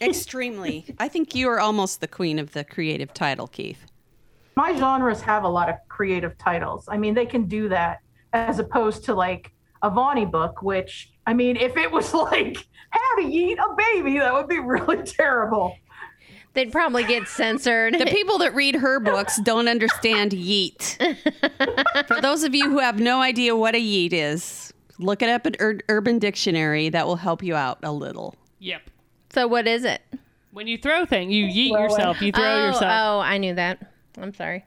Extremely. 0.00 0.84
I 0.98 1.08
think 1.08 1.34
you 1.34 1.48
are 1.48 1.60
almost 1.60 2.00
the 2.00 2.08
queen 2.08 2.38
of 2.38 2.52
the 2.52 2.64
creative 2.64 3.14
title, 3.14 3.46
Keith. 3.46 3.84
my 4.56 4.76
genres 4.76 5.20
have 5.22 5.44
a 5.44 5.48
lot 5.48 5.68
of 5.68 5.76
creative 5.88 6.36
titles. 6.38 6.88
I 6.88 6.96
mean, 6.96 7.14
they 7.14 7.26
can 7.26 7.44
do 7.46 7.68
that 7.68 8.00
as 8.32 8.58
opposed 8.58 9.04
to 9.04 9.14
like 9.14 9.52
a 9.82 9.90
Vonnie 9.90 10.24
book, 10.26 10.62
which 10.62 11.10
I 11.26 11.34
mean, 11.34 11.56
if 11.56 11.76
it 11.76 11.90
was 11.90 12.12
like 12.32 12.56
how 12.90 13.16
to 13.16 13.22
eat 13.22 13.58
a 13.58 13.74
baby, 13.76 14.18
that 14.18 14.32
would 14.32 14.48
be 14.48 14.58
really 14.58 15.02
terrible. 15.06 15.76
They'd 16.54 16.70
probably 16.70 17.04
get 17.04 17.26
censored. 17.26 17.94
The 17.98 18.06
people 18.06 18.38
that 18.38 18.54
read 18.54 18.76
her 18.76 19.00
books 19.00 19.40
don't 19.42 19.68
understand 19.68 20.30
yeet. 20.32 20.96
For 22.06 22.20
those 22.20 22.44
of 22.44 22.54
you 22.54 22.70
who 22.70 22.78
have 22.78 23.00
no 23.00 23.20
idea 23.20 23.56
what 23.56 23.74
a 23.74 23.80
yeet 23.80 24.12
is, 24.12 24.72
look 24.98 25.20
it 25.20 25.28
up 25.28 25.46
at 25.46 25.60
Ur- 25.60 25.80
Urban 25.88 26.20
Dictionary. 26.20 26.88
That 26.88 27.06
will 27.06 27.16
help 27.16 27.42
you 27.42 27.56
out 27.56 27.78
a 27.82 27.92
little. 27.92 28.36
Yep. 28.60 28.82
so 29.32 29.48
what 29.48 29.66
is 29.66 29.84
it? 29.84 30.00
When 30.52 30.68
you 30.68 30.78
throw 30.78 31.04
things, 31.04 31.32
you 31.32 31.46
yeet 31.46 31.72
yourself. 31.72 32.22
You 32.22 32.30
throw 32.30 32.44
oh, 32.44 32.66
yourself. 32.66 32.84
oh, 32.84 33.18
I 33.18 33.38
knew 33.38 33.54
that. 33.56 33.90
I'm 34.16 34.32
sorry. 34.32 34.64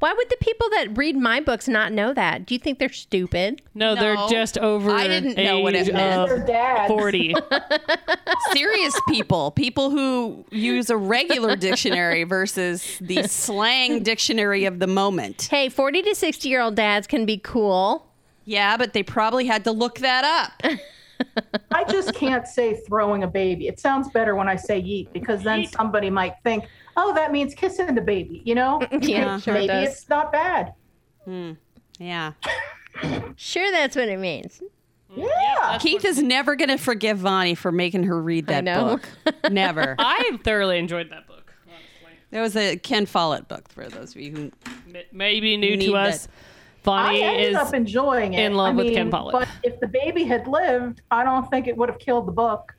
Why 0.00 0.14
would 0.14 0.30
the 0.30 0.36
people 0.40 0.68
that 0.70 0.96
read 0.96 1.14
my 1.14 1.40
books 1.40 1.68
not 1.68 1.92
know 1.92 2.14
that? 2.14 2.46
Do 2.46 2.54
you 2.54 2.58
think 2.58 2.78
they're 2.78 2.88
stupid? 2.88 3.60
No, 3.74 3.94
they're 3.94 4.16
just 4.28 4.56
over. 4.56 4.90
I 4.90 5.06
didn't 5.06 5.36
know 5.36 5.60
what 5.60 5.74
it 5.74 5.88
age 5.88 5.92
meant. 5.92 6.22
of 6.22 6.28
Their 6.30 6.46
dads. 6.46 6.88
Forty. 6.88 7.34
Serious 8.52 8.98
people, 9.08 9.50
people 9.50 9.90
who 9.90 10.44
use 10.50 10.88
a 10.88 10.96
regular 10.96 11.54
dictionary 11.54 12.24
versus 12.24 12.96
the 13.00 13.22
slang 13.28 14.02
dictionary 14.02 14.64
of 14.64 14.78
the 14.78 14.86
moment. 14.86 15.48
Hey, 15.50 15.68
40 15.68 16.02
to 16.02 16.14
60 16.14 16.48
year 16.48 16.62
old 16.62 16.74
dads 16.74 17.06
can 17.06 17.26
be 17.26 17.36
cool. 17.36 18.06
Yeah, 18.46 18.78
but 18.78 18.94
they 18.94 19.02
probably 19.02 19.46
had 19.46 19.64
to 19.64 19.70
look 19.72 19.98
that 19.98 20.24
up. 20.24 20.72
I 21.70 21.84
just 21.84 22.14
can't 22.14 22.46
say 22.48 22.80
throwing 22.86 23.22
a 23.22 23.28
baby. 23.28 23.68
It 23.68 23.78
sounds 23.78 24.08
better 24.08 24.34
when 24.34 24.48
I 24.48 24.56
say 24.56 24.80
yeet 24.80 25.12
because 25.12 25.42
then 25.42 25.66
somebody 25.66 26.08
might 26.08 26.34
think, 26.42 26.64
oh, 27.02 27.14
that 27.14 27.32
means 27.32 27.54
kissing 27.54 27.94
the 27.94 28.00
baby, 28.00 28.42
you 28.44 28.54
know? 28.54 28.80
Yeah, 29.00 29.38
sure 29.38 29.54
it 29.54 29.60
Maybe 29.60 29.66
does. 29.68 29.88
it's 30.00 30.08
not 30.08 30.30
bad. 30.32 30.74
Hmm. 31.24 31.52
Yeah. 31.98 32.32
Sure, 33.36 33.70
that's 33.70 33.96
what 33.96 34.08
it 34.08 34.18
means. 34.18 34.60
Yeah. 35.16 35.78
Keith 35.80 36.04
is 36.04 36.22
never 36.22 36.54
going 36.56 36.68
to 36.68 36.76
forgive 36.76 37.18
Vonnie 37.18 37.54
for 37.54 37.72
making 37.72 38.02
her 38.04 38.20
read 38.20 38.46
that 38.48 38.64
know. 38.64 38.98
book. 39.24 39.34
Never. 39.50 39.94
I 39.98 40.38
thoroughly 40.44 40.78
enjoyed 40.78 41.08
that 41.10 41.26
book. 41.26 41.52
Honestly, 41.66 42.18
There 42.30 42.42
was 42.42 42.56
a 42.56 42.76
Ken 42.76 43.06
Follett 43.06 43.48
book 43.48 43.68
for 43.70 43.88
those 43.88 44.14
of 44.14 44.20
you 44.20 44.32
who. 44.32 44.52
M- 44.94 45.02
maybe 45.12 45.56
new 45.56 45.76
Need 45.76 45.86
to 45.86 45.92
that. 45.92 46.08
us. 46.14 46.28
I 46.28 46.82
Vonnie 46.82 47.22
ended 47.22 47.48
is 47.50 47.56
up 47.56 47.72
enjoying 47.74 48.34
it. 48.34 48.40
in 48.44 48.54
love 48.54 48.74
I 48.74 48.82
with 48.82 48.92
Ken 48.94 49.10
Follett. 49.10 49.32
But 49.32 49.48
if 49.62 49.80
the 49.80 49.88
baby 49.88 50.24
had 50.24 50.46
lived, 50.46 51.00
I 51.10 51.24
don't 51.24 51.48
think 51.50 51.66
it 51.66 51.76
would 51.76 51.88
have 51.88 51.98
killed 51.98 52.26
the 52.26 52.32
book. 52.32 52.74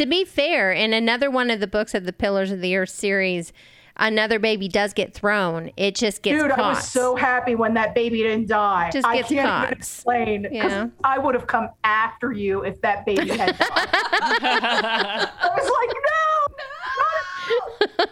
To 0.00 0.06
be 0.06 0.24
fair, 0.24 0.72
in 0.72 0.94
another 0.94 1.30
one 1.30 1.50
of 1.50 1.60
the 1.60 1.66
books 1.66 1.94
of 1.94 2.04
the 2.06 2.12
Pillars 2.14 2.50
of 2.50 2.62
the 2.62 2.74
Earth 2.74 2.88
series, 2.88 3.52
another 3.98 4.38
baby 4.38 4.66
does 4.66 4.94
get 4.94 5.12
thrown. 5.12 5.70
It 5.76 5.94
just 5.94 6.22
gets 6.22 6.40
Dude, 6.42 6.52
caught. 6.52 6.58
I 6.58 6.68
was 6.70 6.88
so 6.88 7.16
happy 7.16 7.54
when 7.54 7.74
that 7.74 7.94
baby 7.94 8.22
didn't 8.22 8.46
die. 8.48 8.88
Just 8.90 9.06
I 9.06 9.20
can't 9.20 9.46
caught. 9.46 9.64
even 9.66 9.78
explain 9.78 10.42
because 10.44 10.72
Yeah. 10.72 10.86
I 11.04 11.18
would 11.18 11.34
have 11.34 11.46
come 11.46 11.68
after 11.84 12.32
you 12.32 12.62
if 12.64 12.80
that 12.80 13.04
baby 13.04 13.28
had 13.28 13.58
died. 13.58 13.58
I 13.68 15.28
was 15.54 15.70
like, 15.70 15.90
no, 16.08 16.54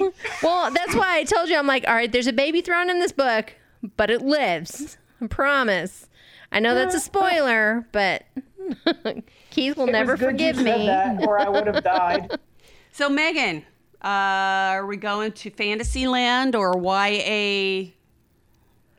a 0.00 0.12
well, 0.42 0.70
that's 0.70 0.94
why 0.94 1.18
I 1.18 1.24
told 1.24 1.50
you. 1.50 1.58
I'm 1.58 1.66
like, 1.66 1.86
all 1.86 1.94
right, 1.94 2.10
there's 2.10 2.26
a 2.26 2.32
baby 2.32 2.62
thrown 2.62 2.88
in 2.88 3.00
this 3.00 3.12
book, 3.12 3.52
but 3.98 4.10
it 4.10 4.22
lives. 4.22 4.96
I 5.20 5.26
promise. 5.26 6.08
I 6.50 6.58
know 6.60 6.74
that's 6.74 6.94
a 6.94 7.00
spoiler, 7.10 7.86
but 7.92 8.22
Keith 9.52 9.76
will 9.76 9.88
It 9.88 9.92
never 9.92 10.12
was 10.12 10.20
good 10.20 10.26
forgive 10.30 10.56
you 10.56 10.62
said 10.64 10.78
me. 10.80 10.86
that, 10.86 11.26
or 11.26 11.38
I 11.38 11.48
would 11.48 11.66
have 11.66 11.84
died. 11.84 12.38
So, 12.94 13.08
Megan, 13.08 13.64
uh, 14.04 14.06
are 14.06 14.84
we 14.86 14.98
going 14.98 15.32
to 15.32 15.48
Fantasyland 15.50 16.54
or 16.54 16.74
YA 16.76 17.90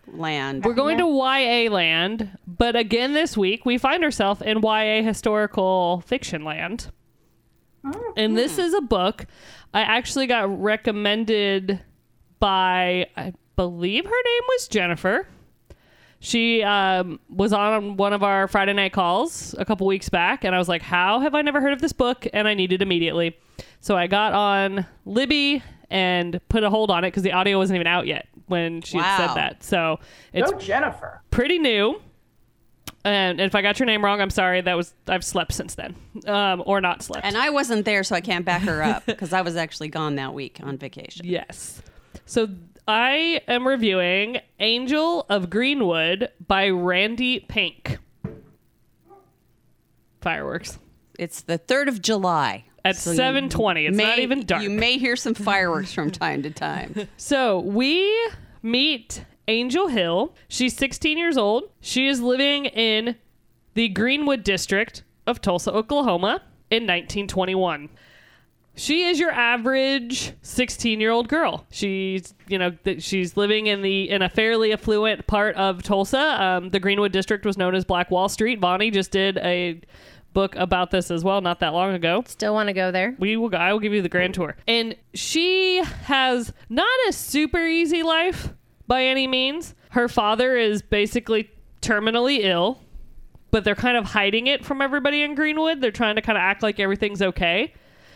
land? 0.08 0.66
We're 0.66 0.74
going 0.74 0.98
to 0.98 1.06
YA 1.06 1.70
land, 1.72 2.36
but 2.48 2.76
again 2.76 3.14
this 3.14 3.38
week 3.38 3.68
we 3.68 3.78
find 3.78 4.04
ourselves 4.04 4.42
in 4.42 4.62
YA 4.64 5.04
historical 5.04 6.02
fiction 6.08 6.44
land. 6.44 6.92
And 8.18 8.36
this 8.36 8.58
is 8.58 8.74
a 8.74 8.82
book 8.82 9.26
I 9.76 9.82
actually 9.82 10.26
got 10.26 10.60
recommended 10.60 11.80
by, 12.40 13.08
I 13.16 13.34
believe 13.56 14.06
her 14.06 14.10
name 14.10 14.44
was 14.48 14.68
Jennifer. 14.70 15.28
She 16.26 16.64
um, 16.64 17.20
was 17.28 17.52
on 17.52 17.98
one 17.98 18.14
of 18.14 18.24
our 18.24 18.48
Friday 18.48 18.72
night 18.72 18.94
calls 18.94 19.54
a 19.58 19.66
couple 19.66 19.86
weeks 19.86 20.08
back, 20.08 20.46
and 20.46 20.56
I 20.56 20.58
was 20.58 20.70
like, 20.70 20.82
How 20.82 21.20
have 21.20 21.36
I 21.36 21.42
never 21.42 21.60
heard 21.60 21.74
of 21.74 21.82
this 21.82 21.92
book? 21.92 22.26
And 22.32 22.48
I 22.48 22.54
needed 22.54 22.82
immediately. 22.82 23.38
So 23.82 23.98
I 23.98 24.08
got 24.08 24.32
on 24.32 24.86
Libby 25.06 25.62
and 25.90 26.40
put 26.48 26.64
a 26.64 26.70
hold 26.70 26.92
on 26.92 27.04
it 27.04 27.08
because 27.10 27.24
the 27.24 27.34
audio 27.34 27.58
wasn't 27.58 27.76
even 27.76 27.88
out 27.88 28.08
yet 28.08 28.28
when 28.48 28.82
she 28.84 28.98
Wow. 29.00 29.18
said 29.18 29.36
that. 29.36 29.64
So 29.64 30.00
it's 30.32 30.50
Go 30.50 30.58
Jennifer. 30.58 31.22
pretty 31.30 31.60
new. 31.60 32.02
And 33.04 33.42
if 33.42 33.54
I 33.54 33.62
got 33.62 33.78
your 33.80 33.86
name 33.86 34.02
wrong, 34.04 34.22
I'm 34.22 34.30
sorry. 34.30 34.62
That 34.62 34.78
was 34.78 34.94
I've 35.10 35.26
slept 35.26 35.52
since 35.52 35.76
then, 35.76 35.94
um, 36.26 36.64
or 36.66 36.80
not 36.80 37.04
slept. 37.04 37.26
And 37.26 37.36
I 37.38 37.50
wasn't 37.50 37.84
there, 37.84 38.02
so 38.06 38.16
I 38.16 38.22
can't 38.22 38.46
back 38.46 38.62
her 38.62 38.82
up 38.82 39.06
because 39.06 39.34
I 39.34 39.42
was 39.42 39.58
actually 39.58 39.90
gone 39.90 40.16
that 40.16 40.34
week 40.34 40.62
on 40.64 40.78
vacation. 40.78 41.26
yes. 41.26 41.82
So 42.26 42.48
I 42.88 43.42
am 43.48 43.68
reviewing 43.68 44.40
"Angel 44.60 45.26
of 45.30 45.50
Greenwood" 45.50 46.30
by 46.46 46.70
Randi 46.70 47.40
Pink. 47.40 47.98
Fireworks 50.22 50.80
It's 51.20 51.42
the 51.42 51.58
3rd 51.60 51.88
of 51.90 52.02
July. 52.02 52.66
at 52.86 52.98
So 52.98 53.12
7:20. 53.14 53.88
It's 53.88 53.98
not 53.98 54.20
even 54.20 54.46
dark. 54.46 54.64
You 54.64 54.70
may 54.70 54.98
hear 54.98 55.16
some 55.16 55.34
fireworks 55.34 55.94
from 55.94 56.12
time 56.12 56.44
to 56.44 56.50
time. 56.50 57.08
So 57.18 57.60
we 57.60 58.12
meet 58.62 59.24
Angel 59.48 59.88
Hill. 59.88 60.34
She's 60.48 60.76
16 60.76 61.18
years 61.18 61.38
old. 61.38 61.64
She 61.82 62.08
is 62.08 62.22
living 62.22 62.66
in 62.66 63.16
the 63.74 63.90
Greenwood 63.90 64.44
district 64.44 65.04
of 65.26 65.42
Tulsa, 65.42 65.72
Oklahoma 65.72 66.42
in 66.70 66.84
1921. 66.84 67.90
She 68.76 69.04
is 69.04 69.20
your 69.20 69.32
average 69.32 70.34
16-year-old 70.42 71.28
girl. 71.28 71.66
She's, 71.72 72.34
you 72.48 72.58
know, 72.58 72.72
th- 72.72 73.04
she's 73.04 73.38
living 73.38 73.68
in 73.68 73.82
the 73.84 74.10
in 74.10 74.22
a 74.24 74.30
fairly 74.30 74.74
affluent 74.74 75.28
part 75.28 75.56
of 75.56 75.84
Tulsa. 75.84 76.42
Um, 76.42 76.70
the 76.70 76.80
Greenwood 76.80 77.12
district 77.12 77.46
was 77.46 77.56
known 77.58 77.76
as 77.76 77.86
Black 77.86 78.10
Wall 78.10 78.30
Street. 78.30 78.60
Vonnie 78.60 78.90
just 78.90 79.12
did 79.12 79.38
a 79.38 79.80
book 80.34 80.56
about 80.56 80.90
this 80.90 81.12
as 81.12 81.24
well 81.24 81.42
not 81.42 81.60
that 81.60 81.74
long 81.74 81.94
ago 81.94 82.24
Still 82.26 82.56
want 82.56 82.66
to 82.66 82.74
go 82.74 82.90
there? 82.92 83.16
we 83.20 83.38
will 83.38 83.50
go, 83.50 83.58
I 83.58 83.72
will 83.72 83.80
give 83.80 83.94
you 83.94 84.02
the 84.02 84.10
grand 84.10 84.34
tour. 84.34 84.58
And 84.68 84.96
she 85.14 85.78
has 86.06 86.52
not 86.70 86.90
a 87.08 87.14
super 87.14 87.64
easy 87.64 88.02
life 88.02 88.52
by 88.88 89.04
any 89.04 89.28
means. 89.28 89.76
Her 89.92 90.08
father 90.10 90.58
is 90.58 90.82
basically 90.82 91.52
terminally 91.84 92.40
ill, 92.44 92.82
but 93.52 93.64
they're 93.64 93.76
kind 93.76 93.96
of 93.96 94.06
hiding 94.06 94.48
it 94.48 94.66
from 94.66 94.82
everybody 94.82 95.22
in 95.22 95.36
Greenwood. 95.36 95.82
They're 95.82 95.92
trying 95.92 96.16
to 96.16 96.24
kind 96.24 96.38
of 96.40 96.42
act 96.42 96.64
like 96.64 96.80
everything's 96.80 97.22
okay. 97.22 97.72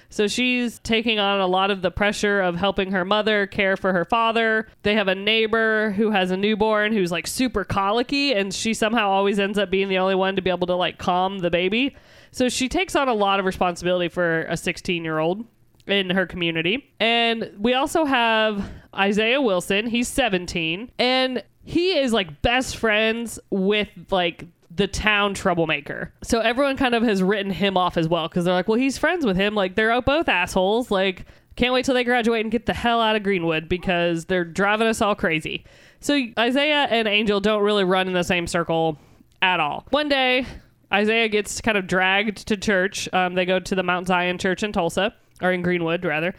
So 0.10 0.28
she's 0.28 0.80
taking 0.80 1.20
on 1.20 1.40
a 1.40 1.48
lot 1.48 1.72
of 1.72 1.82
the 1.82 1.92
pressure 1.92 2.42
of 2.42 2.56
helping 2.56 2.92
her 2.92 3.04
mother 3.04 3.46
care 3.46 3.76
for 3.76 3.94
her 3.94 4.06
father. 4.06 4.68
They 4.84 4.96
have 4.96 5.08
a 5.08 5.16
neighbor 5.16 5.92
who 5.92 6.12
has 6.12 6.32
a 6.32 6.38
newborn 6.38 6.94
who's 6.94 7.12
like 7.12 7.28
super 7.28 7.64
colicky, 7.64 8.34
and 8.34 8.54
she 8.54 8.74
somehow 8.74 9.10
always 9.10 9.40
ends 9.40 9.58
up 9.58 9.70
being 9.70 9.90
the 9.90 9.98
only 9.98 10.16
one 10.16 10.36
to 10.36 10.42
be 10.42 10.50
able 10.50 10.68
to 10.68 10.76
like 10.76 10.98
calm 10.98 11.40
the 11.40 11.50
baby. 11.50 11.96
So 12.32 12.50
she 12.50 12.70
takes 12.70 12.96
on 12.96 13.08
a 13.08 13.14
lot 13.14 13.40
of 13.40 13.46
responsibility 13.46 14.10
for 14.10 14.42
a 14.44 14.58
16 14.58 15.04
year 15.04 15.20
old 15.20 15.46
in 15.88 16.10
her 16.10 16.26
community. 16.26 16.92
And 17.00 17.52
we 17.58 17.74
also 17.74 18.06
have 18.06 18.70
Isaiah 18.96 19.42
Wilson. 19.42 19.88
He's 19.88 20.08
17, 20.08 20.92
and 21.00 21.44
he 21.64 21.98
is 21.98 22.14
like 22.14 22.42
best 22.42 22.78
friends 22.78 23.40
with 23.50 23.90
like 24.10 24.46
the 24.70 24.88
town 24.88 25.34
troublemaker. 25.34 26.14
So 26.24 26.40
everyone 26.40 26.78
kind 26.78 26.94
of 26.94 27.04
has 27.04 27.24
written 27.24 27.52
him 27.52 27.78
off 27.78 27.98
as 27.98 28.08
well 28.08 28.28
because 28.28 28.46
they're 28.46 28.54
like, 28.54 28.68
well, 28.68 28.78
he's 28.78 28.98
friends 28.98 29.26
with 29.26 29.38
him. 29.38 29.56
Like 29.56 29.76
they're 29.76 30.02
both 30.02 30.28
assholes. 30.28 30.92
Like 30.92 31.26
can't 31.56 31.74
wait 31.74 31.86
till 31.86 31.96
they 31.96 32.04
graduate 32.04 32.42
and 32.46 32.52
get 32.52 32.66
the 32.66 32.74
hell 32.74 33.02
out 33.02 33.16
of 33.16 33.24
Greenwood 33.24 33.68
because 33.68 34.26
they're 34.26 34.46
driving 34.46 34.88
us 34.88 35.02
all 35.02 35.16
crazy. 35.16 35.66
So 36.00 36.20
Isaiah 36.38 36.88
and 36.90 37.08
Angel 37.08 37.40
don't 37.40 37.64
really 37.64 37.84
run 37.84 38.08
in 38.08 38.14
the 38.14 38.24
same 38.24 38.46
circle 38.46 39.00
at 39.42 39.60
all. 39.60 39.86
One 39.90 40.10
day, 40.10 40.46
Isaiah 40.94 41.28
gets 41.28 41.60
kind 41.62 41.78
of 41.78 41.88
dragged 41.88 42.48
to 42.48 42.58
church. 42.58 43.10
Um, 43.12 43.34
they 43.34 43.46
go 43.46 43.60
to 43.60 43.76
the 43.76 43.84
Mount 43.84 44.08
Zion 44.08 44.38
Church 44.38 44.64
in 44.64 44.72
Tulsa, 44.72 45.14
or 45.42 45.52
in 45.52 45.62
Greenwood, 45.62 46.06
rather. 46.06 46.34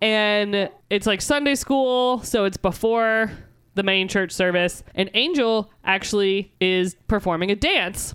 And 0.00 0.70
it's 0.88 1.06
like 1.06 1.20
Sunday 1.20 1.54
school, 1.54 2.22
so 2.22 2.44
it's 2.44 2.56
before 2.56 3.30
the 3.80 3.84
main 3.84 4.08
church 4.08 4.30
service. 4.30 4.82
And 4.94 5.10
Angel 5.14 5.70
actually 5.86 6.52
is 6.60 6.96
performing 7.08 7.50
a 7.50 7.56
dance 7.56 8.14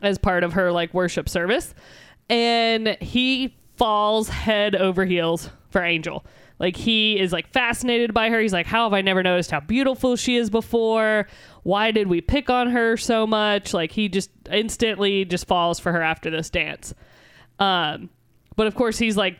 as 0.00 0.16
part 0.16 0.44
of 0.44 0.54
her 0.54 0.72
like 0.72 0.94
worship 0.94 1.28
service. 1.28 1.74
And 2.30 2.96
he 3.02 3.54
falls 3.76 4.30
head 4.30 4.74
over 4.74 5.04
heels 5.04 5.50
for 5.68 5.82
Angel. 5.82 6.24
Like 6.58 6.74
he 6.74 7.20
is 7.20 7.32
like 7.32 7.52
fascinated 7.52 8.14
by 8.14 8.30
her. 8.30 8.40
He's 8.40 8.54
like, 8.54 8.64
How 8.64 8.84
have 8.84 8.94
I 8.94 9.02
never 9.02 9.22
noticed 9.22 9.50
how 9.50 9.60
beautiful 9.60 10.16
she 10.16 10.36
is 10.36 10.48
before? 10.48 11.28
Why 11.64 11.90
did 11.90 12.06
we 12.08 12.22
pick 12.22 12.48
on 12.48 12.70
her 12.70 12.96
so 12.96 13.26
much? 13.26 13.74
Like 13.74 13.92
he 13.92 14.08
just 14.08 14.30
instantly 14.50 15.26
just 15.26 15.46
falls 15.46 15.78
for 15.78 15.92
her 15.92 16.00
after 16.00 16.30
this 16.30 16.48
dance. 16.48 16.94
Um, 17.58 18.08
but 18.56 18.66
of 18.66 18.74
course 18.74 18.96
he's 18.96 19.18
like 19.18 19.38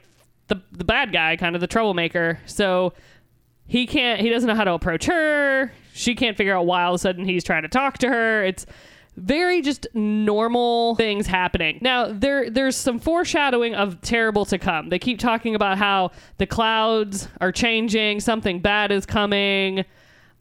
the 0.48 0.60
the 0.72 0.84
bad 0.84 1.10
guy, 1.10 1.36
kind 1.36 1.54
of 1.54 1.62
the 1.62 1.66
troublemaker. 1.66 2.38
So 2.44 2.92
he 3.68 3.86
can't 3.86 4.20
he 4.20 4.30
doesn't 4.30 4.48
know 4.48 4.56
how 4.56 4.64
to 4.64 4.72
approach 4.72 5.04
her. 5.06 5.70
She 5.92 6.14
can't 6.14 6.36
figure 6.36 6.56
out 6.56 6.66
why 6.66 6.84
all 6.84 6.94
of 6.94 6.96
a 6.96 6.98
sudden 6.98 7.24
he's 7.24 7.44
trying 7.44 7.62
to 7.62 7.68
talk 7.68 7.98
to 7.98 8.08
her. 8.08 8.42
It's 8.42 8.66
very 9.16 9.60
just 9.60 9.86
normal 9.94 10.94
things 10.94 11.26
happening. 11.26 11.78
Now 11.82 12.10
there 12.10 12.48
there's 12.50 12.76
some 12.76 12.98
foreshadowing 12.98 13.74
of 13.74 14.00
terrible 14.00 14.46
to 14.46 14.58
come. 14.58 14.88
They 14.88 14.98
keep 14.98 15.18
talking 15.18 15.54
about 15.54 15.76
how 15.76 16.12
the 16.38 16.46
clouds 16.46 17.28
are 17.40 17.52
changing, 17.52 18.20
something 18.20 18.60
bad 18.60 18.90
is 18.90 19.04
coming. 19.04 19.84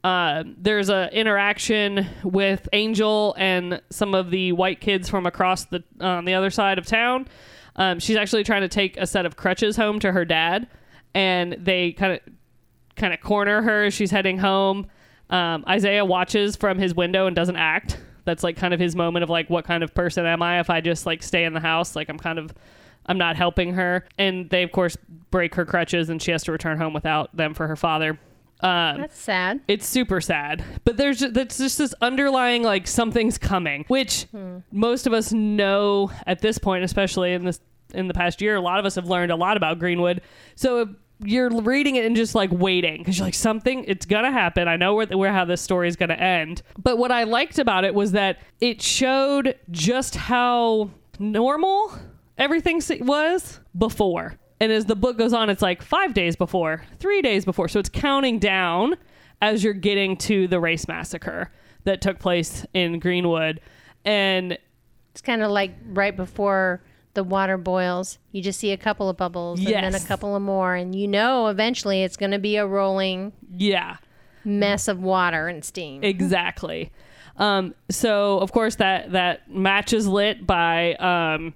Uh, 0.04 0.44
there's 0.58 0.90
a 0.90 1.10
interaction 1.12 2.08
with 2.24 2.70
Angel 2.72 3.36
and 3.38 3.82
some 3.90 4.16
of 4.16 4.32
the 4.32 4.54
white 4.54 4.80
kids 4.80 5.10
from 5.10 5.26
across 5.26 5.66
the 5.66 5.84
on 6.00 6.24
the 6.24 6.34
other 6.34 6.50
side 6.50 6.78
of 6.78 6.86
town. 6.86 7.28
Um, 7.76 8.00
she's 8.00 8.16
actually 8.16 8.46
trying 8.46 8.62
to 8.62 8.70
take 8.70 8.96
a 8.96 9.06
set 9.06 9.26
of 9.26 9.36
crutches 9.36 9.76
home 9.76 10.00
to 10.00 10.14
her 10.14 10.24
dad, 10.24 10.68
and 11.14 11.58
they 11.60 11.92
kind 11.92 12.14
of 12.14 12.20
kind 12.98 13.14
of 13.14 13.22
corner 13.22 13.62
her 13.62 13.86
as 13.86 13.94
she's 13.94 14.12
heading 14.12 14.38
home. 14.38 14.88
Um, 15.30 15.64
Isaiah 15.68 16.06
watches 16.06 16.56
from 16.56 16.78
his 16.78 16.94
window 16.96 17.28
and 17.28 17.36
doesn't 17.36 17.56
act. 17.56 18.00
That's 18.26 18.44
like 18.44 18.58
kind 18.58 18.74
of 18.74 18.80
his 18.80 18.96
moment 18.96 19.24
of 19.24 19.30
like, 19.30 19.50
what 19.50 19.66
kind 19.66 19.84
of 19.84 19.94
person 19.96 20.26
am 20.26 20.42
I 20.42 20.60
if 20.60 20.70
I 20.70 20.82
just 20.82 21.06
like 21.06 21.24
stay 21.24 21.44
in 21.46 21.54
the 21.54 21.60
house? 21.60 21.96
Like 21.96 22.10
I'm 22.10 22.18
kind 22.18 22.40
of, 22.40 22.54
I'm 23.06 23.18
not 23.18 23.36
helping 23.38 23.74
her. 23.74 24.06
And 24.18 24.50
they 24.50 24.64
of 24.64 24.72
course 24.72 24.98
break 25.32 25.56
her 25.56 25.66
crutches 25.66 26.10
and 26.10 26.22
she 26.22 26.32
has 26.32 26.44
to 26.44 26.52
return 26.52 26.78
home 26.78 26.94
without 26.94 27.36
them 27.36 27.54
for 27.54 27.68
her 27.68 27.76
father. 27.76 28.20
Um, 28.60 28.98
That's 29.02 29.20
sad. 29.20 29.60
it's 29.68 29.86
super 29.86 30.20
sad 30.20 30.64
but 30.84 30.98
there's 30.98 31.20
ju- 31.20 31.30
that's 31.30 31.60
just 31.60 31.78
this 31.78 31.94
underlying 32.02 32.64
like 32.64 32.88
something's 32.88 33.38
coming 33.38 33.86
which 33.88 34.26
most 34.72 35.06
of 35.06 35.14
us 35.14 35.32
know 35.32 36.10
at 36.26 36.42
this 36.42 36.58
point 36.58 36.84
especially 36.84 37.34
in 37.34 37.46
this 37.46 37.60
in 37.94 38.08
the 38.08 38.16
past 38.16 38.42
year 38.42 38.56
a 38.56 38.60
lot 38.60 38.80
of 38.80 38.86
us 38.88 38.96
have 38.96 39.06
learned 39.06 39.32
a 39.32 39.36
lot 39.36 39.58
about 39.58 39.78
greenwood 39.78 40.22
so 40.56 40.90
you're 41.24 41.50
reading 41.50 41.96
it 41.96 42.06
and 42.06 42.16
just 42.16 42.36
like 42.36 42.52
waiting 42.52 43.00
because 43.00 43.18
you're 43.18 43.28
like 43.28 43.34
something 43.34 43.84
it's 43.88 44.06
gonna 44.06 44.32
happen. 44.32 44.68
I 44.68 44.76
know 44.76 44.94
where, 44.96 45.08
where 45.08 45.34
how 45.34 45.46
this 45.46 45.62
story 45.62 45.88
is 45.88 45.96
gonna 45.96 46.14
end. 46.14 46.62
But 46.78 46.98
what 46.98 47.12
i 47.12 47.24
liked 47.24 47.58
about 47.60 47.84
it 47.86 47.96
was 47.96 48.12
that 48.12 48.38
it 48.62 48.82
showed 48.82 49.56
just 49.72 50.16
how 50.16 50.92
normal 51.20 51.92
everything 52.38 52.82
was 53.02 53.60
before. 53.78 54.36
And 54.60 54.72
as 54.72 54.86
the 54.86 54.96
book 54.96 55.18
goes 55.18 55.34
on 55.34 55.50
it's 55.50 55.62
like 55.62 55.82
five 55.82 56.14
days 56.14 56.36
before 56.36 56.84
three 57.00 57.22
days 57.22 57.46
before. 57.46 57.68
So 57.68 57.80
it's 57.80 57.90
counting 57.90 58.38
down 58.40 58.96
as 59.42 59.64
you're 59.64 59.74
getting 59.74 60.18
to 60.18 60.48
the 60.48 60.60
race 60.60 60.88
massacre 60.88 61.52
that 61.84 62.02
took 62.02 62.20
place 62.20 62.66
in 62.74 63.00
greenwood. 63.00 63.60
And 64.06 64.58
It's 65.12 65.22
kind 65.22 65.42
of 65.42 65.52
like 65.52 65.72
right 65.86 66.16
before 66.16 66.84
the 67.18 67.24
water 67.24 67.58
boils. 67.58 68.20
You 68.32 68.44
just 68.44 68.60
see 68.60 68.72
a 68.72 68.78
couple 68.78 69.10
of 69.10 69.18
bubbles 69.18 69.60
and 69.60 69.70
then 69.70 69.96
a 69.96 70.00
couple 70.00 70.36
of 70.36 70.44
more, 70.44 70.76
and 70.76 70.94
you 70.94 71.08
know 71.08 71.48
eventually 71.48 72.04
it's 72.04 72.16
going 72.16 72.32
to 72.32 72.38
be 72.38 72.58
a 72.58 72.68
rolling 72.68 73.34
yeah 73.58 73.98
mess 74.46 74.88
of 74.88 75.02
water 75.02 75.48
and 75.48 75.66
steam. 75.66 76.04
exactly 76.04 76.92
um, 77.38 77.74
so 77.90 78.40
of 78.40 78.52
course 78.52 78.76
that 78.76 79.12
that 79.12 79.52
match 79.52 79.94
is 79.94 80.08
lit 80.08 80.46
by 80.46 80.94
um, 80.96 81.54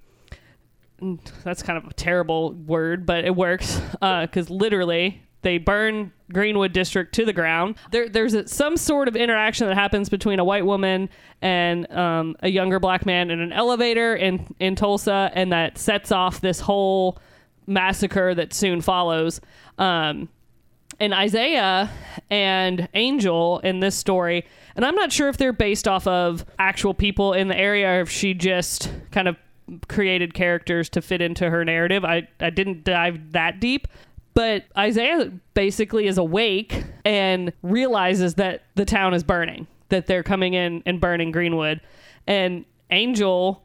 that's 1.44 1.64
kind 1.64 1.78
of 1.78 1.86
a 1.86 1.94
terrible 1.94 2.54
word 2.54 3.06
but 3.06 3.24
it 3.24 3.36
works 3.36 3.80
because 4.02 4.50
literally 4.50 5.22
they 5.44 5.58
burn 5.58 6.12
greenwood 6.32 6.74
district 6.74 7.14
to 7.14 7.26
the 7.26 7.34
ground 7.34 7.76
there, 7.92 8.10
there's 8.10 8.34
a, 8.34 8.48
some 8.48 8.78
sort 8.78 9.08
of 9.08 9.16
interaction 9.16 9.68
that 9.68 9.76
happens 9.76 10.10
between 10.10 10.40
a 10.40 10.44
white 10.44 10.66
woman 10.66 11.10
and 11.42 11.92
um, 11.92 12.36
a 12.42 12.50
younger 12.50 12.80
black 12.80 13.06
man 13.06 13.30
in 13.30 13.40
an 13.40 13.54
elevator 13.54 14.16
in, 14.16 14.54
in 14.60 14.76
tulsa 14.76 15.32
and 15.34 15.52
that 15.52 15.78
sets 15.78 16.12
off 16.12 16.42
this 16.42 16.60
whole 16.60 17.18
massacre 17.68 18.34
that 18.36 18.54
soon 18.54 18.82
follows 18.82 19.42
um, 19.78 20.30
and 21.02 21.16
Isaiah 21.16 21.90
and 22.30 22.88
Angel 22.94 23.60
in 23.60 23.80
this 23.80 23.96
story, 23.96 24.46
and 24.76 24.86
I'm 24.86 24.94
not 24.94 25.12
sure 25.12 25.30
if 25.30 25.38
they're 25.38 25.52
based 25.52 25.88
off 25.88 26.06
of 26.06 26.46
actual 26.60 26.94
people 26.94 27.34
in 27.34 27.48
the 27.48 27.58
area 27.58 27.90
or 27.90 28.02
if 28.02 28.10
she 28.10 28.36
just 28.36 28.92
kind 29.10 29.28
of 29.28 29.36
created 29.88 30.34
characters 30.34 30.90
to 30.90 31.02
fit 31.02 31.22
into 31.22 31.50
her 31.50 31.66
narrative. 31.66 32.06
I, 32.06 32.28
I 32.40 32.52
didn't 32.52 32.84
dive 32.84 33.32
that 33.32 33.60
deep. 33.60 33.88
But 34.34 34.66
Isaiah 34.78 35.32
basically 35.54 36.08
is 36.08 36.18
awake 36.18 36.84
and 37.04 37.52
realizes 37.64 38.36
that 38.36 38.64
the 38.76 38.86
town 38.86 39.14
is 39.14 39.24
burning, 39.24 39.68
that 39.90 40.08
they're 40.08 40.24
coming 40.24 40.54
in 40.54 40.84
and 40.86 41.02
burning 41.02 41.32
Greenwood. 41.32 41.82
And 42.28 42.66
Angel 42.90 43.64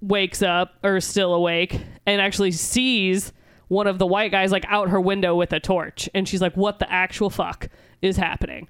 wakes 0.00 0.42
up 0.42 0.74
or 0.82 0.96
is 0.96 1.04
still 1.04 1.32
awake 1.34 1.80
and 2.06 2.20
actually 2.20 2.52
sees 2.52 3.32
one 3.68 3.86
of 3.86 3.98
the 3.98 4.06
white 4.06 4.30
guys 4.30 4.52
like 4.52 4.64
out 4.68 4.90
her 4.90 5.00
window 5.00 5.34
with 5.34 5.52
a 5.52 5.60
torch 5.60 6.08
and 6.14 6.28
she's 6.28 6.42
like 6.42 6.54
what 6.56 6.78
the 6.78 6.92
actual 6.92 7.30
fuck 7.30 7.68
is 8.02 8.18
happening 8.18 8.68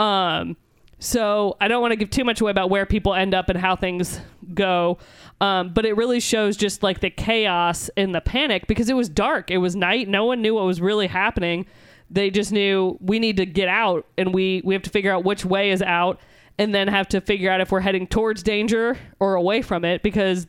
um 0.00 0.56
so 1.02 1.56
i 1.60 1.68
don't 1.68 1.80
want 1.80 1.92
to 1.92 1.96
give 1.96 2.10
too 2.10 2.24
much 2.24 2.40
away 2.40 2.50
about 2.50 2.70
where 2.70 2.86
people 2.86 3.14
end 3.14 3.34
up 3.34 3.48
and 3.48 3.58
how 3.58 3.74
things 3.74 4.20
go 4.54 4.98
um, 5.40 5.72
but 5.72 5.84
it 5.84 5.96
really 5.96 6.20
shows 6.20 6.56
just 6.56 6.84
like 6.84 7.00
the 7.00 7.10
chaos 7.10 7.90
and 7.96 8.14
the 8.14 8.20
panic 8.20 8.66
because 8.66 8.88
it 8.88 8.94
was 8.94 9.08
dark 9.08 9.50
it 9.50 9.58
was 9.58 9.74
night 9.74 10.08
no 10.08 10.24
one 10.24 10.40
knew 10.40 10.54
what 10.54 10.64
was 10.64 10.80
really 10.80 11.06
happening 11.06 11.66
they 12.10 12.30
just 12.30 12.52
knew 12.52 12.96
we 13.00 13.18
need 13.18 13.36
to 13.36 13.46
get 13.46 13.68
out 13.68 14.06
and 14.16 14.32
we 14.32 14.62
we 14.64 14.74
have 14.74 14.82
to 14.82 14.90
figure 14.90 15.12
out 15.12 15.24
which 15.24 15.44
way 15.44 15.70
is 15.70 15.82
out 15.82 16.20
and 16.58 16.74
then 16.74 16.86
have 16.86 17.08
to 17.08 17.20
figure 17.20 17.50
out 17.50 17.60
if 17.60 17.72
we're 17.72 17.80
heading 17.80 18.06
towards 18.06 18.42
danger 18.42 18.96
or 19.18 19.34
away 19.34 19.62
from 19.62 19.84
it 19.84 20.02
because 20.02 20.46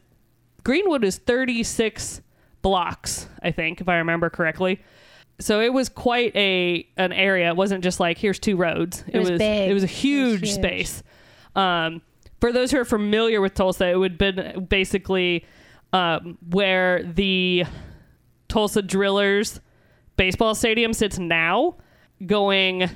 Greenwood 0.63 1.03
is 1.03 1.17
36 1.17 2.21
blocks, 2.61 3.27
I 3.41 3.51
think, 3.51 3.81
if 3.81 3.89
I 3.89 3.97
remember 3.97 4.29
correctly. 4.29 4.81
So 5.39 5.59
it 5.61 5.73
was 5.73 5.89
quite 5.89 6.36
a 6.36 6.88
an 6.97 7.11
area. 7.11 7.49
It 7.49 7.55
wasn't 7.55 7.84
just 7.84 7.99
like 7.99 8.17
here's 8.17 8.39
two 8.39 8.55
roads. 8.55 9.03
It, 9.07 9.19
was 9.19 9.31
big. 9.31 9.69
It 9.69 9.73
was 9.73 9.84
a 9.84 9.86
It 9.86 9.91
was 9.91 10.01
huge, 10.01 10.39
huge. 10.41 10.51
space. 10.53 11.03
Um, 11.55 12.01
for 12.39 12.51
those 12.51 12.71
who 12.71 12.79
are 12.79 12.86
familiar 12.86 13.41
with 13.41 13.53
Tulsa, 13.53 13.88
it 13.88 13.95
would 13.95 14.21
have 14.21 14.36
been 14.36 14.65
basically 14.65 15.45
um, 15.91 16.38
where 16.49 17.03
the 17.03 17.65
Tulsa 18.47 18.81
Drillers 18.81 19.59
baseball 20.17 20.55
stadium 20.55 20.93
sits 20.93 21.17
now, 21.19 21.77
going 22.25 22.89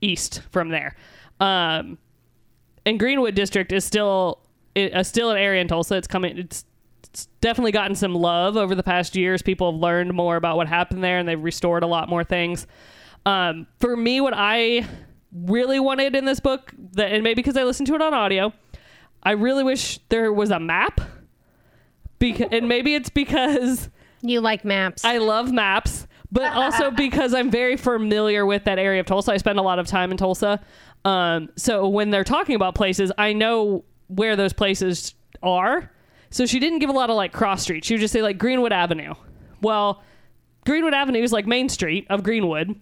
east 0.00 0.42
from 0.50 0.68
there. 0.68 0.96
Um, 1.40 1.98
and 2.86 2.98
Greenwood 2.98 3.34
District 3.34 3.72
is 3.72 3.84
still 3.84 4.40
uh, 4.76 5.02
still 5.02 5.30
an 5.30 5.38
area 5.38 5.60
in 5.60 5.68
Tulsa. 5.68 5.96
It's 5.96 6.06
coming. 6.06 6.38
It's, 6.38 6.64
it's 7.14 7.26
definitely 7.40 7.70
gotten 7.70 7.94
some 7.94 8.12
love 8.12 8.56
over 8.56 8.74
the 8.74 8.82
past 8.82 9.14
years. 9.14 9.40
People 9.40 9.70
have 9.70 9.80
learned 9.80 10.12
more 10.12 10.34
about 10.34 10.56
what 10.56 10.66
happened 10.66 11.04
there, 11.04 11.18
and 11.18 11.28
they've 11.28 11.40
restored 11.40 11.84
a 11.84 11.86
lot 11.86 12.08
more 12.08 12.24
things. 12.24 12.66
Um, 13.24 13.68
for 13.78 13.96
me, 13.96 14.20
what 14.20 14.34
I 14.36 14.84
really 15.32 15.78
wanted 15.78 16.16
in 16.16 16.24
this 16.24 16.40
book, 16.40 16.74
that, 16.94 17.12
and 17.12 17.22
maybe 17.22 17.36
because 17.36 17.56
I 17.56 17.62
listened 17.62 17.86
to 17.86 17.94
it 17.94 18.02
on 18.02 18.12
audio, 18.12 18.52
I 19.22 19.30
really 19.30 19.62
wish 19.62 20.00
there 20.08 20.32
was 20.32 20.50
a 20.50 20.58
map. 20.58 21.00
Because, 22.18 22.48
and 22.50 22.68
maybe 22.68 22.96
it's 22.96 23.10
because 23.10 23.90
You 24.20 24.40
like 24.40 24.64
maps. 24.64 25.04
I 25.04 25.18
love 25.18 25.52
maps, 25.52 26.08
but 26.32 26.52
also 26.56 26.90
because 26.90 27.32
I'm 27.32 27.48
very 27.48 27.76
familiar 27.76 28.44
with 28.44 28.64
that 28.64 28.80
area 28.80 28.98
of 28.98 29.06
Tulsa. 29.06 29.30
I 29.30 29.36
spend 29.36 29.60
a 29.60 29.62
lot 29.62 29.78
of 29.78 29.86
time 29.86 30.10
in 30.10 30.16
Tulsa. 30.16 30.60
Um, 31.04 31.50
so 31.54 31.86
when 31.86 32.10
they're 32.10 32.24
talking 32.24 32.56
about 32.56 32.74
places, 32.74 33.12
I 33.16 33.34
know 33.34 33.84
where 34.08 34.34
those 34.34 34.52
places 34.52 35.14
are. 35.44 35.92
So 36.34 36.46
she 36.46 36.58
didn't 36.58 36.80
give 36.80 36.90
a 36.90 36.92
lot 36.92 37.10
of 37.10 37.16
like 37.16 37.32
cross 37.32 37.62
streets. 37.62 37.86
She 37.86 37.94
would 37.94 38.00
just 38.00 38.12
say 38.12 38.20
like 38.20 38.38
Greenwood 38.38 38.72
Avenue. 38.72 39.14
Well, 39.62 40.02
Greenwood 40.66 40.92
Avenue 40.92 41.22
is 41.22 41.30
like 41.30 41.46
Main 41.46 41.68
Street 41.68 42.08
of 42.10 42.24
Greenwood. 42.24 42.74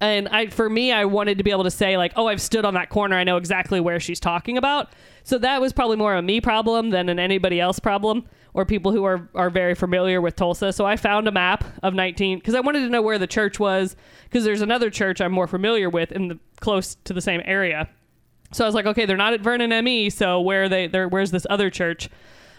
And 0.00 0.26
I, 0.28 0.46
for 0.46 0.70
me, 0.70 0.90
I 0.90 1.04
wanted 1.04 1.36
to 1.36 1.44
be 1.44 1.50
able 1.50 1.64
to 1.64 1.70
say 1.70 1.98
like, 1.98 2.14
oh, 2.16 2.28
I've 2.28 2.40
stood 2.40 2.64
on 2.64 2.72
that 2.74 2.88
corner. 2.88 3.14
I 3.14 3.24
know 3.24 3.36
exactly 3.36 3.78
where 3.78 4.00
she's 4.00 4.18
talking 4.18 4.56
about. 4.56 4.94
So 5.22 5.36
that 5.36 5.60
was 5.60 5.74
probably 5.74 5.96
more 5.96 6.14
a 6.14 6.22
me 6.22 6.40
problem 6.40 6.88
than 6.88 7.10
an 7.10 7.18
anybody 7.18 7.60
else 7.60 7.78
problem, 7.78 8.24
or 8.54 8.64
people 8.64 8.90
who 8.90 9.04
are 9.04 9.28
are 9.34 9.50
very 9.50 9.74
familiar 9.74 10.22
with 10.22 10.34
Tulsa. 10.34 10.72
So 10.72 10.86
I 10.86 10.96
found 10.96 11.28
a 11.28 11.32
map 11.32 11.64
of 11.82 11.92
19 11.92 12.38
because 12.38 12.54
I 12.54 12.60
wanted 12.60 12.80
to 12.80 12.88
know 12.88 13.02
where 13.02 13.18
the 13.18 13.26
church 13.26 13.60
was 13.60 13.96
because 14.24 14.44
there's 14.44 14.62
another 14.62 14.88
church 14.88 15.20
I'm 15.20 15.32
more 15.32 15.46
familiar 15.46 15.90
with 15.90 16.10
in 16.10 16.28
the 16.28 16.38
close 16.60 16.94
to 17.04 17.12
the 17.12 17.20
same 17.20 17.42
area. 17.44 17.86
So 18.52 18.64
I 18.64 18.66
was 18.66 18.74
like, 18.74 18.86
okay, 18.86 19.04
they're 19.04 19.18
not 19.18 19.34
at 19.34 19.42
Vernon 19.42 19.72
AME, 19.72 20.08
so 20.08 20.40
where 20.40 20.70
they? 20.70 20.86
Where's 20.88 21.32
this 21.32 21.46
other 21.50 21.68
church? 21.68 22.08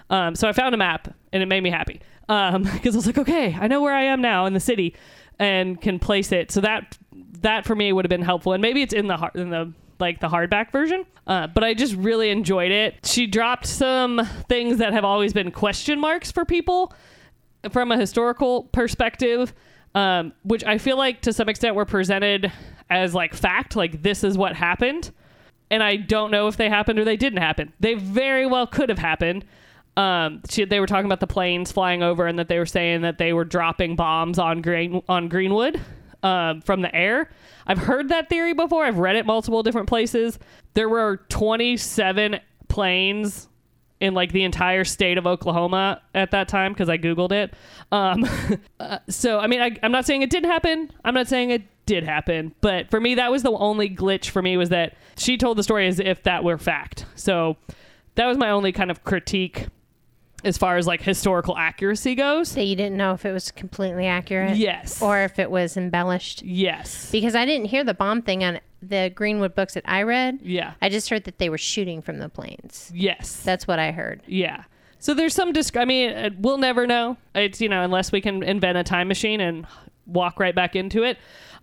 Um, 0.10 0.36
so 0.36 0.48
I 0.48 0.54
found 0.54 0.74
a 0.74 0.78
map, 0.78 1.14
and 1.32 1.44
it 1.44 1.46
made 1.46 1.62
me 1.62 1.70
happy 1.70 2.02
because 2.28 2.96
I 2.96 2.98
was 2.98 3.06
like, 3.06 3.18
okay, 3.18 3.56
I 3.60 3.68
know 3.68 3.82
where 3.82 3.94
I 3.94 4.04
am 4.04 4.22
now 4.22 4.46
in 4.46 4.54
the 4.54 4.60
city, 4.60 4.96
and 5.40 5.80
can 5.80 6.00
place 6.00 6.32
it. 6.32 6.52
So 6.52 6.62
that 6.62 6.98
that 7.42 7.66
for 7.66 7.76
me 7.76 7.94
would 7.94 8.06
have 8.06 8.10
been 8.10 8.22
helpful, 8.22 8.54
and 8.54 8.62
maybe 8.62 8.82
it's 8.82 8.94
in 8.94 9.08
the 9.08 9.32
in 9.36 9.50
the 9.50 9.74
like 10.00 10.20
the 10.20 10.30
hardback 10.30 10.72
version. 10.72 11.06
Uh, 11.28 11.48
but 11.48 11.64
I 11.64 11.74
just 11.74 11.94
really 11.96 12.30
enjoyed 12.30 12.72
it. 12.72 13.06
She 13.06 13.28
dropped 13.28 13.66
some 13.66 14.26
things 14.48 14.78
that 14.78 14.94
have 14.94 15.04
always 15.04 15.34
been 15.34 15.52
question 15.52 16.00
marks 16.00 16.32
for 16.32 16.46
people 16.46 16.94
from 17.72 17.92
a 17.92 17.98
historical 17.98 18.64
perspective, 18.64 19.54
um, 19.96 20.34
which 20.44 20.64
I 20.64 20.78
feel 20.78 20.98
like 20.98 21.22
to 21.22 21.34
some 21.34 21.50
extent 21.50 21.76
were 21.76 21.86
presented 21.86 22.52
as 22.90 23.14
like 23.14 23.34
fact, 23.34 23.76
like 23.76 24.02
this 24.02 24.24
is 24.24 24.38
what 24.38 24.56
happened. 24.56 25.12
And 25.72 25.84
I 25.84 25.98
don't 25.98 26.32
know 26.32 26.48
if 26.48 26.58
they 26.58 26.70
happened 26.70 26.98
or 26.98 27.06
they 27.06 27.18
didn't 27.18 27.40
happen. 27.40 27.74
They 27.80 27.94
very 27.94 28.46
well 28.48 28.66
could 28.66 28.90
have 28.90 28.98
happened. 28.98 29.46
Um, 30.00 30.42
she, 30.50 30.64
they 30.66 30.80
were 30.80 30.88
talking 30.88 31.06
about 31.06 31.20
the 31.20 31.28
planes 31.28 31.72
flying 31.72 32.04
over 32.04 32.26
and 32.26 32.40
that 32.40 32.48
they 32.48 32.58
were 32.58 32.66
saying 32.66 33.02
that 33.02 33.18
they 33.18 33.34
were 33.34 33.46
dropping 33.46 33.96
bombs 33.96 34.40
on 34.40 34.62
Green 34.62 35.02
on 35.10 35.28
Greenwood. 35.28 35.80
um, 36.24 36.62
from 36.62 36.82
the 36.82 36.94
air. 36.94 37.30
I've 37.68 37.78
heard 37.78 38.10
that 38.10 38.30
theory 38.30 38.54
before. 38.54 38.86
I've 38.86 38.98
read 38.98 39.16
it 39.16 39.26
multiple 39.26 39.64
different 39.64 39.88
places. 39.88 40.40
There 40.74 40.90
were 40.90 41.22
27 41.30 42.40
planes 42.68 43.48
in 44.00 44.14
like 44.14 44.32
the 44.32 44.44
entire 44.44 44.84
state 44.86 45.18
of 45.18 45.28
Oklahoma 45.28 46.02
at 46.16 46.32
that 46.32 46.48
time 46.48 46.74
because 46.74 46.90
I 46.90 46.98
googled 46.98 47.32
it. 47.32 47.54
Um, 47.92 48.26
uh, 48.80 49.00
so 49.10 49.40
I 49.40 49.48
mean, 49.48 49.62
I, 49.62 49.78
I'm 49.84 49.92
not 49.92 50.06
saying 50.06 50.22
it 50.22 50.30
didn't 50.30 50.50
happen. 50.50 50.92
I'm 51.04 51.14
not 51.14 51.28
saying 51.28 51.52
it 51.52 51.64
did 51.86 52.04
happen, 52.04 52.54
but 52.62 52.90
for 52.90 53.00
me, 53.00 53.16
that 53.16 53.32
was 53.32 53.44
the 53.44 53.52
only 53.52 53.90
glitch 53.90 54.30
for 54.30 54.42
me 54.42 54.58
was 54.58 54.70
that 54.70 54.96
she 55.18 55.38
told 55.38 55.58
the 55.58 55.64
story 55.64 55.88
as 55.88 56.00
if 56.00 56.24
that 56.24 56.44
were 56.44 56.58
fact. 56.58 57.06
So 57.16 57.58
that 58.16 58.26
was 58.28 58.38
my 58.38 58.50
only 58.52 58.72
kind 58.72 58.92
of 58.92 59.04
critique 59.04 59.68
as 60.44 60.58
far 60.58 60.78
as 60.78 60.88
like 60.88 61.02
historical 61.02 61.58
accuracy 61.58 62.16
goes. 62.16 62.50
So 62.50 62.62
you 62.62 62.76
didn't 62.76 62.98
know 62.98 63.14
if 63.14 63.26
it 63.26 63.32
was 63.32 63.52
completely 63.52 64.06
accurate? 64.08 64.58
Yes. 64.58 65.02
Or 65.02 65.20
if 65.22 65.40
it 65.40 65.52
was 65.52 65.78
embellished? 65.78 66.44
Yes. 66.44 67.12
Because 67.12 67.36
I 67.36 67.46
didn't 67.46 67.68
hear 67.68 67.84
the 67.84 67.94
bomb 67.94 68.22
thing 68.22 68.44
on 68.44 68.60
the 68.82 69.12
Greenwood 69.14 69.56
books 69.56 69.74
that 69.74 69.84
I 69.86 70.04
read. 70.04 70.40
Yeah. 70.42 70.74
I 70.82 70.90
just 70.90 71.10
heard 71.10 71.26
that 71.26 71.38
they 71.38 71.50
were 71.50 71.58
shooting 71.58 72.02
from 72.02 72.20
the 72.20 72.30
planes. 72.30 72.92
Yes. 72.94 73.42
That's 73.44 73.68
what 73.68 73.80
I 73.80 73.92
heard. 73.92 74.22
Yeah. 74.26 74.64
So 75.00 75.14
there's 75.14 75.34
some 75.34 75.54
disc. 75.54 75.78
I 75.78 75.86
mean, 75.86 76.12
uh, 76.12 76.30
we'll 76.38 76.58
never 76.58 76.86
know. 76.86 77.18
It's 77.34 77.62
you 77.62 77.70
know 77.70 77.84
unless 77.84 78.12
we 78.12 78.20
can 78.20 78.44
invent 78.44 78.78
a 78.78 78.84
time 78.84 79.08
machine 79.08 79.40
and 79.40 79.66
walk 80.06 80.40
right 80.40 80.54
back 80.54 80.76
into 80.76 81.04
it. 81.04 81.18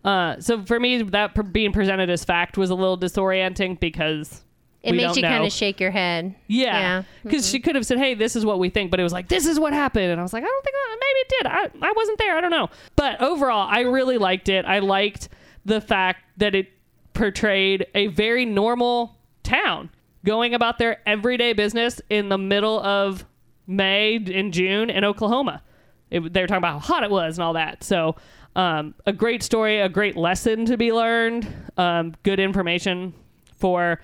Uh, 0.05 0.41
so 0.41 0.65
for 0.65 0.81
me, 0.81 1.03
that 1.03 1.53
being 1.53 1.73
presented 1.73 2.09
as 2.09 2.25
fact 2.25 2.57
was 2.57 2.71
a 2.71 2.75
little 2.75 2.97
disorienting 2.97 3.79
because 3.79 4.43
It 4.87 4.93
we 4.93 4.99
makes 4.99 5.17
you 5.17 5.23
kind 5.23 5.45
of 5.45 5.53
shake 5.53 5.81
your 5.81 5.91
head. 5.91 6.35
Yeah, 6.47 6.79
Yeah. 6.79 7.03
because 7.25 7.49
she 7.49 7.61
could 7.61 7.75
have 7.75 7.85
said, 7.85 7.99
"Hey, 7.99 8.15
this 8.15 8.37
is 8.37 8.45
what 8.47 8.59
we 8.59 8.71
think," 8.71 8.91
but 8.91 9.01
it 9.01 9.03
was 9.03 9.13
like, 9.13 9.29
"This 9.29 9.47
is 9.47 9.59
what 9.59 9.73
happened," 9.73 10.11
and 10.13 10.21
I 10.21 10.23
was 10.23 10.33
like, 10.33 10.45
"I 10.45 10.47
don't 10.47 10.65
think 10.65 10.75
that 10.75 10.99
maybe 11.01 11.21
it 11.21 11.33
did. 11.73 11.83
I 11.83 11.89
I 11.89 11.93
wasn't 11.97 12.19
there. 12.19 12.37
I 12.37 12.41
don't 12.41 12.51
know." 12.51 12.69
But 12.95 13.21
overall, 13.21 13.67
I 13.71 13.81
really 13.81 14.19
liked 14.19 14.49
it. 14.49 14.65
I 14.65 14.79
liked 14.79 15.29
the 15.65 15.81
fact 15.81 16.23
that 16.37 16.55
it 16.55 16.69
portrayed 17.15 17.87
a 17.95 18.07
very 18.09 18.45
normal 18.45 19.17
town 19.43 19.91
going 20.25 20.55
about 20.55 20.79
their 20.79 20.99
everyday 21.07 21.53
business 21.53 22.01
in 22.11 22.29
the 22.29 22.39
middle 22.39 22.79
of 22.81 23.25
May 23.67 24.17
in 24.17 24.53
June 24.53 24.91
in 24.91 25.05
Oklahoma. 25.05 25.63
It, 26.11 26.33
they 26.33 26.41
were 26.41 26.47
talking 26.47 26.59
about 26.59 26.75
how 26.83 26.95
hot 26.95 27.03
it 27.05 27.11
was 27.11 27.39
and 27.39 27.45
all 27.45 27.55
that. 27.55 27.83
So, 27.83 28.17
um, 28.55 28.95
a 29.07 29.13
great 29.13 29.43
story, 29.43 29.81
a 29.81 29.89
great 29.89 30.17
lesson 30.17 30.65
to 30.67 30.77
be 30.77 30.93
learned, 30.93 31.47
um, 31.77 32.15
good 32.23 32.39
information 32.39 33.13
for 33.57 34.01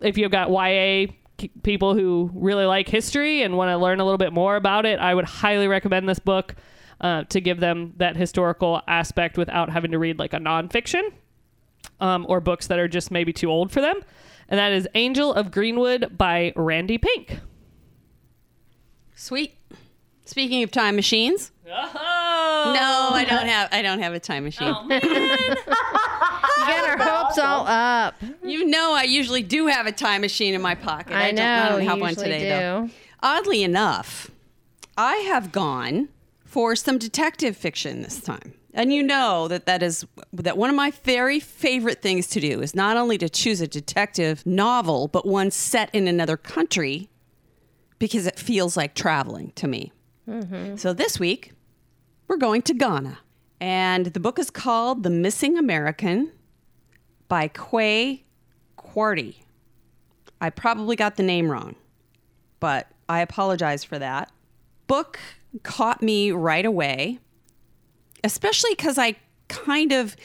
if 0.00 0.18
you've 0.18 0.30
got 0.30 0.50
YA 0.50 1.12
people 1.62 1.94
who 1.94 2.30
really 2.34 2.64
like 2.64 2.88
history 2.88 3.42
and 3.42 3.56
want 3.56 3.70
to 3.70 3.76
learn 3.76 4.00
a 4.00 4.04
little 4.04 4.18
bit 4.18 4.32
more 4.32 4.56
about 4.56 4.86
it. 4.86 4.98
I 4.98 5.14
would 5.14 5.24
highly 5.24 5.68
recommend 5.68 6.08
this 6.08 6.18
book 6.18 6.54
uh, 7.00 7.24
to 7.24 7.40
give 7.40 7.60
them 7.60 7.92
that 7.98 8.16
historical 8.16 8.80
aspect 8.88 9.36
without 9.36 9.70
having 9.70 9.90
to 9.90 9.98
read 9.98 10.18
like 10.18 10.32
a 10.32 10.38
nonfiction 10.38 11.10
um, 12.00 12.26
or 12.28 12.40
books 12.40 12.66
that 12.68 12.78
are 12.78 12.88
just 12.88 13.10
maybe 13.10 13.32
too 13.32 13.50
old 13.50 13.70
for 13.70 13.80
them. 13.80 14.00
And 14.48 14.58
that 14.58 14.72
is 14.72 14.88
Angel 14.94 15.32
of 15.34 15.50
Greenwood 15.50 16.16
by 16.16 16.52
Randi 16.56 16.98
Pink. 16.98 17.40
Sweet. 19.14 19.55
Speaking 20.26 20.62
of 20.62 20.70
time 20.70 20.96
machines, 20.96 21.52
Oh, 21.68 22.72
no, 22.74 23.16
I 23.16 23.24
don't 23.24 23.46
have. 23.46 23.68
I 23.72 23.82
don't 23.82 23.98
have 24.00 24.14
a 24.14 24.20
time 24.20 24.44
machine. 24.44 24.68
Oh, 24.68 24.82
you 24.88 25.00
got 26.66 26.88
our 26.88 26.98
hopes 26.98 27.38
all 27.38 27.66
up. 27.66 28.14
You 28.44 28.64
know, 28.66 28.92
I 28.94 29.02
usually 29.02 29.42
do 29.42 29.66
have 29.66 29.86
a 29.86 29.92
time 29.92 30.20
machine 30.20 30.54
in 30.54 30.62
my 30.62 30.74
pocket. 30.74 31.14
I 31.14 31.30
know. 31.32 31.42
Don't, 31.42 31.46
I 31.46 31.68
don't 31.70 31.80
have 31.82 32.00
one 32.00 32.10
usually 32.10 32.26
today, 32.26 32.40
do. 32.40 32.48
though. 32.48 32.90
Oddly 33.22 33.62
enough, 33.64 34.30
I 34.96 35.16
have 35.16 35.50
gone 35.50 36.08
for 36.44 36.76
some 36.76 36.98
detective 36.98 37.56
fiction 37.56 38.02
this 38.02 38.20
time. 38.20 38.54
And 38.72 38.92
you 38.92 39.02
know 39.02 39.48
that 39.48 39.66
that 39.66 39.82
is 39.82 40.06
that 40.34 40.58
one 40.58 40.68
of 40.70 40.76
my 40.76 40.90
very 41.02 41.40
favorite 41.40 42.02
things 42.02 42.26
to 42.28 42.40
do 42.40 42.60
is 42.60 42.74
not 42.74 42.96
only 42.96 43.16
to 43.18 43.28
choose 43.28 43.60
a 43.60 43.66
detective 43.66 44.44
novel, 44.46 45.08
but 45.08 45.26
one 45.26 45.50
set 45.50 45.92
in 45.94 46.06
another 46.06 46.36
country 46.36 47.08
because 47.98 48.26
it 48.26 48.38
feels 48.38 48.76
like 48.76 48.94
traveling 48.94 49.52
to 49.56 49.66
me. 49.66 49.92
Mm-hmm. 50.28 50.76
So 50.76 50.92
this 50.92 51.20
week, 51.20 51.52
we're 52.28 52.36
going 52.36 52.62
to 52.62 52.74
Ghana. 52.74 53.18
And 53.60 54.06
the 54.06 54.20
book 54.20 54.38
is 54.38 54.50
called 54.50 55.02
The 55.02 55.10
Missing 55.10 55.56
American 55.56 56.32
by 57.28 57.48
Kwei 57.48 58.24
Quartey. 58.76 59.36
I 60.40 60.50
probably 60.50 60.96
got 60.96 61.16
the 61.16 61.22
name 61.22 61.50
wrong, 61.50 61.76
but 62.60 62.88
I 63.08 63.20
apologize 63.20 63.84
for 63.84 63.98
that. 63.98 64.30
Book 64.86 65.18
caught 65.62 66.02
me 66.02 66.30
right 66.32 66.66
away, 66.66 67.18
especially 68.22 68.70
because 68.72 68.98
I 68.98 69.16
kind 69.48 69.92
of 69.92 70.16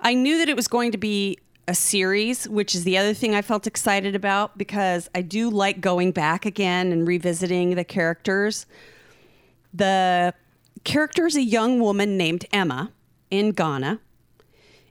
I 0.00 0.14
knew 0.14 0.38
that 0.38 0.48
it 0.48 0.56
was 0.56 0.66
going 0.66 0.92
to 0.92 0.98
be 0.98 1.38
a 1.68 1.74
series, 1.74 2.48
which 2.48 2.74
is 2.74 2.84
the 2.84 2.98
other 2.98 3.14
thing 3.14 3.34
I 3.34 3.42
felt 3.42 3.66
excited 3.66 4.16
about 4.16 4.58
because 4.58 5.08
I 5.14 5.22
do 5.22 5.50
like 5.50 5.80
going 5.80 6.10
back 6.10 6.44
again 6.44 6.90
and 6.90 7.06
revisiting 7.06 7.76
the 7.76 7.84
characters. 7.84 8.66
The 9.72 10.34
character 10.84 11.26
is 11.26 11.36
a 11.36 11.42
young 11.42 11.80
woman 11.80 12.16
named 12.16 12.46
Emma 12.52 12.92
in 13.30 13.52
Ghana 13.52 14.00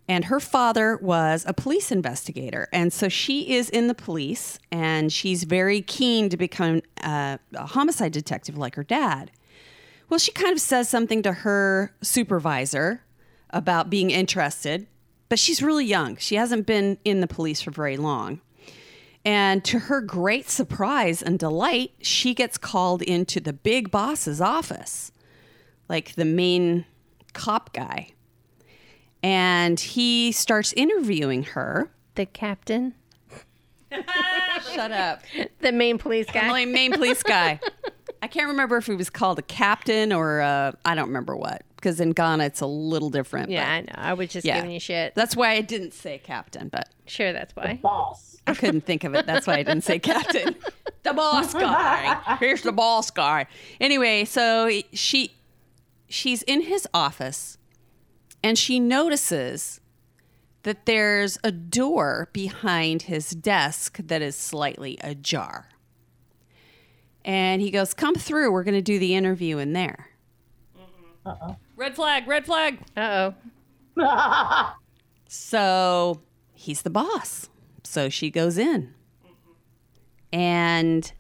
and 0.10 0.26
her 0.26 0.40
father 0.40 0.98
was 0.98 1.46
a 1.48 1.54
police 1.54 1.92
investigator. 1.92 2.68
And 2.74 2.92
so 2.92 3.10
she 3.10 3.54
is 3.54 3.70
in 3.70 3.88
the 3.88 3.94
police 3.94 4.58
and 4.72 5.14
she's 5.14 5.44
very 5.44 5.82
keen 5.82 6.30
to 6.30 6.38
become 6.38 6.82
uh, 7.04 7.38
a 7.54 7.66
homicide 7.68 8.12
detective 8.12 8.58
like 8.58 8.74
her 8.74 8.84
dad. 8.84 9.30
Well 10.10 10.18
she 10.18 10.32
kind 10.32 10.52
of 10.52 10.60
says 10.60 10.90
something 10.90 11.22
to 11.22 11.32
her 11.32 11.94
supervisor 12.02 13.04
about 13.52 13.90
being 13.90 14.10
interested 14.10 14.88
but 15.30 15.38
she's 15.38 15.62
really 15.62 15.86
young. 15.86 16.18
She 16.18 16.36
hasn't 16.36 16.66
been 16.66 16.98
in 17.06 17.22
the 17.22 17.28
police 17.28 17.62
for 17.62 17.70
very 17.70 17.96
long 17.96 18.42
and 19.30 19.64
to 19.64 19.78
her 19.80 20.02
great 20.02 20.50
surprise 20.50 21.22
and 21.22 21.38
delight 21.38 21.92
she 22.02 22.34
gets 22.34 22.58
called 22.58 23.02
into 23.02 23.40
the 23.40 23.54
big 23.54 23.92
boss's 23.92 24.42
office 24.42 25.12
like 25.88 26.16
the 26.16 26.26
main 26.26 26.86
cop 27.34 27.74
guy 27.74 28.10
and 29.22 29.80
he 29.80 30.32
starts 30.32 30.74
interviewing 30.74 31.44
her. 31.44 31.92
The 32.16 32.26
captain, 32.26 32.96
Shut 34.74 34.92
up. 34.92 35.24
the 35.62 35.72
main 35.72 35.98
police 35.98 36.28
guy. 36.32 36.48
The 36.48 36.72
main 36.72 36.92
police 36.92 37.24
guy. 37.24 37.60
I 38.22 38.28
can't 38.28 38.50
remember 38.50 38.78
if 38.78 38.86
he 38.86 38.96
was 38.96 39.10
called 39.10 39.40
a 39.40 39.44
captain 39.44 40.12
or 40.12 40.42
uh, 40.42 40.74
I 40.84 40.96
don't 40.96 41.08
remember 41.08 41.36
what 41.36 41.64
because 41.76 42.02
in 42.02 42.12
Ghana 42.12 42.44
it's 42.46 42.62
a 42.62 42.68
little 42.68 43.10
different. 43.10 43.50
yeah, 43.50 43.64
but- 43.64 43.72
I 43.72 43.82
know. 43.82 44.10
I 44.10 44.14
was 44.14 44.30
just 44.30 44.46
yeah. 44.46 44.58
giving 44.58 44.72
you 44.72 44.80
shit. 44.80 45.16
That's 45.16 45.36
why 45.36 45.52
I 45.52 45.62
didn't 45.62 45.94
say 45.94 46.18
captain, 46.18 46.68
but 46.70 46.90
Sure, 47.06 47.34
that's 47.34 47.56
why. 47.56 47.80
Boss. 47.82 48.29
I 48.48 48.54
couldn't 48.54 48.82
think 48.82 49.04
of 49.04 49.14
it. 49.16 49.26
That's 49.26 49.46
why 49.46 49.56
I 49.56 49.64
didn't 49.64 49.84
say 49.84 50.00
captain. 50.00 50.56
the 51.04 51.14
boss 51.14 51.54
guy. 51.54 52.38
Here's 52.40 52.62
the 52.62 52.72
boss 52.72 53.12
guy. 53.12 53.46
Anyway, 53.80 54.26
so 54.26 54.70
she 54.94 55.36
she's 56.08 56.42
in 56.44 56.62
his 56.62 56.88
office 56.94 57.58
and 58.44 58.58
she 58.58 58.80
notices 58.80 59.80
that 60.64 60.86
there's 60.86 61.38
a 61.44 61.52
door 61.52 62.30
behind 62.34 63.04
his 63.04 63.30
desk 63.32 63.98
that 64.04 64.22
is 64.22 64.36
slightly 64.36 64.98
ajar. 65.02 65.70
And 67.24 67.62
he 67.62 67.70
goes, 67.70 67.94
"Come 67.94 68.16
through. 68.16 68.52
We're 68.52 68.64
going 68.64 68.74
to 68.76 68.82
do 68.82 68.98
the 68.98 69.14
interview 69.16 69.58
in 69.58 69.74
there." 69.74 70.10
Uh-oh. 71.26 71.56
Red 71.76 71.96
flag, 71.96 72.28
red 72.28 72.46
flag. 72.46 72.80
Uh 72.98 73.32
oh. 73.98 74.74
So 75.32 76.22
he's 76.54 76.82
the 76.82 76.90
boss. 76.90 77.50
So 77.84 78.10
she 78.10 78.30
goes 78.30 78.58
in. 78.58 78.94
And 80.32 81.12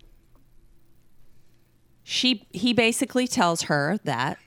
she 2.03 2.47
he 2.51 2.73
basically 2.73 3.27
tells 3.27 3.63
her 3.63 3.97
that 4.03 4.37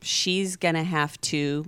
she's 0.00 0.56
going 0.56 0.74
to 0.74 0.82
have 0.84 1.20
to 1.22 1.64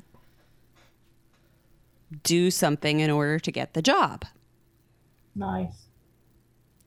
do 2.22 2.50
something 2.50 3.00
in 3.00 3.10
order 3.10 3.38
to 3.38 3.50
get 3.50 3.74
the 3.74 3.82
job. 3.82 4.24
Nice. 5.34 5.88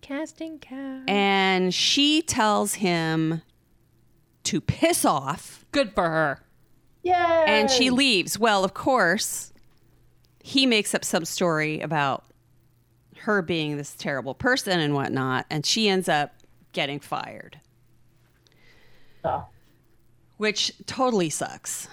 Casting 0.02 0.60
couch. 0.60 1.04
And 1.08 1.74
she 1.74 2.22
tells 2.22 2.76
him 2.76 3.42
to 4.44 4.62
piss 4.62 5.04
off 5.04 5.66
Good 5.72 5.94
for 5.94 6.04
her. 6.04 6.44
Yay! 7.04 7.14
and 7.14 7.70
she 7.70 7.90
leaves. 7.90 8.40
Well, 8.40 8.64
of 8.64 8.74
course, 8.74 9.54
he 10.42 10.66
makes 10.66 10.94
up 10.96 11.06
some 11.06 11.26
story 11.26 11.80
about 11.82 12.26
her 13.22 13.42
being 13.42 13.78
this 13.78 13.94
terrible 13.96 14.34
person 14.34 14.80
and 14.80 14.94
whatnot, 14.94 15.46
and 15.50 15.66
she 15.66 15.90
ends 15.90 16.08
up 16.10 16.34
getting 16.74 17.00
fired, 17.00 17.60
Oh. 19.24 19.46
which 20.38 20.72
totally 20.86 21.30
sucks. 21.30 21.88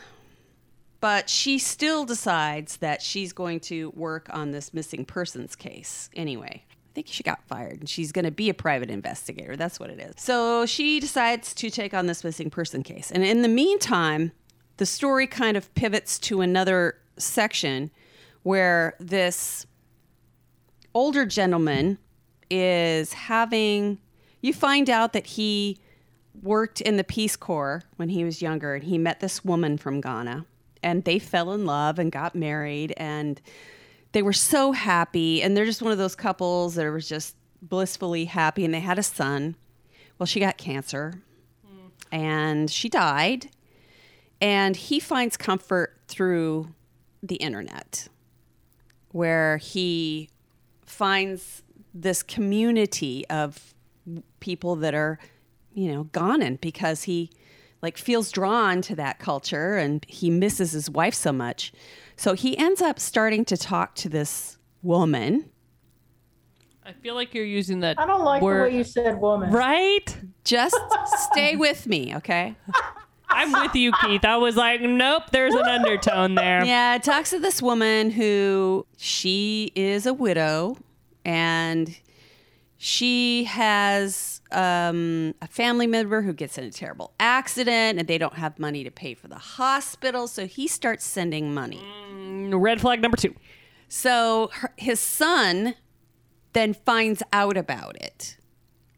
But 1.01 1.29
she 1.29 1.59
still 1.59 2.05
decides 2.05 2.79
that 2.79 3.03
she's 3.03 3.33
going 3.33 3.61
to 3.61 3.91
work 3.91 4.29
on 4.33 4.53
this 4.53 4.73
missing 4.73 5.05
persons 5.05 5.55
case 5.55 6.09
anyway. 6.15 6.65
I 6.71 6.95
think 6.95 7.09
she 7.09 7.23
got 7.23 7.43
fired 7.47 7.81
and 7.81 7.89
she's 7.89 8.13
going 8.13 8.25
to 8.25 8.31
be 8.31 8.49
a 8.49 8.55
private 8.55 8.89
investigator. 8.91 9.57
That's 9.57 9.79
what 9.81 9.91
it 9.91 9.99
is. 10.01 10.15
So 10.17 10.65
she 10.65 11.01
decides 11.01 11.53
to 11.55 11.69
take 11.69 11.93
on 11.93 12.07
this 12.07 12.25
missing 12.25 12.49
person 12.51 12.83
case. 12.83 13.11
And 13.11 13.25
in 13.25 13.43
the 13.43 13.49
meantime, 13.49 14.33
the 14.77 14.87
story 14.87 15.27
kind 15.27 15.57
of 15.57 15.75
pivots 15.75 16.19
to 16.21 16.41
another 16.41 16.97
section 17.19 17.91
where 18.45 18.95
this 19.01 19.67
older 20.95 21.27
gentleman 21.27 21.99
is 22.51 23.13
having 23.13 23.99
you 24.41 24.53
find 24.53 24.89
out 24.91 25.13
that 25.13 25.27
he 25.27 25.79
worked 26.43 26.81
in 26.81 26.97
the 26.97 27.05
Peace 27.05 27.37
Corps 27.37 27.83
when 27.97 28.11
he 28.11 28.25
was 28.25 28.43
younger 28.43 28.75
and 28.75 28.85
he 28.85 28.99
met 28.99 29.21
this 29.21 29.45
woman 29.45 29.79
from 29.79 30.01
Ghana 30.01 30.47
and 30.83 31.05
they 31.05 31.19
fell 31.19 31.53
in 31.53 31.65
love 31.65 31.99
and 31.99 32.13
got 32.13 32.35
married 32.35 32.93
and 32.97 33.41
they 34.13 34.23
were 34.23 34.33
so 34.33 34.73
happy 34.73 35.43
and 35.43 35.57
they're 35.57 35.65
just 35.65 35.83
one 35.83 35.93
of 35.93 35.99
those 35.99 36.15
couples 36.15 36.75
that 36.75 36.91
was 36.91 37.09
just 37.09 37.37
blissfully 37.63 38.27
happy 38.27 38.65
and 38.65 38.75
they 38.75 38.81
had 38.81 38.99
a 38.99 39.03
son. 39.03 39.57
Well, 40.19 40.27
she 40.27 40.41
got 40.41 40.59
cancer 40.59 41.23
and 42.13 42.71
she 42.71 42.89
died 42.89 43.49
and 44.41 44.77
he 44.77 45.01
finds 45.01 45.37
comfort 45.37 45.99
through 46.07 46.69
the 47.23 47.37
internet 47.37 48.09
where 49.11 49.57
he 49.57 50.29
finds 50.87 51.63
this 51.93 52.23
community 52.23 53.25
of 53.29 53.75
people 54.41 54.77
that 54.77 54.95
are 54.95 55.19
you 55.73 55.93
know 55.93 56.05
Ghanan 56.13 56.61
because 56.61 57.05
he 57.05 57.31
like 57.83 57.97
feels 57.97 58.31
drawn 58.31 58.83
to 58.83 58.97
that 58.97 59.19
culture 59.19 59.77
and 59.77 60.05
he 60.09 60.31
misses 60.31 60.73
his 60.73 60.91
wife 60.91 61.15
so 61.15 61.33
much 61.33 61.73
so 62.17 62.35
he 62.35 62.57
ends 62.59 62.83
up 62.83 62.99
starting 62.99 63.45
to 63.47 63.57
talk 63.57 63.95
to 63.97 64.09
this 64.09 64.59
woman 64.83 65.51
I 66.87 66.93
feel 66.93 67.15
like 67.15 67.33
you're 67.33 67.47
using 67.47 67.81
that. 67.81 67.99
I 67.99 68.05
don't 68.05 68.25
like 68.25 68.43
word. 68.43 68.67
the 68.67 68.71
way 68.71 68.77
you 68.77 68.85
said 68.85 69.19
woman. 69.19 69.51
Right? 69.51 70.15
just 70.45 70.79
stay 71.33 71.57
with 71.57 71.87
me 71.87 72.15
okay 72.15 72.55
I'm 73.45 73.63
with 73.63 73.75
you, 73.75 73.93
Keith. 74.01 74.25
I 74.25 74.37
was 74.39 74.57
like, 74.57 74.81
nope, 74.81 75.25
there's 75.31 75.55
an 75.55 75.67
undertone 75.67 76.35
there. 76.35 76.65
Yeah, 76.75 76.95
it 76.97 77.03
talks 77.03 77.31
to 77.31 77.39
this 77.39 77.61
woman 77.61 78.11
who 78.11 78.87
she 78.97 79.71
is 79.75 80.07
a 80.07 80.15
widow 80.15 80.77
and 81.25 81.95
she 82.79 83.45
has 83.45 84.41
um, 84.51 85.35
a 85.43 85.47
family 85.47 85.87
member 85.87 86.23
who 86.23 86.33
gets 86.33 86.57
in 86.57 86.65
a 86.65 86.71
terrible 86.71 87.13
accident 87.21 87.99
and 87.99 88.09
they 88.09 88.17
don't 88.19 88.35
have 88.35 88.59
money 88.59 88.83
to 88.83 88.91
pay 88.91 89.13
for 89.15 89.29
the 89.29 89.39
hospital. 89.39 90.27
So 90.27 90.47
he 90.47 90.67
starts 90.67 91.05
sending 91.05 91.53
money. 91.53 91.83
Red 92.51 92.81
flag 92.81 93.03
number 93.03 93.17
two. 93.17 93.35
So 93.89 94.51
her, 94.55 94.73
his 94.77 95.01
son 95.01 95.75
then 96.55 96.73
finds 96.73 97.23
out 97.33 97.57
about 97.59 97.97
it 98.01 98.39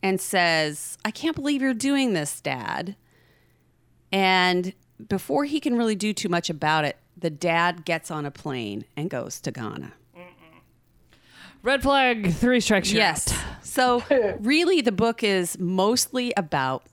and 0.03 0.21
says, 0.21 0.99
I 1.05 1.11
can't 1.11 1.35
believe 1.35 1.63
you're 1.63 1.75
doing 1.75 2.13
this, 2.13 2.41
Dad. 2.41 2.95
And 4.13 4.73
before 5.09 5.45
he 5.45 5.61
can 5.61 5.77
really 5.77 5.95
do 5.95 6.13
too 6.13 6.29
much 6.29 6.49
about 6.51 6.85
it, 6.85 6.97
the 7.17 7.31
dad 7.31 7.85
gets 7.85 8.11
on 8.11 8.27
a 8.27 8.31
plane 8.31 8.85
and 8.97 9.11
goes 9.11 9.41
to 9.41 9.51
Ghana. 9.51 9.93
Red 11.63 11.83
flag, 11.83 12.33
three 12.33 12.61
strikes. 12.61 12.93
Yes. 12.93 13.33
out. 13.33 13.65
So, 13.65 14.37
really, 14.39 14.83
the 14.83 14.93
book 14.93 15.25
is 15.25 15.59
mostly 15.59 16.33
about 16.37 16.87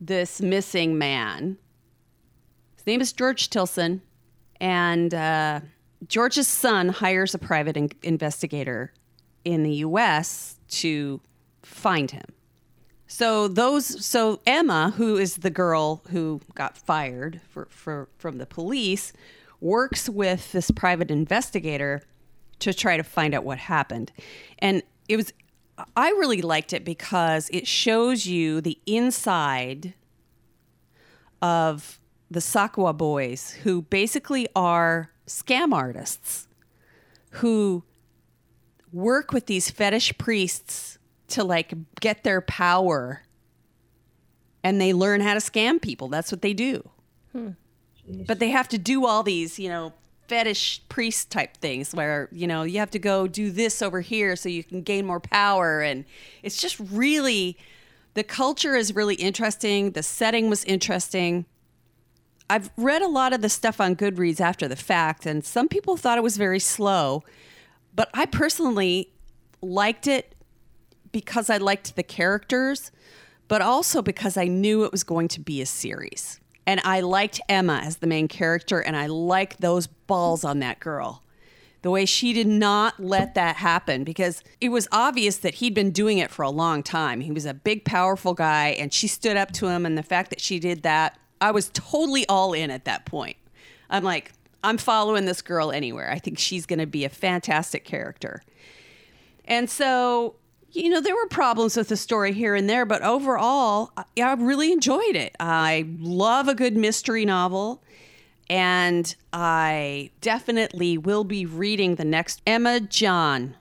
this 0.00 0.40
missing 0.40 0.98
man. 0.98 1.58
His 2.76 2.86
name 2.86 3.00
is 3.00 3.12
George 3.12 3.50
Tilson, 3.50 4.02
and 4.60 5.12
uh, 5.12 5.60
George's 6.06 6.46
son 6.46 6.90
hires 6.90 7.34
a 7.34 7.38
private 7.38 7.76
in- 7.76 7.90
investigator 8.04 8.92
in 9.44 9.64
the 9.64 9.72
U.S. 9.76 10.60
to 10.68 11.20
find 11.62 12.12
him. 12.12 12.24
So 13.08 13.48
those, 13.48 14.04
so 14.04 14.40
Emma, 14.46 14.92
who 14.96 15.16
is 15.16 15.38
the 15.38 15.50
girl 15.50 16.02
who 16.10 16.42
got 16.54 16.76
fired 16.76 17.40
for, 17.48 17.66
for 17.70 18.08
from 18.18 18.36
the 18.36 18.46
police, 18.46 19.12
works 19.60 20.08
with 20.08 20.52
this 20.52 20.70
private 20.70 21.10
investigator 21.10 22.02
to 22.60 22.74
try 22.74 22.96
to 22.96 23.02
find 23.02 23.34
out 23.34 23.44
what 23.44 23.58
happened. 23.58 24.12
And 24.58 24.82
it 25.08 25.16
was, 25.16 25.32
I 25.96 26.10
really 26.10 26.42
liked 26.42 26.72
it 26.72 26.84
because 26.84 27.48
it 27.50 27.66
shows 27.66 28.26
you 28.26 28.60
the 28.60 28.78
inside 28.84 29.94
of 31.40 32.00
the 32.30 32.40
Sakawa 32.40 32.94
boys, 32.94 33.52
who 33.62 33.82
basically 33.82 34.48
are 34.54 35.10
scam 35.26 35.72
artists 35.72 36.46
who 37.30 37.84
work 38.92 39.32
with 39.32 39.46
these 39.46 39.70
fetish 39.70 40.16
priests 40.18 40.97
to 41.28 41.44
like 41.44 41.74
get 42.00 42.24
their 42.24 42.40
power 42.40 43.22
and 44.64 44.80
they 44.80 44.92
learn 44.92 45.20
how 45.20 45.34
to 45.34 45.40
scam 45.40 45.80
people. 45.80 46.08
That's 46.08 46.32
what 46.32 46.42
they 46.42 46.52
do. 46.52 46.88
Hmm. 47.32 47.50
But 48.26 48.38
they 48.38 48.50
have 48.50 48.68
to 48.68 48.78
do 48.78 49.06
all 49.06 49.22
these, 49.22 49.58
you 49.58 49.68
know, 49.68 49.92
fetish 50.28 50.82
priest 50.88 51.30
type 51.30 51.56
things 51.56 51.94
where, 51.94 52.28
you 52.32 52.46
know, 52.46 52.62
you 52.62 52.78
have 52.78 52.90
to 52.90 52.98
go 52.98 53.26
do 53.26 53.50
this 53.50 53.80
over 53.82 54.00
here 54.00 54.36
so 54.36 54.48
you 54.48 54.62
can 54.62 54.82
gain 54.82 55.06
more 55.06 55.20
power. 55.20 55.80
And 55.80 56.04
it's 56.42 56.60
just 56.60 56.78
really, 56.78 57.56
the 58.14 58.24
culture 58.24 58.76
is 58.76 58.94
really 58.94 59.14
interesting. 59.14 59.92
The 59.92 60.02
setting 60.02 60.50
was 60.50 60.64
interesting. 60.64 61.46
I've 62.50 62.70
read 62.76 63.02
a 63.02 63.08
lot 63.08 63.32
of 63.32 63.42
the 63.42 63.48
stuff 63.48 63.80
on 63.80 63.94
Goodreads 63.94 64.40
after 64.40 64.68
the 64.68 64.76
fact, 64.76 65.26
and 65.26 65.44
some 65.44 65.68
people 65.68 65.98
thought 65.98 66.16
it 66.16 66.24
was 66.24 66.38
very 66.38 66.60
slow. 66.60 67.22
But 67.94 68.08
I 68.14 68.26
personally 68.26 69.12
liked 69.60 70.06
it 70.06 70.34
because 71.12 71.50
I 71.50 71.58
liked 71.58 71.96
the 71.96 72.02
characters, 72.02 72.90
but 73.48 73.62
also 73.62 74.02
because 74.02 74.36
I 74.36 74.46
knew 74.46 74.84
it 74.84 74.92
was 74.92 75.04
going 75.04 75.28
to 75.28 75.40
be 75.40 75.60
a 75.60 75.66
series. 75.66 76.40
And 76.66 76.80
I 76.84 77.00
liked 77.00 77.40
Emma 77.48 77.80
as 77.82 77.96
the 77.96 78.06
main 78.06 78.28
character, 78.28 78.80
and 78.80 78.96
I 78.96 79.06
like 79.06 79.56
those 79.56 79.86
balls 79.86 80.44
on 80.44 80.58
that 80.58 80.80
girl. 80.80 81.22
The 81.80 81.90
way 81.90 82.04
she 82.04 82.32
did 82.32 82.46
not 82.46 83.00
let 83.02 83.34
that 83.34 83.56
happen 83.56 84.04
because 84.04 84.42
it 84.60 84.68
was 84.68 84.88
obvious 84.92 85.38
that 85.38 85.54
he'd 85.54 85.74
been 85.74 85.92
doing 85.92 86.18
it 86.18 86.30
for 86.30 86.42
a 86.42 86.50
long 86.50 86.82
time. 86.82 87.20
He 87.20 87.30
was 87.30 87.46
a 87.46 87.54
big, 87.54 87.84
powerful 87.84 88.34
guy, 88.34 88.70
and 88.70 88.92
she 88.92 89.06
stood 89.06 89.36
up 89.36 89.52
to 89.52 89.68
him. 89.68 89.86
And 89.86 89.96
the 89.96 90.02
fact 90.02 90.30
that 90.30 90.40
she 90.40 90.58
did 90.58 90.82
that, 90.82 91.18
I 91.40 91.52
was 91.52 91.70
totally 91.72 92.26
all 92.26 92.52
in 92.52 92.70
at 92.70 92.84
that 92.84 93.06
point. 93.06 93.36
I'm 93.88 94.02
like, 94.02 94.32
I'm 94.62 94.76
following 94.76 95.24
this 95.24 95.40
girl 95.40 95.70
anywhere. 95.70 96.10
I 96.10 96.18
think 96.18 96.38
she's 96.38 96.66
going 96.66 96.80
to 96.80 96.86
be 96.86 97.04
a 97.04 97.08
fantastic 97.08 97.84
character. 97.84 98.42
And 99.44 99.70
so, 99.70 100.34
you 100.72 100.90
know, 100.90 101.00
there 101.00 101.14
were 101.14 101.26
problems 101.28 101.76
with 101.76 101.88
the 101.88 101.96
story 101.96 102.32
here 102.32 102.54
and 102.54 102.68
there, 102.68 102.84
but 102.84 103.02
overall, 103.02 103.92
I 103.96 104.04
I 104.20 104.32
really 104.34 104.72
enjoyed 104.72 105.16
it. 105.16 105.34
I 105.40 105.86
love 105.98 106.48
a 106.48 106.54
good 106.54 106.76
mystery 106.76 107.24
novel, 107.24 107.82
and 108.50 109.14
I 109.32 110.10
definitely 110.20 110.98
will 110.98 111.24
be 111.24 111.46
reading 111.46 111.94
the 111.94 112.04
next 112.04 112.42
Emma 112.46 112.80
John, 112.80 113.56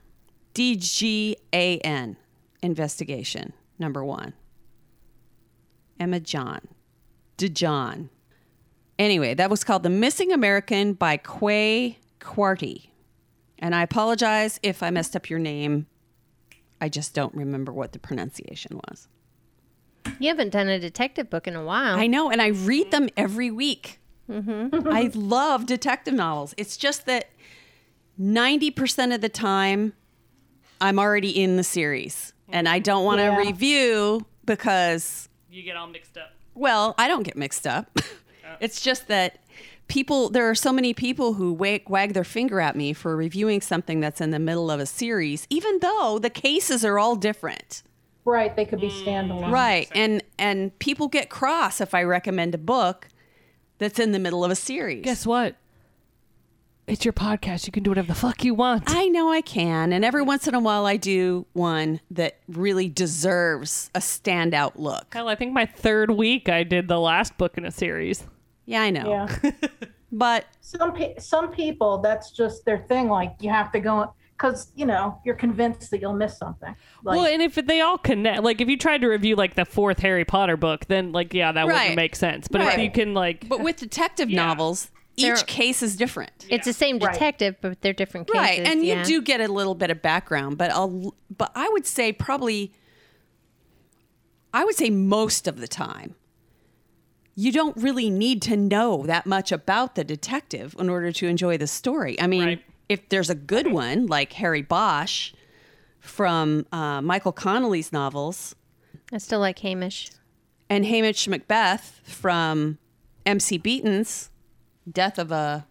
D 0.54 0.76
G 0.76 1.38
A 1.54 1.78
N, 1.80 2.18
investigation, 2.62 3.54
number 3.80 4.04
one. 4.04 4.34
Emma 6.00 6.20
John, 6.20 6.68
DeJohn. 7.38 8.10
Anyway, 9.00 9.34
that 9.34 9.50
was 9.50 9.64
called 9.64 9.84
The 9.84 9.90
Missing 9.90 10.32
American 10.32 10.94
by 10.94 11.18
Kwei 11.18 11.98
Quartey. 12.20 12.90
And 13.60 13.74
I 13.74 13.82
apologize 13.82 14.60
if 14.62 14.84
I 14.84 14.92
messed 14.92 15.16
up 15.16 15.30
your 15.30 15.40
name. 15.40 15.88
I 16.80 16.90
just 16.90 17.14
don't 17.14 17.34
remember 17.34 17.72
what 17.72 17.92
the 17.94 18.00
pronunciation 18.00 18.80
was. 18.90 19.08
You 20.20 20.30
haven't 20.30 20.52
done 20.52 20.68
a 20.68 20.80
detective 20.80 21.30
book 21.30 21.48
in 21.48 21.56
a 21.56 21.64
while. 21.64 21.98
I 22.00 22.08
know, 22.08 22.30
and 22.32 22.42
I 22.42 22.48
read 22.48 22.92
them 22.92 23.10
every 23.18 23.52
week. 23.52 24.00
Mm-hmm. 24.30 24.88
I 24.90 25.12
love 25.14 25.66
detective 25.66 26.14
novels. 26.14 26.54
It's 26.58 26.78
just 26.78 27.06
that 27.08 27.30
90% 28.20 29.14
of 29.14 29.22
the 29.22 29.30
time, 29.30 29.94
I'm 30.82 31.00
already 31.00 31.30
in 31.42 31.58
the 31.58 31.64
series 31.64 32.34
and 32.50 32.68
I 32.70 32.80
don't 32.80 33.04
want 33.06 33.20
to 33.20 33.26
Yeah. 33.26 33.38
review 33.38 34.26
because 34.46 35.30
You 35.50 35.64
get 35.64 35.76
all 35.76 35.88
mixed 35.88 36.18
up. 36.18 36.34
Well, 36.56 36.96
I 36.98 37.08
don't 37.08 37.24
get 37.24 37.36
mixed 37.38 37.66
up. 37.68 37.90
Oh. 37.98 38.04
it's 38.60 38.82
just 38.82 39.08
that 39.08 39.40
people, 39.88 40.30
there 40.30 40.50
are 40.50 40.56
so 40.56 40.72
many 40.72 40.94
people 40.94 41.34
who 41.34 41.54
wag, 41.54 41.90
wag 41.90 42.14
their 42.14 42.24
finger 42.24 42.60
at 42.60 42.76
me 42.76 42.94
for 42.94 43.16
reviewing 43.16 43.62
something 43.62 44.00
that's 44.00 44.22
in 44.22 44.32
the 44.32 44.40
middle 44.40 44.70
of 44.70 44.80
a 44.80 44.86
series, 44.86 45.48
even 45.50 45.80
though 45.80 46.20
the 46.20 46.30
cases 46.30 46.84
are 46.86 47.00
all 47.00 47.16
different. 47.16 47.84
Right, 48.26 48.54
they 48.56 48.66
could 48.66 48.82
be 48.82 48.90
mm. 48.90 49.06
standalone. 49.06 49.52
Right. 49.52 49.88
And 49.96 50.22
and 50.38 50.78
people 50.80 51.08
get 51.08 51.30
cross 51.30 51.80
if 51.80 51.94
I 51.94 52.04
recommend 52.04 52.54
a 52.54 52.58
book 52.58 53.08
that's 53.78 54.00
in 54.00 54.12
the 54.12 54.20
middle 54.20 54.44
of 54.44 54.52
a 54.52 54.56
series. 54.56 55.04
Guess 55.06 55.26
what? 55.26 55.56
It's 56.88 57.04
your 57.04 57.14
podcast. 57.14 57.66
You 57.66 57.72
can 57.72 57.84
do 57.84 57.92
whatever 57.92 58.08
the 58.08 58.16
fuck 58.16 58.44
you 58.46 58.54
want. 58.54 58.84
I 58.88 59.08
know 59.08 59.30
I 59.30 59.42
can, 59.42 59.92
and 59.92 60.06
every 60.06 60.22
once 60.22 60.48
in 60.48 60.56
a 60.56 60.60
while 60.60 60.86
I 60.86 60.96
do 60.96 61.46
one 61.54 62.00
that 62.12 62.38
really 62.48 62.88
deserves 62.88 63.92
a 63.94 64.00
standout 64.00 64.74
look. 64.76 65.14
Hell, 65.14 65.28
I 65.28 65.36
think 65.36 65.54
my 65.54 65.66
third 65.66 66.12
week 66.12 66.48
I 66.50 66.64
did 66.64 66.88
the 66.88 67.00
last 67.00 67.38
book 67.38 67.58
in 67.58 67.66
a 67.66 67.72
series. 67.72 68.26
Yeah, 68.68 68.82
I 68.84 68.92
know. 68.92 69.10
Yeah. 69.10 69.52
But 70.10 70.46
some 70.62 70.94
pe- 70.94 71.18
some 71.20 71.52
people 71.52 71.98
that's 71.98 72.32
just 72.32 72.64
their 72.64 72.78
thing. 72.78 73.10
Like 73.10 73.34
you 73.42 73.50
have 73.50 73.74
to 73.74 73.82
go 73.82 74.14
because 74.38 74.72
you 74.74 74.86
know 74.86 75.20
you're 75.26 75.36
convinced 75.36 75.92
that 75.92 76.00
you'll 76.00 76.14
miss 76.14 76.38
something. 76.38 76.74
Like 77.04 77.18
well, 77.18 77.26
and 77.26 77.42
if 77.42 77.56
they 77.56 77.82
all 77.82 77.98
connect, 77.98 78.42
like 78.42 78.62
if 78.62 78.70
you 78.70 78.78
tried 78.78 79.02
to 79.02 79.08
review 79.10 79.36
like 79.36 79.56
the 79.56 79.66
fourth 79.66 80.00
Harry 80.00 80.24
Potter 80.24 80.56
book, 80.56 80.86
then 80.86 81.12
like 81.12 81.34
yeah, 81.34 81.52
that 81.52 81.68
Right. 81.68 81.74
wouldn't 81.74 81.96
make 81.98 82.16
sense. 82.16 82.48
But 82.48 82.62
if 82.62 82.78
you 82.78 82.90
can 82.90 83.14
like, 83.14 83.50
But 83.50 83.60
with 83.60 83.76
detective 83.76 84.30
Yeah. 84.30 84.46
novels, 84.46 84.92
They're- 85.18 85.34
each 85.34 85.46
case 85.46 85.84
is 85.84 85.98
different. 85.98 86.46
It's 86.48 86.64
the 86.66 86.72
same 86.74 87.00
Right. 87.00 87.12
detective, 87.12 87.58
but 87.60 87.82
they're 87.82 87.92
different 87.92 88.28
cases. 88.32 88.40
Right, 88.42 88.60
and 88.66 88.86
yeah. 88.86 89.00
you 89.00 89.04
do 89.04 89.22
get 89.22 89.42
a 89.42 89.52
little 89.52 89.76
bit 89.76 89.92
of 89.92 90.02
background, 90.02 90.58
but 90.58 90.72
I'll, 90.72 91.14
but 91.38 91.52
I 91.54 91.68
would 91.68 91.86
say 91.86 92.14
probably, 92.14 92.72
I 94.54 94.64
would 94.64 94.76
say 94.76 94.90
most 94.90 95.48
of 95.50 95.60
the 95.60 95.68
time, 95.68 96.16
you 97.40 97.52
don't 97.52 97.78
really 97.78 98.10
need 98.10 98.42
to 98.42 98.58
know 98.58 99.04
that 99.06 99.28
much 99.28 99.52
about 99.52 99.94
the 99.94 100.04
detective 100.04 100.76
in 100.80 100.90
order 100.90 101.12
to 101.12 101.28
enjoy 101.28 101.56
the 101.56 101.68
story. 101.68 102.20
I 102.20 102.26
mean, 102.26 102.44
Right. 102.46 102.64
if 102.90 103.08
there's 103.10 103.30
a 103.30 103.36
good 103.36 103.72
one 103.72 104.08
like 104.08 104.34
Harry 104.34 104.64
Bosch 104.64 105.34
from 106.00 106.66
uh, 106.72 107.00
Michael 107.02 107.32
Connolly's 107.32 107.94
novels 107.94 108.56
I 109.14 109.20
still 109.20 109.40
like 109.40 109.60
Hamish. 109.60 110.10
and 110.70 110.84
Hamish 110.86 111.28
Macbeth 111.28 112.02
from 112.04 112.80
M.C. 113.26 113.58
Beaton's 113.60 114.32
Death 114.92 115.20
of 115.20 115.32
a 115.32 115.68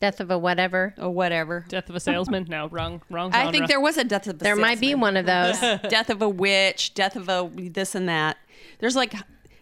Death 0.00 0.18
of 0.20 0.30
a 0.30 0.36
whatever. 0.38 0.92
or 0.98 1.08
whatever. 1.10 1.64
Death 1.68 1.88
of 1.88 1.94
a 1.94 2.00
salesman? 2.00 2.46
No, 2.50 2.68
wrong, 2.68 3.00
wrong. 3.10 3.32
I 3.32 3.50
think 3.50 3.66
there 3.68 3.80
was 3.80 3.96
a 3.96 4.04
Death 4.04 4.26
of 4.26 4.34
a 4.34 4.38
There 4.44 4.56
might 4.56 4.78
be 4.80 4.94
one 4.94 5.16
of 5.16 5.24
those. 5.24 5.58
death 5.88 6.10
of 6.10 6.20
a 6.20 6.28
witch, 6.28 6.92
death 6.94 7.16
of 7.16 7.28
a 7.30 7.48
this 7.54 7.94
and 7.94 8.08
that. 8.08 8.36
There's 8.78 8.96
like 8.96 9.14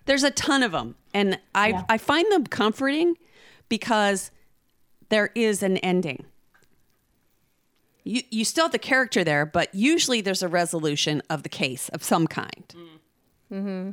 there's 0.06 0.22
a 0.22 0.30
ton 0.30 0.62
of 0.62 0.72
them, 0.72 0.94
and 1.12 1.38
I 1.54 1.68
Yeah. 1.68 1.82
I 1.88 1.98
find 1.98 2.30
them 2.32 2.46
comforting 2.46 3.16
because 3.68 4.30
there 5.08 5.30
is 5.34 5.62
an 5.62 5.76
ending. 5.78 6.24
You 8.04 8.22
you 8.30 8.44
still 8.44 8.64
have 8.66 8.72
the 8.72 8.78
character 8.78 9.24
there, 9.24 9.46
but 9.46 9.74
usually 9.74 10.20
there's 10.20 10.42
a 10.42 10.48
resolution 10.48 11.22
of 11.30 11.42
the 11.42 11.48
case 11.48 11.88
of 11.90 12.02
some 12.02 12.26
kind. 12.26 12.64
Mm-hmm. 12.68 13.54
Mm-hmm. 13.54 13.90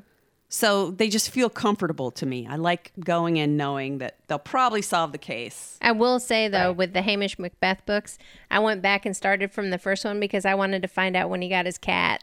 So 0.54 0.92
they 0.92 1.08
just 1.08 1.30
feel 1.30 1.50
comfortable 1.50 2.12
to 2.12 2.26
me. 2.26 2.46
I 2.46 2.58
like 2.58 2.92
going 3.00 3.38
in 3.38 3.56
knowing 3.56 4.00
that 4.00 4.18
they'll 4.28 4.38
probably 4.38 4.82
solve 4.82 5.14
the 5.14 5.18
case. 5.18 5.78
I 5.82 5.94
will 5.94 6.20
say 6.20 6.50
though, 6.50 6.74
with 6.74 6.92
the 6.92 7.02
Hamish 7.02 7.40
Macbeth 7.40 7.86
books, 7.86 8.20
I 8.52 8.60
went 8.60 8.82
back 8.82 9.06
and 9.06 9.16
started 9.16 9.54
from 9.54 9.70
the 9.70 9.78
first 9.78 10.04
one 10.04 10.20
because 10.20 10.46
I 10.46 10.54
wanted 10.54 10.82
to 10.82 10.90
find 10.90 11.16
out 11.16 11.30
when 11.30 11.42
he 11.42 11.48
got 11.48 11.66
his 11.66 11.78
cat. 11.78 12.22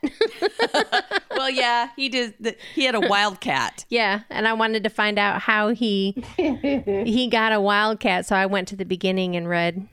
well, 1.30 1.48
yeah, 1.48 1.88
he 1.96 2.10
did. 2.10 2.34
The, 2.38 2.54
he 2.74 2.84
had 2.84 2.94
a 2.94 3.00
wildcat. 3.00 3.86
yeah, 3.88 4.20
and 4.28 4.46
I 4.46 4.52
wanted 4.52 4.84
to 4.84 4.90
find 4.90 5.18
out 5.18 5.40
how 5.40 5.70
he 5.70 6.22
he 6.36 7.28
got 7.28 7.52
a 7.52 7.60
wildcat. 7.62 8.26
So 8.26 8.36
I 8.36 8.44
went 8.44 8.68
to 8.68 8.76
the 8.76 8.84
beginning 8.84 9.36
and 9.36 9.48
read 9.48 9.88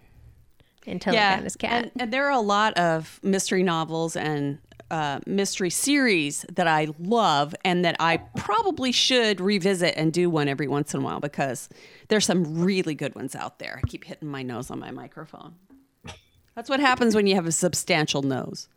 until 0.85 1.13
he 1.13 1.19
got 1.19 1.43
his 1.43 1.55
cat. 1.55 1.83
And, 1.83 2.01
and 2.01 2.13
there 2.13 2.25
are 2.25 2.31
a 2.31 2.41
lot 2.41 2.73
of 2.73 3.17
mystery 3.23 3.63
novels 3.63 4.17
and 4.17 4.57
uh, 4.95 5.19
mystery 5.25 5.69
series 5.69 6.45
that 6.53 6.67
I 6.67 6.87
love 6.99 7.53
and 7.65 7.83
that 7.83 7.97
I 7.99 8.15
probably 8.37 8.93
should 8.93 9.41
revisit 9.41 9.93
and 9.97 10.13
do 10.13 10.29
one 10.29 10.47
every 10.47 10.69
once 10.69 10.93
in 10.93 11.01
a 11.01 11.03
while 11.03 11.19
because 11.19 11.67
there's 12.07 12.25
some 12.25 12.63
really 12.63 12.95
good 12.95 13.13
ones 13.13 13.35
out 13.35 13.59
there. 13.59 13.81
I 13.83 13.87
keep 13.87 14.05
hitting 14.05 14.29
my 14.29 14.41
nose 14.41 14.71
on 14.71 14.79
my 14.79 14.91
microphone. 14.91 15.55
That's 16.55 16.69
what 16.69 16.79
happens 16.79 17.13
when 17.13 17.27
you 17.27 17.35
have 17.35 17.45
a 17.45 17.51
substantial 17.51 18.21
nose. 18.21 18.69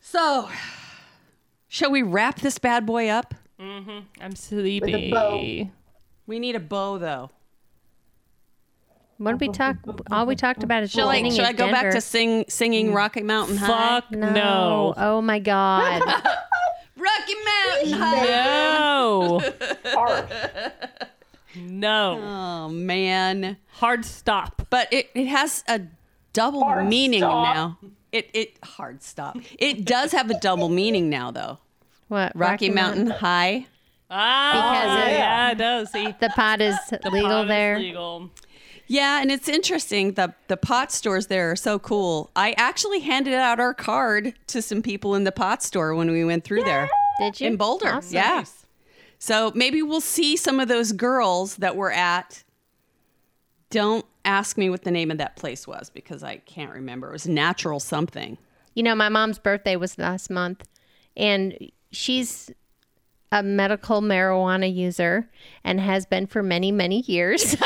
So, 0.00 0.48
shall 1.68 1.92
we 1.92 2.02
wrap 2.02 2.40
this 2.40 2.58
bad 2.58 2.86
boy 2.86 3.10
up? 3.10 3.36
I'm 4.20 4.34
sleepy. 4.34 5.12
We 6.26 6.40
need 6.40 6.56
a 6.56 6.60
bow, 6.60 6.98
though. 6.98 7.30
What 9.18 9.32
did 9.38 9.40
we 9.40 9.52
talk? 9.52 9.76
All 10.10 10.26
we 10.26 10.34
talked 10.34 10.62
about 10.62 10.82
is 10.82 10.90
Shall 10.90 11.08
I, 11.08 11.16
beginning 11.16 11.32
shall 11.36 11.44
of 11.44 11.50
I 11.50 11.52
go 11.52 11.70
back 11.70 11.92
to 11.92 12.00
sing, 12.00 12.44
singing 12.48 12.92
Rocky 12.92 13.22
Mountain 13.22 13.56
High? 13.58 14.00
Fuck 14.00 14.10
no. 14.12 14.94
Oh 14.96 15.20
my 15.20 15.38
god. 15.38 16.02
Rocky 16.96 17.34
Mountain 17.44 17.92
High. 18.00 18.24
No. 18.24 19.40
Harsh. 19.84 20.30
No. 21.56 22.20
Oh 22.22 22.68
man. 22.68 23.56
Hard 23.72 24.04
stop. 24.04 24.66
But 24.70 24.92
it, 24.92 25.08
it 25.14 25.26
has 25.26 25.64
a 25.66 25.80
double 26.32 26.62
Hard 26.62 26.86
meaning 26.86 27.20
stop. 27.20 27.54
now. 27.56 27.78
It 28.12 28.30
it 28.32 28.58
hard 28.62 29.02
stop. 29.02 29.38
It 29.58 29.84
does 29.84 30.12
have 30.12 30.30
a 30.30 30.38
double 30.38 30.68
meaning 30.68 31.08
now 31.10 31.30
though. 31.30 31.58
What? 32.08 32.32
Rocky, 32.36 32.70
Mountain 32.70 33.08
High. 33.10 33.66
Ah, 34.10 34.52
Because 34.52 35.08
it- 35.08 35.12
yeah, 35.18 35.50
it 35.50 35.58
does. 35.58 35.90
See, 35.90 36.14
The 36.20 36.28
pot 36.30 36.60
is 36.60 36.76
legal 37.10 37.28
Pot 37.28 37.42
is 37.44 37.48
there. 37.48 37.78
Legal. 37.78 38.30
Yeah, 38.88 39.20
and 39.20 39.30
it's 39.30 39.48
interesting. 39.48 40.14
The 40.14 40.34
the 40.48 40.56
pot 40.56 40.90
stores 40.90 41.26
there 41.26 41.50
are 41.52 41.56
so 41.56 41.78
cool. 41.78 42.30
I 42.34 42.52
actually 42.56 43.00
handed 43.00 43.34
out 43.34 43.60
our 43.60 43.74
card 43.74 44.34
to 44.48 44.62
some 44.62 44.82
people 44.82 45.14
in 45.14 45.24
the 45.24 45.32
pot 45.32 45.62
store 45.62 45.94
when 45.94 46.10
we 46.10 46.24
went 46.24 46.44
through 46.44 46.64
there. 46.64 46.88
Did 47.20 47.40
you? 47.40 47.48
In 47.48 47.56
Boulder. 47.56 47.88
Awesome. 47.88 48.14
Yeah. 48.14 48.44
So 49.18 49.52
maybe 49.54 49.82
we'll 49.82 50.00
see 50.00 50.36
some 50.36 50.58
of 50.58 50.68
those 50.68 50.92
girls 50.92 51.56
that 51.56 51.76
were 51.76 51.92
at. 51.92 52.44
Don't 53.70 54.06
ask 54.24 54.56
me 54.56 54.70
what 54.70 54.82
the 54.84 54.90
name 54.90 55.10
of 55.10 55.18
that 55.18 55.36
place 55.36 55.66
was 55.66 55.90
because 55.90 56.22
I 56.22 56.36
can't 56.36 56.72
remember. 56.72 57.10
It 57.10 57.12
was 57.12 57.28
natural 57.28 57.80
something. 57.80 58.38
You 58.74 58.82
know, 58.82 58.94
my 58.94 59.10
mom's 59.10 59.38
birthday 59.38 59.76
was 59.76 59.98
last 59.98 60.30
month, 60.30 60.66
and 61.16 61.58
she's 61.90 62.50
a 63.30 63.42
medical 63.42 64.00
marijuana 64.00 64.72
user 64.74 65.28
and 65.64 65.80
has 65.80 66.06
been 66.06 66.26
for 66.26 66.42
many, 66.42 66.72
many 66.72 67.00
years. 67.00 67.42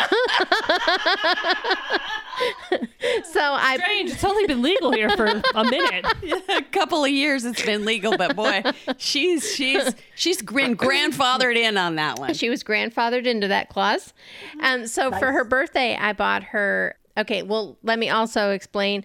so 3.25 3.41
I 3.41 3.77
Strange. 3.79 4.11
It's 4.11 4.25
only 4.25 4.47
been 4.47 4.63
legal 4.63 4.93
here 4.93 5.11
for 5.11 5.27
a 5.27 5.65
minute. 5.65 6.05
a 6.49 6.63
couple 6.63 7.05
of 7.05 7.11
years 7.11 7.45
it's 7.45 7.65
been 7.65 7.85
legal, 7.85 8.17
but 8.17 8.35
boy, 8.35 8.63
she's 8.99 9.55
she's 9.55 9.95
she's 10.15 10.43
been 10.43 10.77
grandfathered 10.77 11.57
in 11.57 11.77
on 11.77 11.97
that 11.97 12.19
one. 12.19 12.35
she 12.35 12.51
was 12.51 12.63
grandfathered 12.65 13.27
into 13.27 13.49
that 13.49 13.69
clause. 13.69 14.13
Um, 14.61 14.87
so 14.87 15.11
for 15.13 15.33
her 15.33 15.45
birthday, 15.45 15.97
I 15.97 16.13
bought 16.13 16.43
her. 16.45 16.97
Okay, 17.17 17.43
well, 17.43 17.77
let 17.83 17.99
me 17.99 18.09
also 18.09 18.51
explain. 18.51 19.05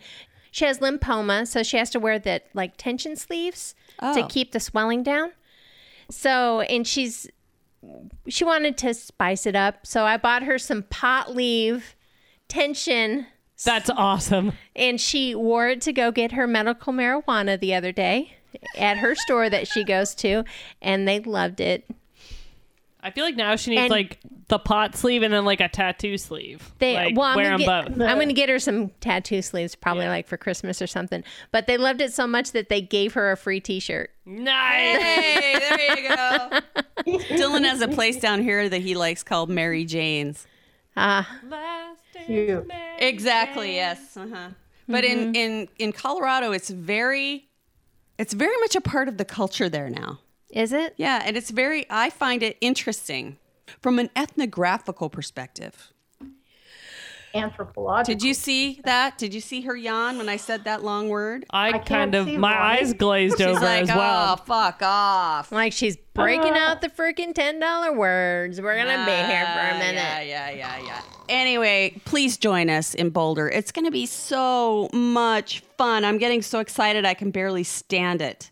She 0.50 0.66
has 0.66 0.80
lymphoma, 0.80 1.46
so 1.46 1.62
she 1.62 1.78
has 1.78 1.90
to 1.92 2.00
wear 2.00 2.18
that 2.20 2.48
like 2.54 2.78
tension 2.78 3.16
sleeves 3.16 3.76
to 4.00 4.22
Oh. 4.24 4.28
keep 4.28 4.54
the 4.54 4.60
swelling 4.60 5.04
down. 5.04 5.34
So, 6.10 6.62
and 6.62 6.88
she's 6.88 7.28
she 8.28 8.44
wanted 8.44 8.78
to 8.80 8.94
spice 8.94 9.46
it 9.46 9.56
up, 9.56 9.86
so 9.86 10.04
I 10.06 10.18
bought 10.18 10.44
her 10.44 10.58
some 10.58 10.84
pot 10.84 11.36
leaf 11.36 11.96
tension, 12.48 13.28
That's 13.64 13.90
awesome. 13.90 14.54
and 14.76 15.00
she 15.00 15.36
wore 15.36 15.70
it 15.70 15.82
to 15.82 15.94
go 15.94 16.12
get 16.12 16.32
her 16.34 16.48
medical 16.48 16.92
marijuana 16.94 17.60
the 17.60 17.74
other 17.76 17.92
day 17.92 18.36
at 18.78 18.98
her 18.98 19.16
store 19.16 19.50
that 19.50 19.68
she 19.68 19.84
goes 19.84 20.16
to, 20.16 20.44
and 20.82 21.08
they 21.08 21.20
loved 21.20 21.60
it. 21.60 21.86
I 23.08 23.12
feel 23.12 23.24
like 23.26 23.36
now 23.36 23.56
she 23.56 23.72
needs 23.72 23.82
And- 23.84 23.90
like 23.92 24.20
the 24.50 24.60
pot 24.60 24.96
sleeve 24.96 25.24
and 25.24 25.34
then 25.34 25.44
like 25.46 25.60
a 25.60 25.68
tattoo 25.68 26.18
sleeve. 26.18 26.72
They 26.80 26.94
like, 26.94 27.18
well, 27.18 27.26
I'm 27.28 27.36
wear 27.36 27.58
them 27.58 27.60
gonna 27.66 27.84
get, 27.90 27.98
both. 27.98 28.08
I'm 28.10 28.18
gonna 28.20 28.34
get 28.34 28.48
her 28.50 28.60
some 28.60 28.90
tattoo 29.02 29.42
sleeves, 29.42 29.76
probably 29.76 30.08
like 30.08 30.28
for 30.28 30.38
Christmas 30.38 30.82
or 30.82 30.88
something. 30.88 31.24
But 31.52 31.68
they 31.68 31.78
loved 31.78 32.00
it 32.02 32.14
so 32.14 32.28
much 32.28 32.52
that 32.54 32.70
they 32.70 32.82
gave 32.82 33.14
her 33.14 33.32
a 33.32 33.38
free 33.38 33.60
T-shirt. 33.60 34.10
Nice. 34.26 35.02
Hey, 35.02 35.60
there 35.60 36.00
you 36.00 36.10
go. 36.10 36.60
Dylan 37.36 37.64
has 37.66 37.82
a 37.82 37.88
place 37.88 38.20
down 38.20 38.42
here 38.42 38.70
that 38.70 38.82
he 38.82 38.96
likes 38.96 39.24
called 39.24 39.50
Mary 39.50 39.84
Jane's. 39.86 40.48
Ah, 40.96 41.30
Cute. 42.26 42.70
Exactly. 43.00 43.76
Yes. 43.76 44.18
Uh-huh. 44.18 44.50
But 44.88 45.04
in 45.04 45.36
in 45.36 45.68
in 45.78 45.92
Colorado, 45.92 46.52
it's 46.54 46.70
very, 46.70 47.48
it's 48.18 48.34
very 48.34 48.56
much 48.62 48.76
a 48.76 48.82
part 48.82 49.08
of 49.10 49.18
the 49.18 49.26
culture 49.26 49.68
there 49.70 49.90
now. 49.90 50.20
Is 50.52 50.72
it? 50.74 50.94
Yeah, 50.98 51.22
and 51.26 51.36
it's 51.38 51.52
very. 51.52 51.86
I 51.90 52.10
find 52.10 52.42
it 52.44 52.58
interesting 52.62 53.38
from 53.82 54.00
an 54.00 54.10
ethnographical 54.16 55.10
perspective. 55.10 55.92
Anthropological. 57.36 58.16
Did 58.16 58.24
you 58.26 58.34
see 58.34 58.80
that? 58.86 59.18
Did 59.18 59.34
you 59.34 59.42
see 59.42 59.62
her 59.62 59.76
yawn 59.76 60.18
when 60.18 60.30
I 60.30 60.38
said 60.38 60.64
that 60.64 60.82
long 60.82 61.10
word? 61.10 61.46
I, 61.52 61.74
can't 61.74 61.86
kind 61.86 62.16
of 62.16 62.28
my 62.30 62.54
why. 62.54 62.78
eyes 62.80 62.94
glazed 62.94 63.38
She's 63.38 63.46
over 63.46 63.60
like, 63.60 63.84
as 63.84 63.90
well. 63.90 64.34
oh, 64.40 64.44
fuck 64.44 64.80
off. 64.82 65.52
Like 65.52 65.74
she's 65.74 65.98
breaking 66.16 66.54
out 66.54 66.82
the 66.82 66.88
freaking 66.90 67.36
ten 67.36 67.60
dollar 67.60 67.92
words. 67.94 68.60
We're 68.62 68.78
gonna 68.78 69.06
be 69.06 69.12
here 69.12 69.46
for 69.46 69.60
a 69.60 69.76
Ah, 69.76 69.78
minute. 69.78 69.96
Yeah, 69.96 70.22
yeah, 70.22 70.50
yeah, 70.52 70.78
yeah. 70.86 71.02
Anyway, 71.30 72.02
please 72.06 72.38
join 72.38 72.70
us 72.70 72.94
in 72.96 73.10
Boulder. 73.10 73.50
It's 73.50 73.74
going 73.74 73.84
to 73.86 73.92
be 73.92 74.06
so 74.06 74.90
much 74.94 75.60
fun. 75.78 76.06
I'm 76.06 76.18
getting 76.18 76.42
so 76.42 76.60
excited 76.60 77.06
I 77.06 77.14
can 77.14 77.32
barely 77.32 77.64
stand 77.66 78.22
it. 78.22 78.50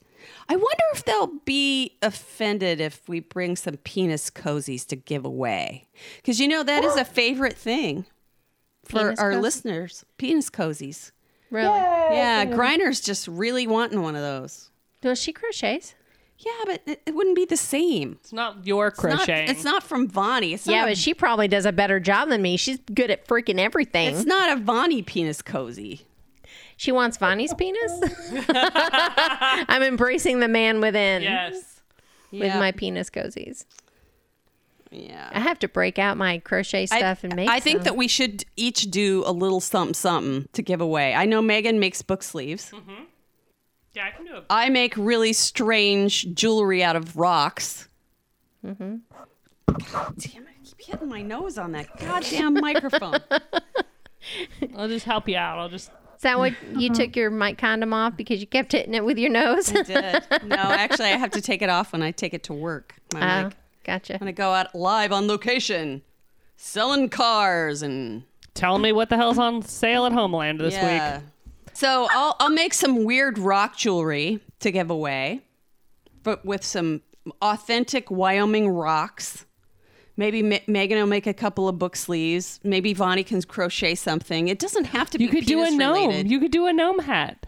I 0.48 0.56
wonder 0.56 0.84
if 0.94 1.04
they'll 1.06 1.40
be 1.46 1.98
offended 2.02 2.80
if 2.80 3.08
we 3.10 3.20
bring 3.20 3.56
some 3.56 3.78
penis 3.78 4.30
cozies 4.30 4.86
to 4.88 4.96
give 4.96 5.26
away. 5.26 5.88
Because 6.18 6.40
you 6.40 6.48
know, 6.48 6.64
that 6.64 6.84
is 6.84 6.96
a 6.96 7.06
favorite 7.06 7.58
thing 7.58 8.06
for 8.84 9.00
Penis 9.00 9.20
our 9.20 9.32
cozies? 9.34 9.42
listeners 9.42 10.06
penis 10.18 10.50
cozies. 10.50 11.12
Really? 11.50 11.68
Yeah, 11.68 12.46
Griner's 12.46 13.02
just 13.02 13.28
really 13.28 13.66
wanting 13.66 14.02
one 14.02 14.16
of 14.16 14.22
those. 14.22 14.70
Does 15.02 15.20
she 15.22 15.32
crochets. 15.34 15.96
Yeah, 16.38 16.52
but 16.66 16.82
it, 16.86 17.02
it 17.06 17.16
wouldn't 17.16 17.36
be 17.36 17.46
the 17.46 17.58
same. 17.58 18.18
It's 18.22 18.34
not 18.34 18.68
your 18.68 18.88
It's 18.88 19.30
it's 19.52 19.64
not 19.64 19.84
from 19.84 20.08
Vonnie. 20.08 20.54
It's 20.54 20.68
Yeah, 20.68 20.82
not 20.82 20.88
a 20.88 20.92
but 20.92 20.98
she 20.98 21.14
probably 21.14 21.48
does 21.48 21.66
a 21.66 21.72
better 21.72 22.00
job 22.00 22.30
than 22.30 22.42
me. 22.42 22.58
She's 22.58 22.80
good 22.94 23.10
at 23.10 23.26
freaking 23.26 23.58
everything. 23.58 24.14
It's 24.14 24.26
not 24.26 24.58
a 24.58 24.62
Vonnie 24.62 25.02
penis 25.02 25.42
cozy. 25.42 26.06
She 26.78 26.92
wants 26.92 27.18
Vonnie's 27.18 27.54
penis. 27.54 28.02
I'm 28.50 29.84
embracing 29.84 30.40
the 30.40 30.48
man 30.48 30.82
within 30.82 31.22
yes. 31.24 31.82
with 32.32 32.42
Yeah. 32.44 32.60
my 32.60 32.72
penis 32.72 33.10
cozies. 33.10 33.66
Yeah. 34.92 35.30
I 35.34 35.40
have 35.40 35.60
to 35.60 35.68
break 35.68 36.00
out 36.00 36.16
my 36.18 36.40
crochet 36.40 36.86
stuff 36.86 37.20
I, 37.24 37.28
and 37.28 37.36
make. 37.36 37.50
I 37.50 37.60
think 37.60 37.80
some. 37.80 37.84
that 37.86 37.96
we 37.98 38.08
should 38.08 38.46
each 38.56 38.90
do 38.92 39.24
a 39.26 39.32
little 39.32 39.60
something 39.60 39.94
something 39.94 40.48
to 40.54 40.62
give 40.62 40.80
away. 40.80 41.14
I 41.14 41.26
know 41.26 41.42
Megan 41.42 41.80
makes 41.80 42.02
book 42.02 42.24
sleeves. 42.24 42.72
Yeah, 43.94 44.06
I 44.08 44.12
can 44.12 44.26
do 44.26 44.36
it. 44.38 44.44
I 44.50 44.70
make 44.70 44.94
really 44.98 45.34
strange 45.34 46.34
jewelry 46.34 46.84
out 46.84 46.96
of 46.96 47.16
rocks. 47.18 47.88
Mm-hmm. 48.66 48.96
God 49.68 50.14
damn 50.18 50.44
it! 50.44 50.50
I 50.50 50.66
keep 50.66 50.82
hitting 50.82 51.08
my 51.10 51.22
nose 51.22 51.58
on 51.58 51.72
that 51.74 51.98
goddamn 52.00 52.56
microphone. 52.56 53.20
I'll 54.78 54.88
just 54.88 55.06
help 55.06 55.28
you 55.30 55.38
out. 55.38 55.60
I'll 55.60 55.70
just. 55.70 55.92
Is 56.16 56.22
that 56.22 56.38
what 56.38 56.54
you 56.76 56.90
uh-huh. 56.90 56.96
took 56.96 57.16
your 57.16 57.30
mic 57.30 57.58
condom 57.58 57.94
off 57.94 58.16
because 58.16 58.40
you 58.42 58.48
kept 58.48 58.72
hitting 58.72 58.94
it 58.94 59.04
with 59.04 59.18
your 59.18 59.30
nose? 59.32 59.72
I 59.76 59.84
did. 59.84 60.24
No, 60.46 60.56
actually, 60.56 61.10
I 61.10 61.18
have 61.18 61.32
to 61.32 61.42
take 61.42 61.62
it 61.62 61.70
off 61.70 61.92
when 61.92 62.02
I 62.02 62.12
take 62.12 62.34
it 62.34 62.44
to 62.44 62.54
work. 62.54 62.96
My 63.14 63.42
Oh, 63.42 63.44
mic. 63.46 63.54
gotcha. 63.84 64.18
When 64.18 64.28
I 64.28 64.32
go 64.32 64.54
out 64.54 64.74
live 64.74 65.12
on 65.12 65.28
location, 65.28 66.02
selling 66.58 67.10
cars 67.10 67.82
and 67.82 68.24
Tell 68.56 68.80
me 68.80 68.94
what 68.94 69.10
the 69.10 69.18
hell's 69.18 69.38
on 69.38 69.62
sale 69.62 70.06
at 70.06 70.14
Homeland 70.14 70.62
this 70.62 70.74
yeah. 70.74 71.18
week. 71.18 71.24
So 71.74 72.08
I'll 72.10 72.38
I'll 72.40 72.50
make 72.50 72.74
some 72.74 73.04
weird 73.04 73.38
rock 73.38 73.76
jewelry 73.76 74.40
to 74.62 74.72
give 74.72 74.90
away, 74.90 75.42
but 76.24 76.46
with 76.46 76.64
some 76.64 77.02
authentic 77.42 78.10
Wyoming 78.10 78.70
rocks. 78.70 79.46
Maybe 80.18 80.42
Ma- 80.42 80.60
Megan 80.68 80.98
will 80.98 81.08
make 81.08 81.28
a 81.28 81.34
couple 81.34 81.68
of 81.68 81.78
book 81.78 81.96
sleeves. 81.96 82.60
Maybe 82.64 82.94
Vonnie 82.94 83.24
can 83.24 83.42
crochet 83.42 83.96
something. 83.96 84.48
It 84.48 84.60
doesn't 84.60 84.86
have 84.86 85.10
to 85.12 85.18
be. 85.18 85.26
You 85.26 85.30
could 85.30 85.46
do 85.46 85.62
a 85.64 85.70
gnome. 85.72 85.94
related. 86.08 86.32
You 86.32 86.40
could 86.40 86.52
do 86.52 86.68
a 86.68 86.74
gnome 86.74 87.00
hat, 87.00 87.46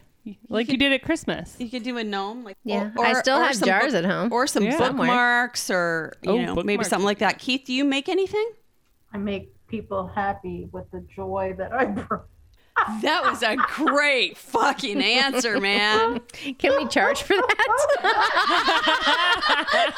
like 0.50 0.70
you, 0.70 0.78
did 0.78 0.92
at 0.92 1.02
Christmas. 1.04 1.56
You 1.60 1.70
could 1.70 1.84
do 1.84 1.98
a 1.98 2.04
gnome, 2.04 2.44
like 2.44 2.58
Yeah, 2.66 2.92
I 3.00 3.14
still 3.14 3.40
have 3.40 3.56
some 3.56 3.68
jars 3.68 3.94
book- 3.94 4.04
at 4.04 4.06
home. 4.06 4.34
or 4.34 4.48
some 4.48 4.64
Yeah. 4.64 4.78
bookmarks, 4.78 5.70
or 5.70 6.14
you 6.24 6.32
Oh, 6.32 6.42
know, 6.56 6.64
maybe 6.64 6.84
something 6.84 7.06
like 7.06 7.20
that. 7.20 7.40
Keith, 7.40 7.62
do 7.66 7.74
you 7.74 7.86
make 7.86 8.10
anything? 8.10 8.50
I 9.14 9.18
make 9.18 9.54
people 9.68 10.08
happy 10.08 10.68
with 10.74 10.92
the 10.92 11.00
joy 11.16 11.56
that 11.58 11.72
I 11.74 11.86
bring. 11.86 12.20
That 13.02 13.24
was 13.24 13.44
a 13.44 13.56
great 13.56 14.38
fucking 14.38 15.02
answer, 15.02 15.60
man. 15.60 16.22
Can 16.58 16.78
we 16.78 16.88
charge 16.88 17.22
for 17.22 17.36
that? 17.36 17.68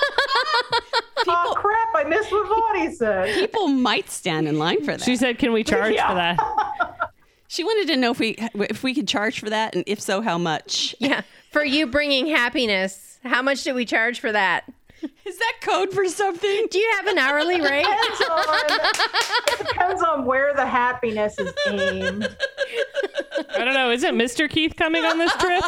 oh 1.27 1.53
crap! 1.55 1.89
I 1.95 2.03
missed 2.07 2.31
what 2.31 2.47
Vonnie 2.47 2.93
said. 2.93 3.35
People 3.35 3.67
might 3.67 4.09
stand 4.09 4.47
in 4.47 4.57
line 4.57 4.79
for 4.79 4.97
that. 4.97 5.01
She 5.01 5.15
said, 5.15 5.37
"Can 5.39 5.51
we 5.51 5.63
charge 5.63 5.95
for 5.95 6.15
that?" 6.15 6.39
She 7.51 7.63
wanted 7.63 7.91
to 7.91 7.97
know 7.97 8.11
if 8.11 8.19
we 8.19 8.35
if 8.53 8.83
we 8.83 8.93
could 8.93 9.07
charge 9.07 9.39
for 9.39 9.49
that, 9.49 9.73
and 9.73 9.83
if 9.87 9.99
so, 9.99 10.21
how 10.21 10.37
much. 10.37 10.95
yeah, 10.99 11.21
for 11.51 11.65
you 11.65 11.87
bringing 11.87 12.27
happiness. 12.27 13.17
How 13.23 13.41
much 13.41 13.63
do 13.63 13.73
we 13.73 13.85
charge 13.85 14.19
for 14.19 14.31
that? 14.31 14.71
Is 15.25 15.37
that 15.37 15.53
code 15.61 15.91
for 15.93 16.05
something? 16.07 16.67
Do 16.71 16.77
you 16.79 16.91
have 16.97 17.07
an 17.07 17.17
hourly 17.17 17.61
rate? 17.61 17.85
Depends 17.85 18.21
on, 18.29 18.43
it 19.47 19.57
depends 19.67 20.03
on 20.03 20.25
where 20.25 20.53
the 20.55 20.65
happiness 20.65 21.37
is 21.39 21.53
aimed. 21.67 22.27
I 23.55 23.63
don't 23.63 23.73
know. 23.73 23.91
Isn't 23.91 24.15
Mr. 24.15 24.49
Keith 24.49 24.75
coming 24.75 25.05
on 25.05 25.17
this 25.17 25.33
trip? 25.35 25.63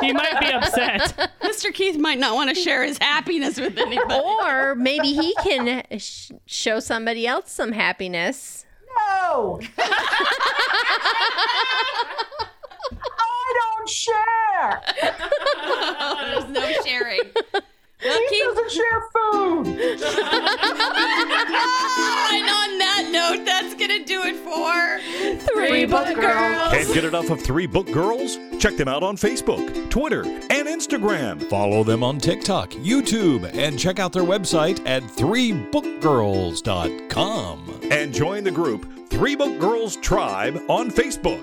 He 0.00 0.12
might 0.12 0.40
be 0.40 0.50
upset. 0.50 1.32
Mr. 1.42 1.72
Keith 1.72 1.96
might 1.98 2.18
not 2.18 2.34
want 2.34 2.48
to 2.50 2.54
share 2.54 2.82
his 2.84 2.98
happiness 2.98 3.60
with 3.60 3.78
anybody. 3.78 4.20
or 4.44 4.74
maybe 4.74 5.12
he 5.12 5.34
can 5.42 5.82
sh- 5.98 6.30
show 6.46 6.80
somebody 6.80 7.26
else 7.26 7.52
some 7.52 7.72
happiness. 7.72 8.64
No, 8.96 9.60
I 12.98 13.76
don't 13.76 13.88
share. 13.88 14.82
There's 16.40 16.48
no 16.50 16.72
sharing. 16.84 17.20
Well, 18.04 18.18
He 18.18 18.26
Keith, 18.28 18.44
doesn't 18.54 18.70
share 18.72 19.00
food. 19.12 19.66
and 19.66 20.02
on 22.48 22.78
that 22.78 23.08
note, 23.12 23.44
that's 23.44 23.74
gonna 23.74 24.02
do 24.04 24.22
it 24.24 24.36
for 24.36 25.00
Three 25.54 25.84
book 25.86 26.06
girls. 26.14 26.72
Can't 26.72 26.94
get 26.94 27.04
enough 27.04 27.30
of 27.30 27.40
Three 27.40 27.66
Book 27.66 27.90
Girls? 27.92 28.38
Check 28.58 28.76
them 28.76 28.88
out 28.88 29.02
on 29.02 29.16
Facebook, 29.16 29.90
Twitter, 29.90 30.22
and 30.24 30.68
Instagram. 30.68 31.42
Follow 31.48 31.82
them 31.84 32.02
on 32.02 32.18
TikTok, 32.18 32.70
YouTube, 32.72 33.44
and 33.54 33.78
check 33.78 33.98
out 33.98 34.12
their 34.12 34.22
website 34.24 34.80
at 34.86 35.02
threebookgirls.com. 35.02 37.80
And 37.90 38.14
join 38.14 38.44
the 38.44 38.50
group 38.50 39.08
Three 39.10 39.36
Book 39.36 39.58
Girls 39.60 39.96
Tribe 39.96 40.58
on 40.68 40.90
Facebook. 40.90 41.42